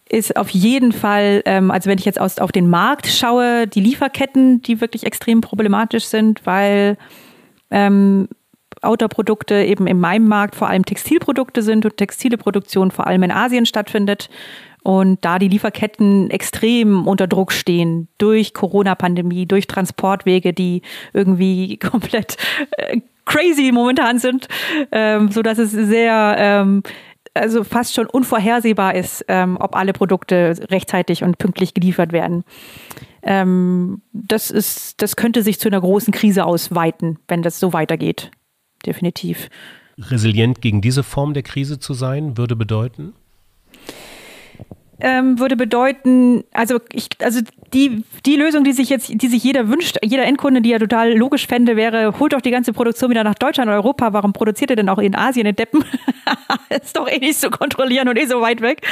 ist 0.08 0.36
auf 0.36 0.50
jeden 0.50 0.92
Fall, 0.92 1.42
ähm, 1.44 1.70
also 1.70 1.88
wenn 1.88 1.98
ich 1.98 2.04
jetzt 2.04 2.20
aus, 2.20 2.38
auf 2.38 2.52
den 2.52 2.68
Markt 2.68 3.06
schaue, 3.06 3.66
die 3.66 3.80
Lieferketten, 3.80 4.62
die 4.62 4.80
wirklich 4.80 5.04
extrem 5.04 5.40
problematisch 5.40 6.04
sind, 6.04 6.44
weil 6.46 6.96
ähm, 7.70 8.28
Outdoor-Produkte 8.82 9.54
eben 9.64 9.86
in 9.86 9.98
meinem 9.98 10.28
Markt 10.28 10.54
vor 10.54 10.68
allem 10.68 10.84
Textilprodukte 10.84 11.62
sind 11.62 11.84
und 11.84 11.96
textile 11.96 12.38
Produktion 12.38 12.90
vor 12.90 13.06
allem 13.06 13.22
in 13.22 13.30
Asien 13.30 13.66
stattfindet 13.66 14.28
und 14.86 15.24
da 15.24 15.40
die 15.40 15.48
Lieferketten 15.48 16.30
extrem 16.30 17.08
unter 17.08 17.26
Druck 17.26 17.50
stehen 17.50 18.06
durch 18.18 18.54
Corona-Pandemie, 18.54 19.44
durch 19.44 19.66
Transportwege, 19.66 20.52
die 20.52 20.82
irgendwie 21.12 21.76
komplett 21.90 22.36
äh, 22.76 23.00
crazy 23.24 23.72
momentan 23.72 24.20
sind, 24.20 24.46
ähm, 24.92 25.32
so 25.32 25.42
dass 25.42 25.58
es 25.58 25.72
sehr 25.72 26.36
ähm, 26.38 26.84
also 27.34 27.64
fast 27.64 27.94
schon 27.94 28.06
unvorhersehbar 28.06 28.94
ist, 28.94 29.24
ähm, 29.26 29.56
ob 29.60 29.74
alle 29.74 29.92
Produkte 29.92 30.54
rechtzeitig 30.70 31.24
und 31.24 31.38
pünktlich 31.38 31.74
geliefert 31.74 32.12
werden. 32.12 32.44
Ähm, 33.24 34.02
das 34.12 34.52
ist, 34.52 35.02
das 35.02 35.16
könnte 35.16 35.42
sich 35.42 35.58
zu 35.58 35.68
einer 35.68 35.80
großen 35.80 36.14
Krise 36.14 36.44
ausweiten, 36.44 37.18
wenn 37.26 37.42
das 37.42 37.58
so 37.58 37.72
weitergeht. 37.72 38.30
Definitiv. 38.86 39.48
Resilient 39.98 40.60
gegen 40.60 40.80
diese 40.80 41.02
Form 41.02 41.34
der 41.34 41.42
Krise 41.42 41.80
zu 41.80 41.92
sein, 41.92 42.38
würde 42.38 42.54
bedeuten? 42.54 43.14
Ähm, 45.00 45.38
würde 45.38 45.56
bedeuten, 45.56 46.44
also 46.52 46.78
ich, 46.92 47.08
also 47.22 47.40
die, 47.74 48.04
die 48.24 48.36
Lösung, 48.36 48.64
die 48.64 48.72
sich 48.72 48.88
jetzt, 48.88 49.10
die 49.10 49.28
sich 49.28 49.42
jeder 49.44 49.68
wünscht, 49.68 49.98
jeder 50.02 50.24
Endkunde, 50.24 50.62
die 50.62 50.70
ja 50.70 50.78
total 50.78 51.14
logisch 51.14 51.46
fände, 51.46 51.76
wäre, 51.76 52.18
holt 52.18 52.32
doch 52.32 52.40
die 52.40 52.50
ganze 52.50 52.72
Produktion 52.72 53.10
wieder 53.10 53.24
nach 53.24 53.34
Deutschland 53.34 53.70
Europa. 53.70 54.12
Warum 54.12 54.32
produziert 54.32 54.70
ihr 54.70 54.76
denn 54.76 54.88
auch 54.88 54.98
in 54.98 55.14
Asien 55.14 55.46
in 55.46 55.56
Deppen? 55.56 55.84
ist 56.70 56.96
doch 56.96 57.08
eh 57.08 57.18
nicht 57.18 57.40
zu 57.40 57.50
kontrollieren 57.50 58.08
und 58.08 58.18
eh 58.18 58.26
so 58.26 58.40
weit 58.40 58.60
weg. 58.60 58.86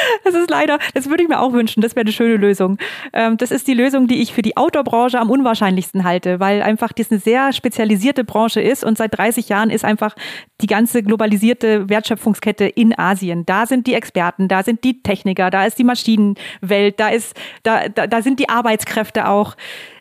das 0.24 0.34
ist 0.34 0.50
leider, 0.50 0.78
das 0.94 1.08
würde 1.08 1.22
ich 1.22 1.28
mir 1.28 1.40
auch 1.40 1.52
wünschen. 1.52 1.80
Das 1.80 1.96
wäre 1.96 2.04
eine 2.04 2.12
schöne 2.12 2.36
Lösung. 2.36 2.78
Ähm, 3.12 3.36
das 3.36 3.50
ist 3.50 3.66
die 3.68 3.74
Lösung, 3.74 4.06
die 4.06 4.20
ich 4.20 4.32
für 4.32 4.42
die 4.42 4.56
Outdoor-Branche 4.56 5.18
am 5.18 5.30
unwahrscheinlichsten 5.30 6.04
halte, 6.04 6.40
weil 6.40 6.62
einfach 6.62 6.92
das 6.92 7.10
eine 7.10 7.20
sehr 7.20 7.52
spezialisierte 7.52 8.24
Branche 8.24 8.60
ist 8.60 8.84
und 8.84 8.98
seit 8.98 9.16
30 9.16 9.48
Jahren 9.48 9.70
ist 9.70 9.84
einfach 9.84 10.14
die 10.60 10.66
ganze 10.66 11.02
globalisierte 11.02 11.88
Wertschöpfungskette 11.88 12.66
in 12.66 12.98
Asien. 12.98 13.46
Da 13.46 13.66
sind 13.66 13.86
die 13.86 13.94
Experten, 13.94 14.48
da 14.48 14.62
sind 14.62 14.84
die 14.84 15.02
Techniker, 15.02 15.50
da 15.50 15.64
ist 15.64 15.78
die 15.78 15.84
Maschinenwelt, 15.84 16.98
da 16.98 17.08
ist, 17.08 17.36
da, 17.62 17.88
da, 17.88 18.06
da 18.06 18.22
sind 18.22 18.40
die 18.40 18.48
Arbeitskräfte 18.48 19.28
auch. 19.28 19.56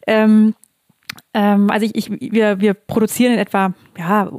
Ähm, 0.05 0.55
ähm, 1.33 1.69
also 1.69 1.85
ich, 1.85 1.95
ich, 1.95 2.31
wir, 2.31 2.59
wir 2.59 2.73
produzieren 2.73 3.33
in 3.33 3.39
etwa, 3.39 3.73
ja, 3.97 4.31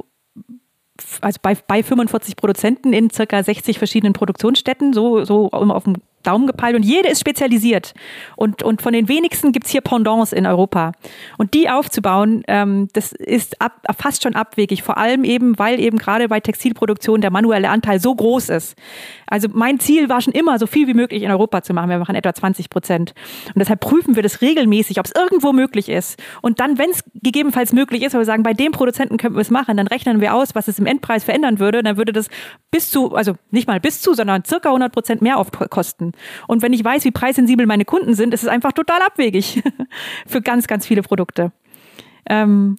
also 1.21 1.39
bei, 1.41 1.55
bei 1.55 1.83
45 1.83 2.35
Produzenten 2.35 2.93
in 2.93 3.09
circa 3.09 3.43
60 3.43 3.77
verschiedenen 3.77 4.13
Produktionsstätten, 4.13 4.93
so, 4.93 5.25
so 5.25 5.49
auf 5.51 5.83
dem 5.83 5.97
Daumen 6.23 6.47
gepeilt 6.47 6.75
und 6.75 6.83
jede 6.83 7.09
ist 7.09 7.19
spezialisiert. 7.19 7.93
Und, 8.35 8.63
und 8.63 8.81
von 8.81 8.93
den 8.93 9.07
wenigsten 9.07 9.51
gibt's 9.51 9.69
hier 9.69 9.81
Pendants 9.81 10.33
in 10.33 10.45
Europa. 10.45 10.91
Und 11.37 11.53
die 11.53 11.69
aufzubauen, 11.69 12.43
ähm, 12.47 12.87
das 12.93 13.11
ist 13.11 13.61
ab, 13.61 13.81
fast 13.97 14.23
schon 14.23 14.35
abwegig, 14.35 14.83
vor 14.83 14.97
allem 14.97 15.23
eben, 15.23 15.57
weil 15.57 15.79
eben 15.79 15.97
gerade 15.97 16.27
bei 16.27 16.39
Textilproduktion 16.39 17.21
der 17.21 17.31
manuelle 17.31 17.69
Anteil 17.69 17.99
so 17.99 18.13
groß 18.13 18.49
ist. 18.49 18.75
Also 19.27 19.47
mein 19.51 19.79
Ziel 19.79 20.09
war 20.09 20.21
schon 20.21 20.33
immer, 20.33 20.59
so 20.59 20.67
viel 20.67 20.87
wie 20.87 20.93
möglich 20.93 21.23
in 21.23 21.31
Europa 21.31 21.61
zu 21.61 21.73
machen. 21.73 21.89
Wir 21.89 21.99
machen 21.99 22.15
etwa 22.15 22.33
20 22.33 22.69
Prozent. 22.69 23.13
Und 23.47 23.59
deshalb 23.59 23.79
prüfen 23.79 24.15
wir 24.15 24.23
das 24.23 24.41
regelmäßig, 24.41 24.99
ob 24.99 25.05
es 25.05 25.13
irgendwo 25.15 25.53
möglich 25.53 25.89
ist. 25.89 26.21
Und 26.41 26.59
dann, 26.59 26.77
wenn 26.77 26.89
es 26.89 27.03
gegebenenfalls 27.13 27.73
möglich 27.73 28.03
ist, 28.03 28.13
weil 28.13 28.21
wir 28.21 28.25
sagen, 28.25 28.43
bei 28.43 28.53
dem 28.53 28.71
Produzenten 28.71 29.17
könnten 29.17 29.37
wir 29.37 29.41
es 29.41 29.51
machen, 29.51 29.77
dann 29.77 29.87
rechnen 29.87 30.21
wir 30.21 30.33
aus, 30.33 30.55
was 30.55 30.67
es 30.67 30.79
im 30.79 30.85
Endpreis 30.85 31.23
verändern 31.23 31.59
würde. 31.59 31.83
Dann 31.83 31.97
würde 31.97 32.11
das 32.11 32.27
bis 32.71 32.89
zu, 32.89 33.15
also 33.15 33.35
nicht 33.51 33.67
mal 33.67 33.79
bis 33.79 34.01
zu, 34.01 34.13
sondern 34.13 34.43
circa 34.45 34.69
100 34.69 34.91
Prozent 34.91 35.21
mehr 35.21 35.37
Und 36.47 36.61
wenn 36.61 36.73
ich 36.73 36.83
weiß, 36.83 37.05
wie 37.05 37.11
preissensibel 37.11 37.65
meine 37.65 37.85
Kunden 37.85 38.13
sind, 38.13 38.33
ist 38.33 38.43
es 38.43 38.49
einfach 38.49 38.73
total 38.73 39.01
abwegig 39.01 39.61
für 40.27 40.41
ganz, 40.41 40.67
ganz 40.67 40.85
viele 40.85 41.01
Produkte. 41.01 41.51
Ähm, 42.29 42.77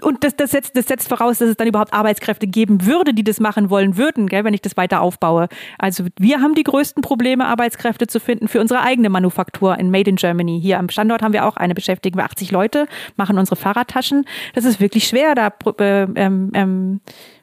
und 0.00 0.22
das, 0.24 0.36
das, 0.36 0.52
setzt, 0.52 0.76
das 0.76 0.86
setzt 0.86 1.08
voraus, 1.08 1.38
dass 1.38 1.48
es 1.48 1.56
dann 1.56 1.66
überhaupt 1.66 1.92
Arbeitskräfte 1.92 2.46
geben 2.46 2.86
würde, 2.86 3.12
die 3.12 3.24
das 3.24 3.40
machen 3.40 3.68
wollen 3.68 3.96
würden, 3.96 4.28
gell, 4.28 4.44
wenn 4.44 4.54
ich 4.54 4.62
das 4.62 4.76
weiter 4.76 5.00
aufbaue. 5.00 5.48
Also 5.78 6.04
wir 6.18 6.40
haben 6.40 6.54
die 6.54 6.62
größten 6.62 7.02
Probleme, 7.02 7.46
Arbeitskräfte 7.46 8.06
zu 8.06 8.20
finden 8.20 8.46
für 8.46 8.60
unsere 8.60 8.82
eigene 8.82 9.10
Manufaktur 9.10 9.76
in 9.78 9.90
Made 9.90 10.08
in 10.08 10.16
Germany. 10.16 10.60
Hier 10.62 10.78
am 10.78 10.88
Standort 10.88 11.22
haben 11.22 11.32
wir 11.32 11.46
auch 11.46 11.56
eine, 11.56 11.74
beschäftigen 11.74 12.16
wir 12.16 12.24
80 12.24 12.52
Leute, 12.52 12.86
machen 13.16 13.38
unsere 13.38 13.56
Fahrradtaschen. 13.56 14.24
Das 14.54 14.64
ist 14.64 14.80
wirklich 14.80 15.08
schwer, 15.08 15.34
da 15.34 15.52
äh, 15.78 16.02
ähm, 16.14 16.50
ähm, 16.54 17.00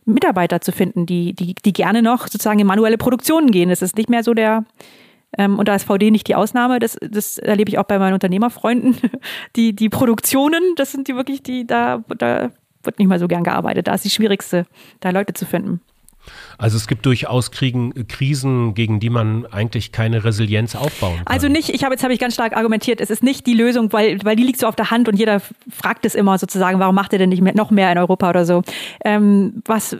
Mitarbeiter 0.08 0.62
zu 0.62 0.72
finden, 0.72 1.06
die, 1.06 1.34
die, 1.34 1.54
die 1.54 1.74
gerne 1.74 2.02
noch 2.02 2.28
sozusagen 2.28 2.60
in 2.60 2.68
manuelle 2.68 2.98
Produktionen 2.98 3.52
gehen. 3.52 3.70
Das 3.70 3.82
ist 3.82 3.98
nicht 3.98 4.10
mehr 4.10 4.24
so 4.24 4.34
der, 4.34 4.64
ähm, 5.38 5.60
und 5.60 5.68
da 5.68 5.76
ist 5.76 5.84
VD 5.84 6.12
nicht 6.12 6.28
die 6.28 6.36
Ausnahme, 6.36 6.80
das, 6.80 6.98
das 7.02 7.38
erlebe 7.38 7.70
ich 7.70 7.78
auch 7.78 7.84
bei 7.84 8.00
meinen 8.00 8.14
Unternehmerfreunden. 8.14 8.98
Die, 9.56 9.76
die 9.76 9.90
Produktionen, 9.90 10.62
das 10.76 10.92
sind 10.92 11.08
die 11.08 11.16
wirklich, 11.16 11.42
die, 11.42 11.66
da, 11.66 12.04
da 12.18 12.52
wird 12.84 13.00
nicht 13.00 13.08
mal 13.08 13.20
so 13.20 13.28
gern 13.28 13.44
gearbeitet. 13.44 13.88
Da 13.88 13.96
ist 13.96 14.06
die 14.06 14.10
schwierigste, 14.10 14.66
da 15.00 15.10
Leute 15.10 15.34
zu 15.34 15.46
finden. 15.46 15.82
Also 16.58 16.78
es 16.78 16.88
gibt 16.88 17.06
durchaus 17.06 17.52
Kriegen, 17.52 18.08
Krisen, 18.08 18.74
gegen 18.74 19.00
die 19.00 19.10
man 19.10 19.46
eigentlich 19.46 19.92
keine 19.92 20.24
Resilienz 20.24 20.76
aufbauen 20.76 21.18
kann. 21.18 21.28
Also 21.28 21.48
nicht, 21.48 21.70
ich 21.70 21.84
habe 21.84 21.94
jetzt 21.94 22.04
habe 22.04 22.14
ich 22.14 22.20
ganz 22.20 22.34
stark 22.34 22.56
argumentiert, 22.56 23.02
es 23.02 23.10
ist 23.10 23.24
nicht 23.24 23.46
die 23.46 23.54
Lösung, 23.54 23.94
weil, 23.94 24.20
weil 24.24 24.36
die 24.36 24.44
liegt 24.44 24.60
so 24.60 24.68
auf 24.68 24.76
der 24.76 24.92
Hand 24.92 25.08
und 25.08 25.18
jeder 25.18 25.42
fragt 25.70 26.06
es 26.06 26.16
immer 26.16 26.38
sozusagen, 26.38 26.80
warum 26.80 26.96
macht 26.96 27.14
ihr 27.14 27.20
denn 27.20 27.30
nicht 27.30 27.42
mehr, 27.42 27.56
noch 27.56 27.72
mehr 27.72 27.92
in 27.92 27.98
Europa 27.98 28.30
oder 28.30 28.46
so. 28.46 28.64
Ähm, 29.04 29.62
was 29.66 29.98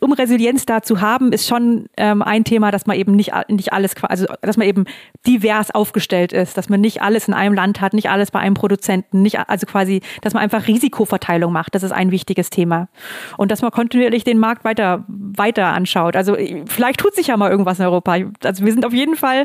um 0.00 0.12
Resilienz 0.12 0.66
da 0.66 0.82
zu 0.82 1.00
haben, 1.00 1.32
ist 1.32 1.46
schon 1.46 1.86
ähm, 1.96 2.22
ein 2.22 2.44
Thema, 2.44 2.70
dass 2.70 2.86
man 2.86 2.96
eben 2.96 3.12
nicht, 3.12 3.32
nicht 3.48 3.72
alles, 3.72 3.94
also 4.02 4.26
dass 4.42 4.56
man 4.56 4.66
eben 4.66 4.84
divers 5.26 5.70
aufgestellt 5.70 6.32
ist, 6.32 6.56
dass 6.58 6.68
man 6.68 6.80
nicht 6.80 7.02
alles 7.02 7.28
in 7.28 7.34
einem 7.34 7.54
Land 7.54 7.80
hat, 7.80 7.94
nicht 7.94 8.10
alles 8.10 8.30
bei 8.30 8.40
einem 8.40 8.54
Produzenten, 8.54 9.22
nicht, 9.22 9.38
also 9.48 9.66
quasi, 9.66 10.00
dass 10.22 10.34
man 10.34 10.42
einfach 10.42 10.66
Risikoverteilung 10.66 11.52
macht. 11.52 11.74
Das 11.74 11.84
ist 11.84 11.92
ein 11.92 12.10
wichtiges 12.10 12.50
Thema. 12.50 12.88
Und 13.36 13.50
dass 13.50 13.62
man 13.62 13.70
kontinuierlich 13.70 14.24
den 14.24 14.38
Markt 14.38 14.64
weiter, 14.64 15.04
weiter 15.08 15.66
anschaut. 15.66 16.16
Also 16.16 16.36
vielleicht 16.66 17.00
tut 17.00 17.14
sich 17.14 17.28
ja 17.28 17.36
mal 17.36 17.50
irgendwas 17.50 17.78
in 17.78 17.84
Europa. 17.84 18.16
Also 18.42 18.64
wir 18.64 18.72
sind 18.72 18.84
auf 18.84 18.92
jeden 18.92 19.14
Fall 19.14 19.44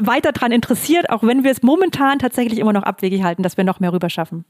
weiter 0.00 0.32
daran 0.32 0.52
interessiert, 0.52 1.10
auch 1.10 1.22
wenn 1.22 1.44
wir 1.44 1.50
es 1.50 1.62
momentan 1.62 2.18
tatsächlich 2.18 2.58
immer 2.58 2.72
noch 2.72 2.82
abwegig 2.82 3.22
halten, 3.22 3.42
dass 3.42 3.56
wir 3.56 3.64
noch 3.64 3.80
mehr 3.80 3.92
rüber 3.92 4.10
schaffen. 4.10 4.44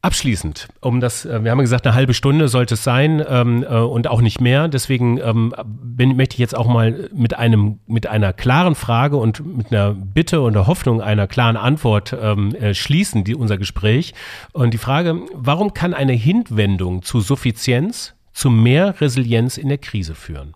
Abschließend, 0.00 0.68
um 0.80 1.00
das, 1.00 1.24
äh, 1.24 1.42
wir 1.42 1.50
haben 1.50 1.58
gesagt, 1.58 1.84
eine 1.84 1.94
halbe 1.96 2.14
Stunde 2.14 2.46
sollte 2.46 2.74
es 2.74 2.84
sein 2.84 3.24
ähm, 3.28 3.64
äh, 3.68 3.78
und 3.78 4.06
auch 4.06 4.20
nicht 4.20 4.40
mehr. 4.40 4.68
Deswegen 4.68 5.18
ähm, 5.18 5.52
bin, 5.64 6.16
möchte 6.16 6.34
ich 6.34 6.38
jetzt 6.38 6.56
auch 6.56 6.68
mal 6.68 7.10
mit 7.12 7.36
einem, 7.36 7.80
mit 7.88 8.06
einer 8.06 8.32
klaren 8.32 8.76
Frage 8.76 9.16
und 9.16 9.44
mit 9.44 9.72
einer 9.72 9.94
Bitte 9.94 10.40
und 10.40 10.52
der 10.52 10.68
Hoffnung 10.68 11.02
einer 11.02 11.26
klaren 11.26 11.56
Antwort 11.56 12.16
ähm, 12.20 12.54
äh, 12.54 12.74
schließen, 12.74 13.24
die, 13.24 13.34
unser 13.34 13.58
Gespräch. 13.58 14.14
Und 14.52 14.72
die 14.72 14.78
Frage, 14.78 15.20
warum 15.34 15.74
kann 15.74 15.94
eine 15.94 16.12
Hinwendung 16.12 17.02
zu 17.02 17.20
Suffizienz 17.20 18.14
zu 18.32 18.50
mehr 18.50 19.00
Resilienz 19.00 19.58
in 19.58 19.68
der 19.68 19.78
Krise 19.78 20.14
führen? 20.14 20.54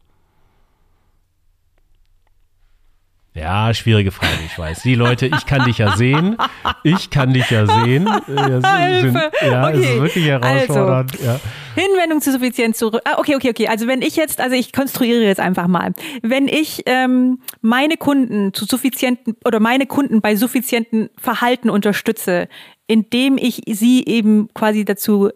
Ja, 3.35 3.73
schwierige 3.73 4.11
Frage, 4.11 4.41
ich 4.45 4.59
weiß. 4.59 4.83
Die 4.83 4.95
Leute, 4.95 5.27
ich 5.27 5.47
kann 5.47 5.65
dich 5.65 5.79
ja 5.79 5.97
sehen. 5.97 6.37
Ich 6.83 7.09
kann 7.09 7.33
dich 7.33 7.49
ja 7.51 7.67
sehen. 7.67 8.07
Ja, 8.29 9.01
sind, 9.01 9.15
ja 9.43 9.69
okay. 9.69 9.79
es 9.79 9.91
ist 9.91 10.01
wirklich 10.01 10.27
herausfordernd. 10.27 11.13
Also, 11.13 11.25
ja. 11.25 11.41
Hinwendung 11.75 12.21
zu 12.21 12.33
Suffizienz 12.33 12.79
zurück. 12.79 13.01
Ah, 13.05 13.19
okay, 13.19 13.37
okay, 13.37 13.51
okay. 13.51 13.69
Also 13.69 13.87
wenn 13.87 14.03
ich 14.03 14.17
jetzt, 14.17 14.41
also 14.41 14.55
ich 14.55 14.73
konstruiere 14.73 15.23
jetzt 15.23 15.41
einfach 15.41 15.67
mal. 15.67 15.93
Wenn 16.23 16.49
ich 16.49 16.83
ähm, 16.87 17.41
meine 17.63 17.97
Kunden 17.97 18.53
zu 18.53 18.65
suffizienten 18.65 19.37
oder 19.45 19.61
meine 19.61 19.87
Kunden 19.87 20.21
bei 20.21 20.37
suffizienten 20.37 21.09
Verhalten 21.17 21.71
unterstütze, 21.71 22.49
indem 22.87 23.39
ich 23.39 23.63
sie 23.67 24.05
eben 24.05 24.49
quasi 24.55 24.85
dazu 24.85 25.31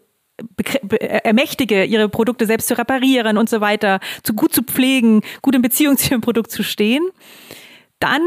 ermächtige, 0.99 1.83
ihre 1.83 2.09
Produkte 2.09 2.45
selbst 2.45 2.67
zu 2.67 2.77
reparieren 2.77 3.37
und 3.37 3.49
so 3.49 3.61
weiter, 3.61 3.99
zu 4.23 4.33
gut 4.33 4.53
zu 4.53 4.61
pflegen, 4.63 5.21
gut 5.41 5.55
in 5.55 5.61
Beziehung 5.61 5.97
zu 5.97 6.11
ihrem 6.11 6.21
Produkt 6.21 6.51
zu 6.51 6.63
stehen, 6.63 7.07
dann 7.99 8.21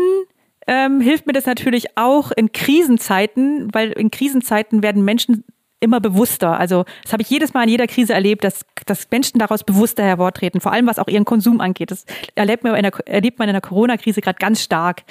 ähm, 0.66 1.00
hilft 1.00 1.26
mir 1.26 1.32
das 1.32 1.46
natürlich 1.46 1.96
auch 1.96 2.30
in 2.30 2.52
Krisenzeiten, 2.52 3.72
weil 3.72 3.92
in 3.92 4.10
Krisenzeiten 4.10 4.82
werden 4.82 5.04
Menschen 5.04 5.44
immer 5.80 6.00
bewusster. 6.00 6.58
Also 6.58 6.84
das 7.02 7.12
habe 7.12 7.22
ich 7.22 7.30
jedes 7.30 7.54
Mal 7.54 7.64
in 7.64 7.70
jeder 7.70 7.86
Krise 7.86 8.12
erlebt, 8.12 8.44
dass, 8.44 8.66
dass 8.86 9.10
Menschen 9.10 9.38
daraus 9.38 9.64
bewusster 9.64 10.04
hervortreten, 10.04 10.60
vor 10.60 10.72
allem 10.72 10.86
was 10.86 10.98
auch 10.98 11.08
ihren 11.08 11.24
Konsum 11.24 11.60
angeht. 11.60 11.90
Das 11.90 12.04
erlebt 12.34 12.62
man 12.62 12.74
in 12.76 12.82
der, 12.82 13.20
der 13.52 13.60
Corona-Krise 13.60 14.20
gerade 14.20 14.38
ganz 14.38 14.62
stark. 14.62 15.02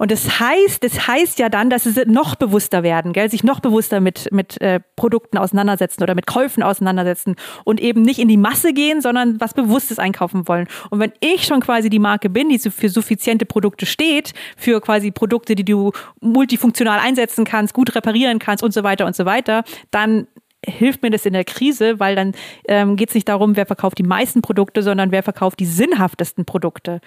Und 0.00 0.10
das 0.10 0.40
heißt, 0.40 0.82
das 0.82 1.08
heißt 1.08 1.38
ja 1.40 1.50
dann, 1.50 1.68
dass 1.68 1.84
sie 1.84 2.06
noch 2.06 2.34
bewusster 2.34 2.82
werden, 2.82 3.12
gell? 3.12 3.30
sich 3.30 3.44
noch 3.44 3.60
bewusster 3.60 4.00
mit, 4.00 4.32
mit 4.32 4.58
äh, 4.62 4.80
Produkten 4.96 5.36
auseinandersetzen 5.36 6.02
oder 6.02 6.14
mit 6.14 6.26
Käufen 6.26 6.62
auseinandersetzen 6.62 7.36
und 7.64 7.82
eben 7.82 8.00
nicht 8.00 8.18
in 8.18 8.26
die 8.26 8.38
Masse 8.38 8.72
gehen, 8.72 9.02
sondern 9.02 9.38
was 9.42 9.52
Bewusstes 9.52 9.98
einkaufen 9.98 10.48
wollen. 10.48 10.68
Und 10.88 11.00
wenn 11.00 11.12
ich 11.20 11.44
schon 11.44 11.60
quasi 11.60 11.90
die 11.90 11.98
Marke 11.98 12.30
bin, 12.30 12.48
die 12.48 12.58
für 12.58 12.88
suffiziente 12.88 13.44
Produkte 13.44 13.84
steht, 13.84 14.32
für 14.56 14.80
quasi 14.80 15.10
Produkte, 15.10 15.54
die 15.54 15.66
du 15.66 15.92
multifunktional 16.22 16.98
einsetzen 16.98 17.44
kannst, 17.44 17.74
gut 17.74 17.94
reparieren 17.94 18.38
kannst 18.38 18.64
und 18.64 18.72
so 18.72 18.82
weiter 18.82 19.04
und 19.04 19.14
so 19.14 19.26
weiter, 19.26 19.64
dann 19.90 20.28
hilft 20.64 21.02
mir 21.02 21.10
das 21.10 21.26
in 21.26 21.34
der 21.34 21.44
Krise, 21.44 22.00
weil 22.00 22.16
dann 22.16 22.32
ähm, 22.68 22.96
geht 22.96 23.10
es 23.10 23.14
nicht 23.14 23.28
darum, 23.28 23.54
wer 23.54 23.66
verkauft 23.66 23.98
die 23.98 24.02
meisten 24.02 24.40
Produkte, 24.40 24.82
sondern 24.82 25.10
wer 25.12 25.22
verkauft 25.22 25.60
die 25.60 25.66
sinnhaftesten 25.66 26.46
Produkte 26.46 27.02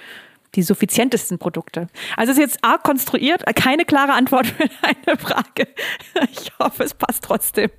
die 0.56 0.62
suffizientesten 0.62 1.40
Produkte. 1.40 1.88
Also 2.16 2.32
es 2.32 2.38
ist 2.38 2.44
jetzt 2.44 2.60
arg 2.64 2.84
konstruiert, 2.84 3.44
keine 3.56 3.86
klare 3.86 4.14
Antwort 4.14 4.48
für 4.48 4.64
eine 4.82 5.18
Frage. 5.18 5.68
Ich 6.32 6.52
hoffe, 6.60 6.84
es 6.84 6.94
passt 6.94 7.24
trotzdem. 7.24 7.70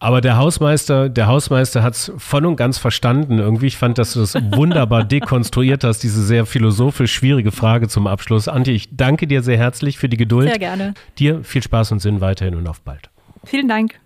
Aber 0.00 0.20
der 0.20 0.36
Hausmeister, 0.36 1.08
der 1.08 1.26
Hausmeister 1.26 1.82
hat 1.82 1.94
es 1.94 2.12
voll 2.18 2.46
und 2.46 2.56
ganz 2.56 2.78
verstanden. 2.78 3.38
Irgendwie, 3.38 3.66
ich 3.66 3.76
fand, 3.76 3.98
dass 3.98 4.12
du 4.12 4.20
das 4.20 4.34
wunderbar 4.34 5.04
dekonstruiert 5.08 5.84
hast, 5.84 6.00
diese 6.00 6.24
sehr 6.24 6.46
philosophisch 6.46 7.12
schwierige 7.12 7.50
Frage 7.52 7.88
zum 7.88 8.06
Abschluss. 8.06 8.48
Antje, 8.48 8.74
ich 8.74 8.96
danke 8.96 9.26
dir 9.26 9.42
sehr 9.42 9.58
herzlich 9.58 9.98
für 9.98 10.08
die 10.08 10.16
Geduld. 10.16 10.48
Sehr 10.48 10.58
gerne. 10.58 10.94
Dir 11.18 11.42
viel 11.42 11.62
Spaß 11.62 11.92
und 11.92 12.00
Sinn 12.00 12.20
weiterhin 12.20 12.54
und 12.54 12.66
auf 12.68 12.80
bald. 12.80 13.10
Vielen 13.44 13.68
Dank. 13.68 13.98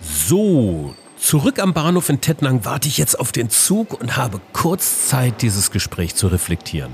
So, 0.00 0.94
Zurück 1.20 1.58
am 1.58 1.74
Bahnhof 1.74 2.08
in 2.08 2.20
Tettnang 2.20 2.64
warte 2.64 2.88
ich 2.88 2.96
jetzt 2.96 3.18
auf 3.18 3.32
den 3.32 3.50
Zug 3.50 4.00
und 4.00 4.16
habe 4.16 4.40
kurz 4.52 5.08
Zeit, 5.08 5.42
dieses 5.42 5.70
Gespräch 5.70 6.14
zu 6.14 6.28
reflektieren. 6.28 6.92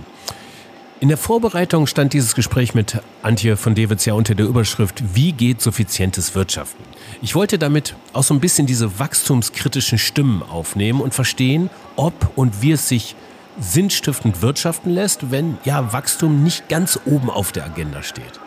In 1.01 1.09
der 1.09 1.19
Vorbereitung 1.19 1.87
stand 1.87 2.15
dieses 2.15 2.35
Gespräch 2.35 2.75
mit 2.75 3.01
Antje 3.23 3.59
von 3.59 3.75
Dewitz 3.75 4.07
ja 4.07 4.15
unter 4.15 4.35
der 4.35 4.47
Überschrift 4.47 5.03
Wie 5.15 5.33
geht 5.33 5.61
suffizientes 5.61 6.35
Wirtschaften? 6.35 6.83
Ich 7.21 7.35
wollte 7.35 7.59
damit 7.59 7.95
auch 8.15 8.23
so 8.23 8.33
ein 8.33 8.41
bisschen 8.41 8.67
diese 8.67 8.99
wachstumskritischen 8.99 9.99
Stimmen 9.99 10.43
aufnehmen 10.43 11.03
und 11.03 11.13
verstehen, 11.13 11.69
ob 11.97 12.15
und 12.37 12.63
wie 12.63 12.73
es 12.73 12.89
sich 12.89 13.17
sinnstiftend 13.61 14.41
wirtschaften 14.41 14.91
lässt, 14.91 15.31
wenn 15.31 15.59
ja 15.65 15.93
Wachstum 15.93 16.43
nicht 16.43 16.69
ganz 16.69 16.99
oben 17.05 17.29
auf 17.29 17.53
der 17.53 17.67
Agenda 17.67 18.03
steht. 18.03 18.41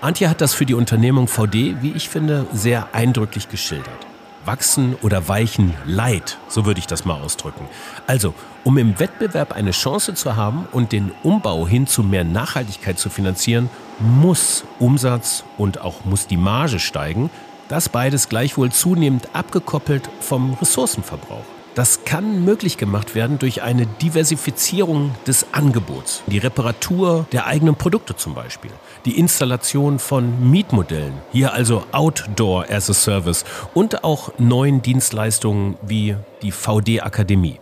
Antje 0.00 0.30
hat 0.30 0.40
das 0.40 0.54
für 0.54 0.64
die 0.64 0.74
Unternehmung 0.74 1.28
VD, 1.28 1.82
wie 1.82 1.92
ich 1.94 2.08
finde, 2.08 2.46
sehr 2.54 2.94
eindrücklich 2.94 3.50
geschildert. 3.50 4.09
Wachsen 4.50 4.96
oder 5.02 5.28
weichen 5.28 5.74
Leid, 5.86 6.36
so 6.48 6.66
würde 6.66 6.80
ich 6.80 6.88
das 6.88 7.04
mal 7.04 7.22
ausdrücken. 7.22 7.68
Also, 8.08 8.34
um 8.64 8.78
im 8.78 8.98
Wettbewerb 8.98 9.52
eine 9.52 9.70
Chance 9.70 10.14
zu 10.14 10.34
haben 10.34 10.66
und 10.72 10.90
den 10.90 11.12
Umbau 11.22 11.68
hin 11.68 11.86
zu 11.86 12.02
mehr 12.02 12.24
Nachhaltigkeit 12.24 12.98
zu 12.98 13.10
finanzieren, 13.10 13.70
muss 14.00 14.64
Umsatz 14.80 15.44
und 15.56 15.80
auch 15.80 16.04
muss 16.04 16.26
die 16.26 16.36
Marge 16.36 16.80
steigen. 16.80 17.30
Das 17.68 17.88
beides 17.88 18.28
gleichwohl 18.28 18.72
zunehmend 18.72 19.28
abgekoppelt 19.34 20.10
vom 20.18 20.54
Ressourcenverbrauch. 20.54 21.59
Das 21.76 22.04
kann 22.04 22.44
möglich 22.44 22.78
gemacht 22.78 23.14
werden 23.14 23.38
durch 23.38 23.62
eine 23.62 23.86
Diversifizierung 23.86 25.14
des 25.26 25.46
Angebots. 25.52 26.22
Die 26.26 26.38
Reparatur 26.38 27.26
der 27.30 27.46
eigenen 27.46 27.76
Produkte 27.76 28.16
zum 28.16 28.34
Beispiel. 28.34 28.72
Die 29.04 29.18
Installation 29.18 30.00
von 30.00 30.50
Mietmodellen. 30.50 31.14
Hier 31.30 31.52
also 31.52 31.84
Outdoor 31.92 32.68
as 32.68 32.90
a 32.90 32.94
Service. 32.94 33.44
Und 33.72 34.02
auch 34.02 34.32
neuen 34.38 34.82
Dienstleistungen 34.82 35.76
wie 35.82 36.16
die 36.42 36.50
VD 36.50 37.02
Akademie. 37.02 37.60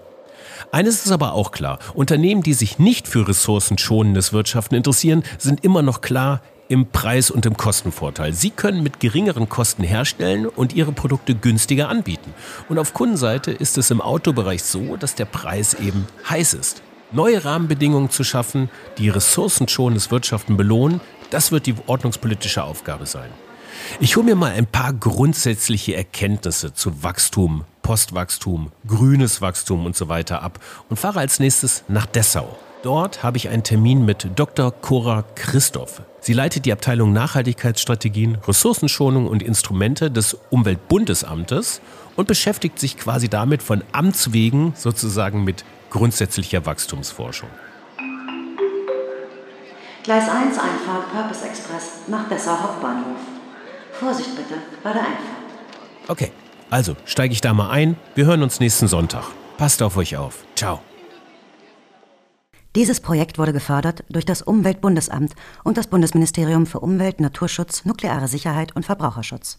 Eines 0.72 1.04
ist 1.04 1.12
aber 1.12 1.34
auch 1.34 1.50
klar. 1.50 1.78
Unternehmen, 1.94 2.42
die 2.42 2.54
sich 2.54 2.78
nicht 2.78 3.08
für 3.08 3.28
ressourcenschonendes 3.28 4.32
Wirtschaften 4.32 4.74
interessieren, 4.74 5.22
sind 5.36 5.64
immer 5.64 5.82
noch 5.82 6.00
klar 6.00 6.40
im 6.68 6.86
Preis- 6.86 7.30
und 7.30 7.46
im 7.46 7.56
Kostenvorteil. 7.56 8.32
Sie 8.32 8.50
können 8.50 8.82
mit 8.82 9.00
geringeren 9.00 9.48
Kosten 9.48 9.82
herstellen 9.82 10.46
und 10.46 10.74
ihre 10.74 10.92
Produkte 10.92 11.34
günstiger 11.34 11.88
anbieten. 11.88 12.34
Und 12.68 12.78
auf 12.78 12.94
Kundenseite 12.94 13.50
ist 13.50 13.78
es 13.78 13.90
im 13.90 14.00
Autobereich 14.00 14.62
so, 14.62 14.96
dass 14.96 15.14
der 15.14 15.24
Preis 15.24 15.74
eben 15.74 16.06
heiß 16.28 16.54
ist. 16.54 16.82
Neue 17.10 17.44
Rahmenbedingungen 17.44 18.10
zu 18.10 18.22
schaffen, 18.22 18.68
die 18.98 19.08
ressourcenschonendes 19.08 20.10
Wirtschaften 20.10 20.56
belohnen, 20.56 21.00
das 21.30 21.52
wird 21.52 21.66
die 21.66 21.74
ordnungspolitische 21.86 22.62
Aufgabe 22.62 23.06
sein. 23.06 23.30
Ich 24.00 24.16
hole 24.16 24.26
mir 24.26 24.34
mal 24.34 24.52
ein 24.52 24.66
paar 24.66 24.92
grundsätzliche 24.92 25.94
Erkenntnisse 25.94 26.74
zu 26.74 27.02
Wachstum, 27.02 27.64
Postwachstum, 27.82 28.72
grünes 28.86 29.40
Wachstum 29.40 29.86
und 29.86 29.96
so 29.96 30.08
weiter 30.08 30.42
ab 30.42 30.60
und 30.90 30.98
fahre 30.98 31.20
als 31.20 31.38
nächstes 31.38 31.84
nach 31.88 32.06
Dessau. 32.06 32.58
Dort 32.82 33.24
habe 33.24 33.36
ich 33.38 33.48
einen 33.48 33.64
Termin 33.64 34.04
mit 34.04 34.28
Dr. 34.36 34.70
Cora 34.70 35.24
Christoph. 35.34 36.02
Sie 36.20 36.32
leitet 36.32 36.64
die 36.64 36.72
Abteilung 36.72 37.12
Nachhaltigkeitsstrategien, 37.12 38.36
Ressourcenschonung 38.46 39.26
und 39.26 39.42
Instrumente 39.42 40.10
des 40.10 40.36
Umweltbundesamtes 40.50 41.80
und 42.14 42.28
beschäftigt 42.28 42.78
sich 42.78 42.96
quasi 42.96 43.28
damit 43.28 43.62
von 43.62 43.82
Amts 43.92 44.32
wegen 44.32 44.74
sozusagen 44.76 45.42
mit 45.42 45.64
grundsätzlicher 45.90 46.66
Wachstumsforschung. 46.66 47.48
Gleis 50.04 50.28
1 50.28 50.56
Einfahrt 50.58 51.12
Purpose 51.12 51.46
Express 51.46 51.90
nach 52.06 52.28
Dessau 52.28 52.58
Hauptbahnhof. 52.62 53.18
Vorsicht 53.92 54.36
bitte 54.36 54.54
bei 54.84 54.92
der 54.92 55.02
Einfahrt. 55.02 55.18
Okay, 56.06 56.32
also 56.70 56.96
steige 57.04 57.32
ich 57.32 57.40
da 57.40 57.52
mal 57.52 57.70
ein. 57.70 57.96
Wir 58.14 58.26
hören 58.26 58.42
uns 58.42 58.60
nächsten 58.60 58.86
Sonntag. 58.86 59.24
Passt 59.56 59.82
auf 59.82 59.96
euch 59.96 60.16
auf. 60.16 60.44
Ciao. 60.54 60.80
Dieses 62.78 63.00
Projekt 63.00 63.38
wurde 63.38 63.52
gefördert 63.52 64.04
durch 64.08 64.24
das 64.24 64.40
Umweltbundesamt 64.40 65.34
und 65.64 65.76
das 65.76 65.88
Bundesministerium 65.88 66.64
für 66.64 66.78
Umwelt, 66.78 67.18
Naturschutz, 67.18 67.84
nukleare 67.84 68.28
Sicherheit 68.28 68.76
und 68.76 68.86
Verbraucherschutz. 68.86 69.58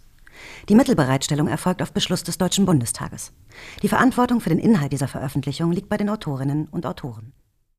Die 0.70 0.76
Mittelbereitstellung 0.76 1.50
erfolgt 1.50 1.82
auf 1.82 1.92
Beschluss 1.92 2.24
des 2.24 2.38
Deutschen 2.38 2.66
Bundestages. 2.66 3.34
Die 3.82 3.90
Verantwortung 3.90 4.40
für 4.40 4.48
den 4.48 4.58
Inhalt 4.58 4.94
dieser 4.94 5.10
Veröffentlichung 5.10 5.74
liegt 5.74 5.90
bei 5.90 5.98
den 5.98 6.08
Autorinnen 6.10 6.70
und 6.70 6.86
Autoren. 6.86 7.34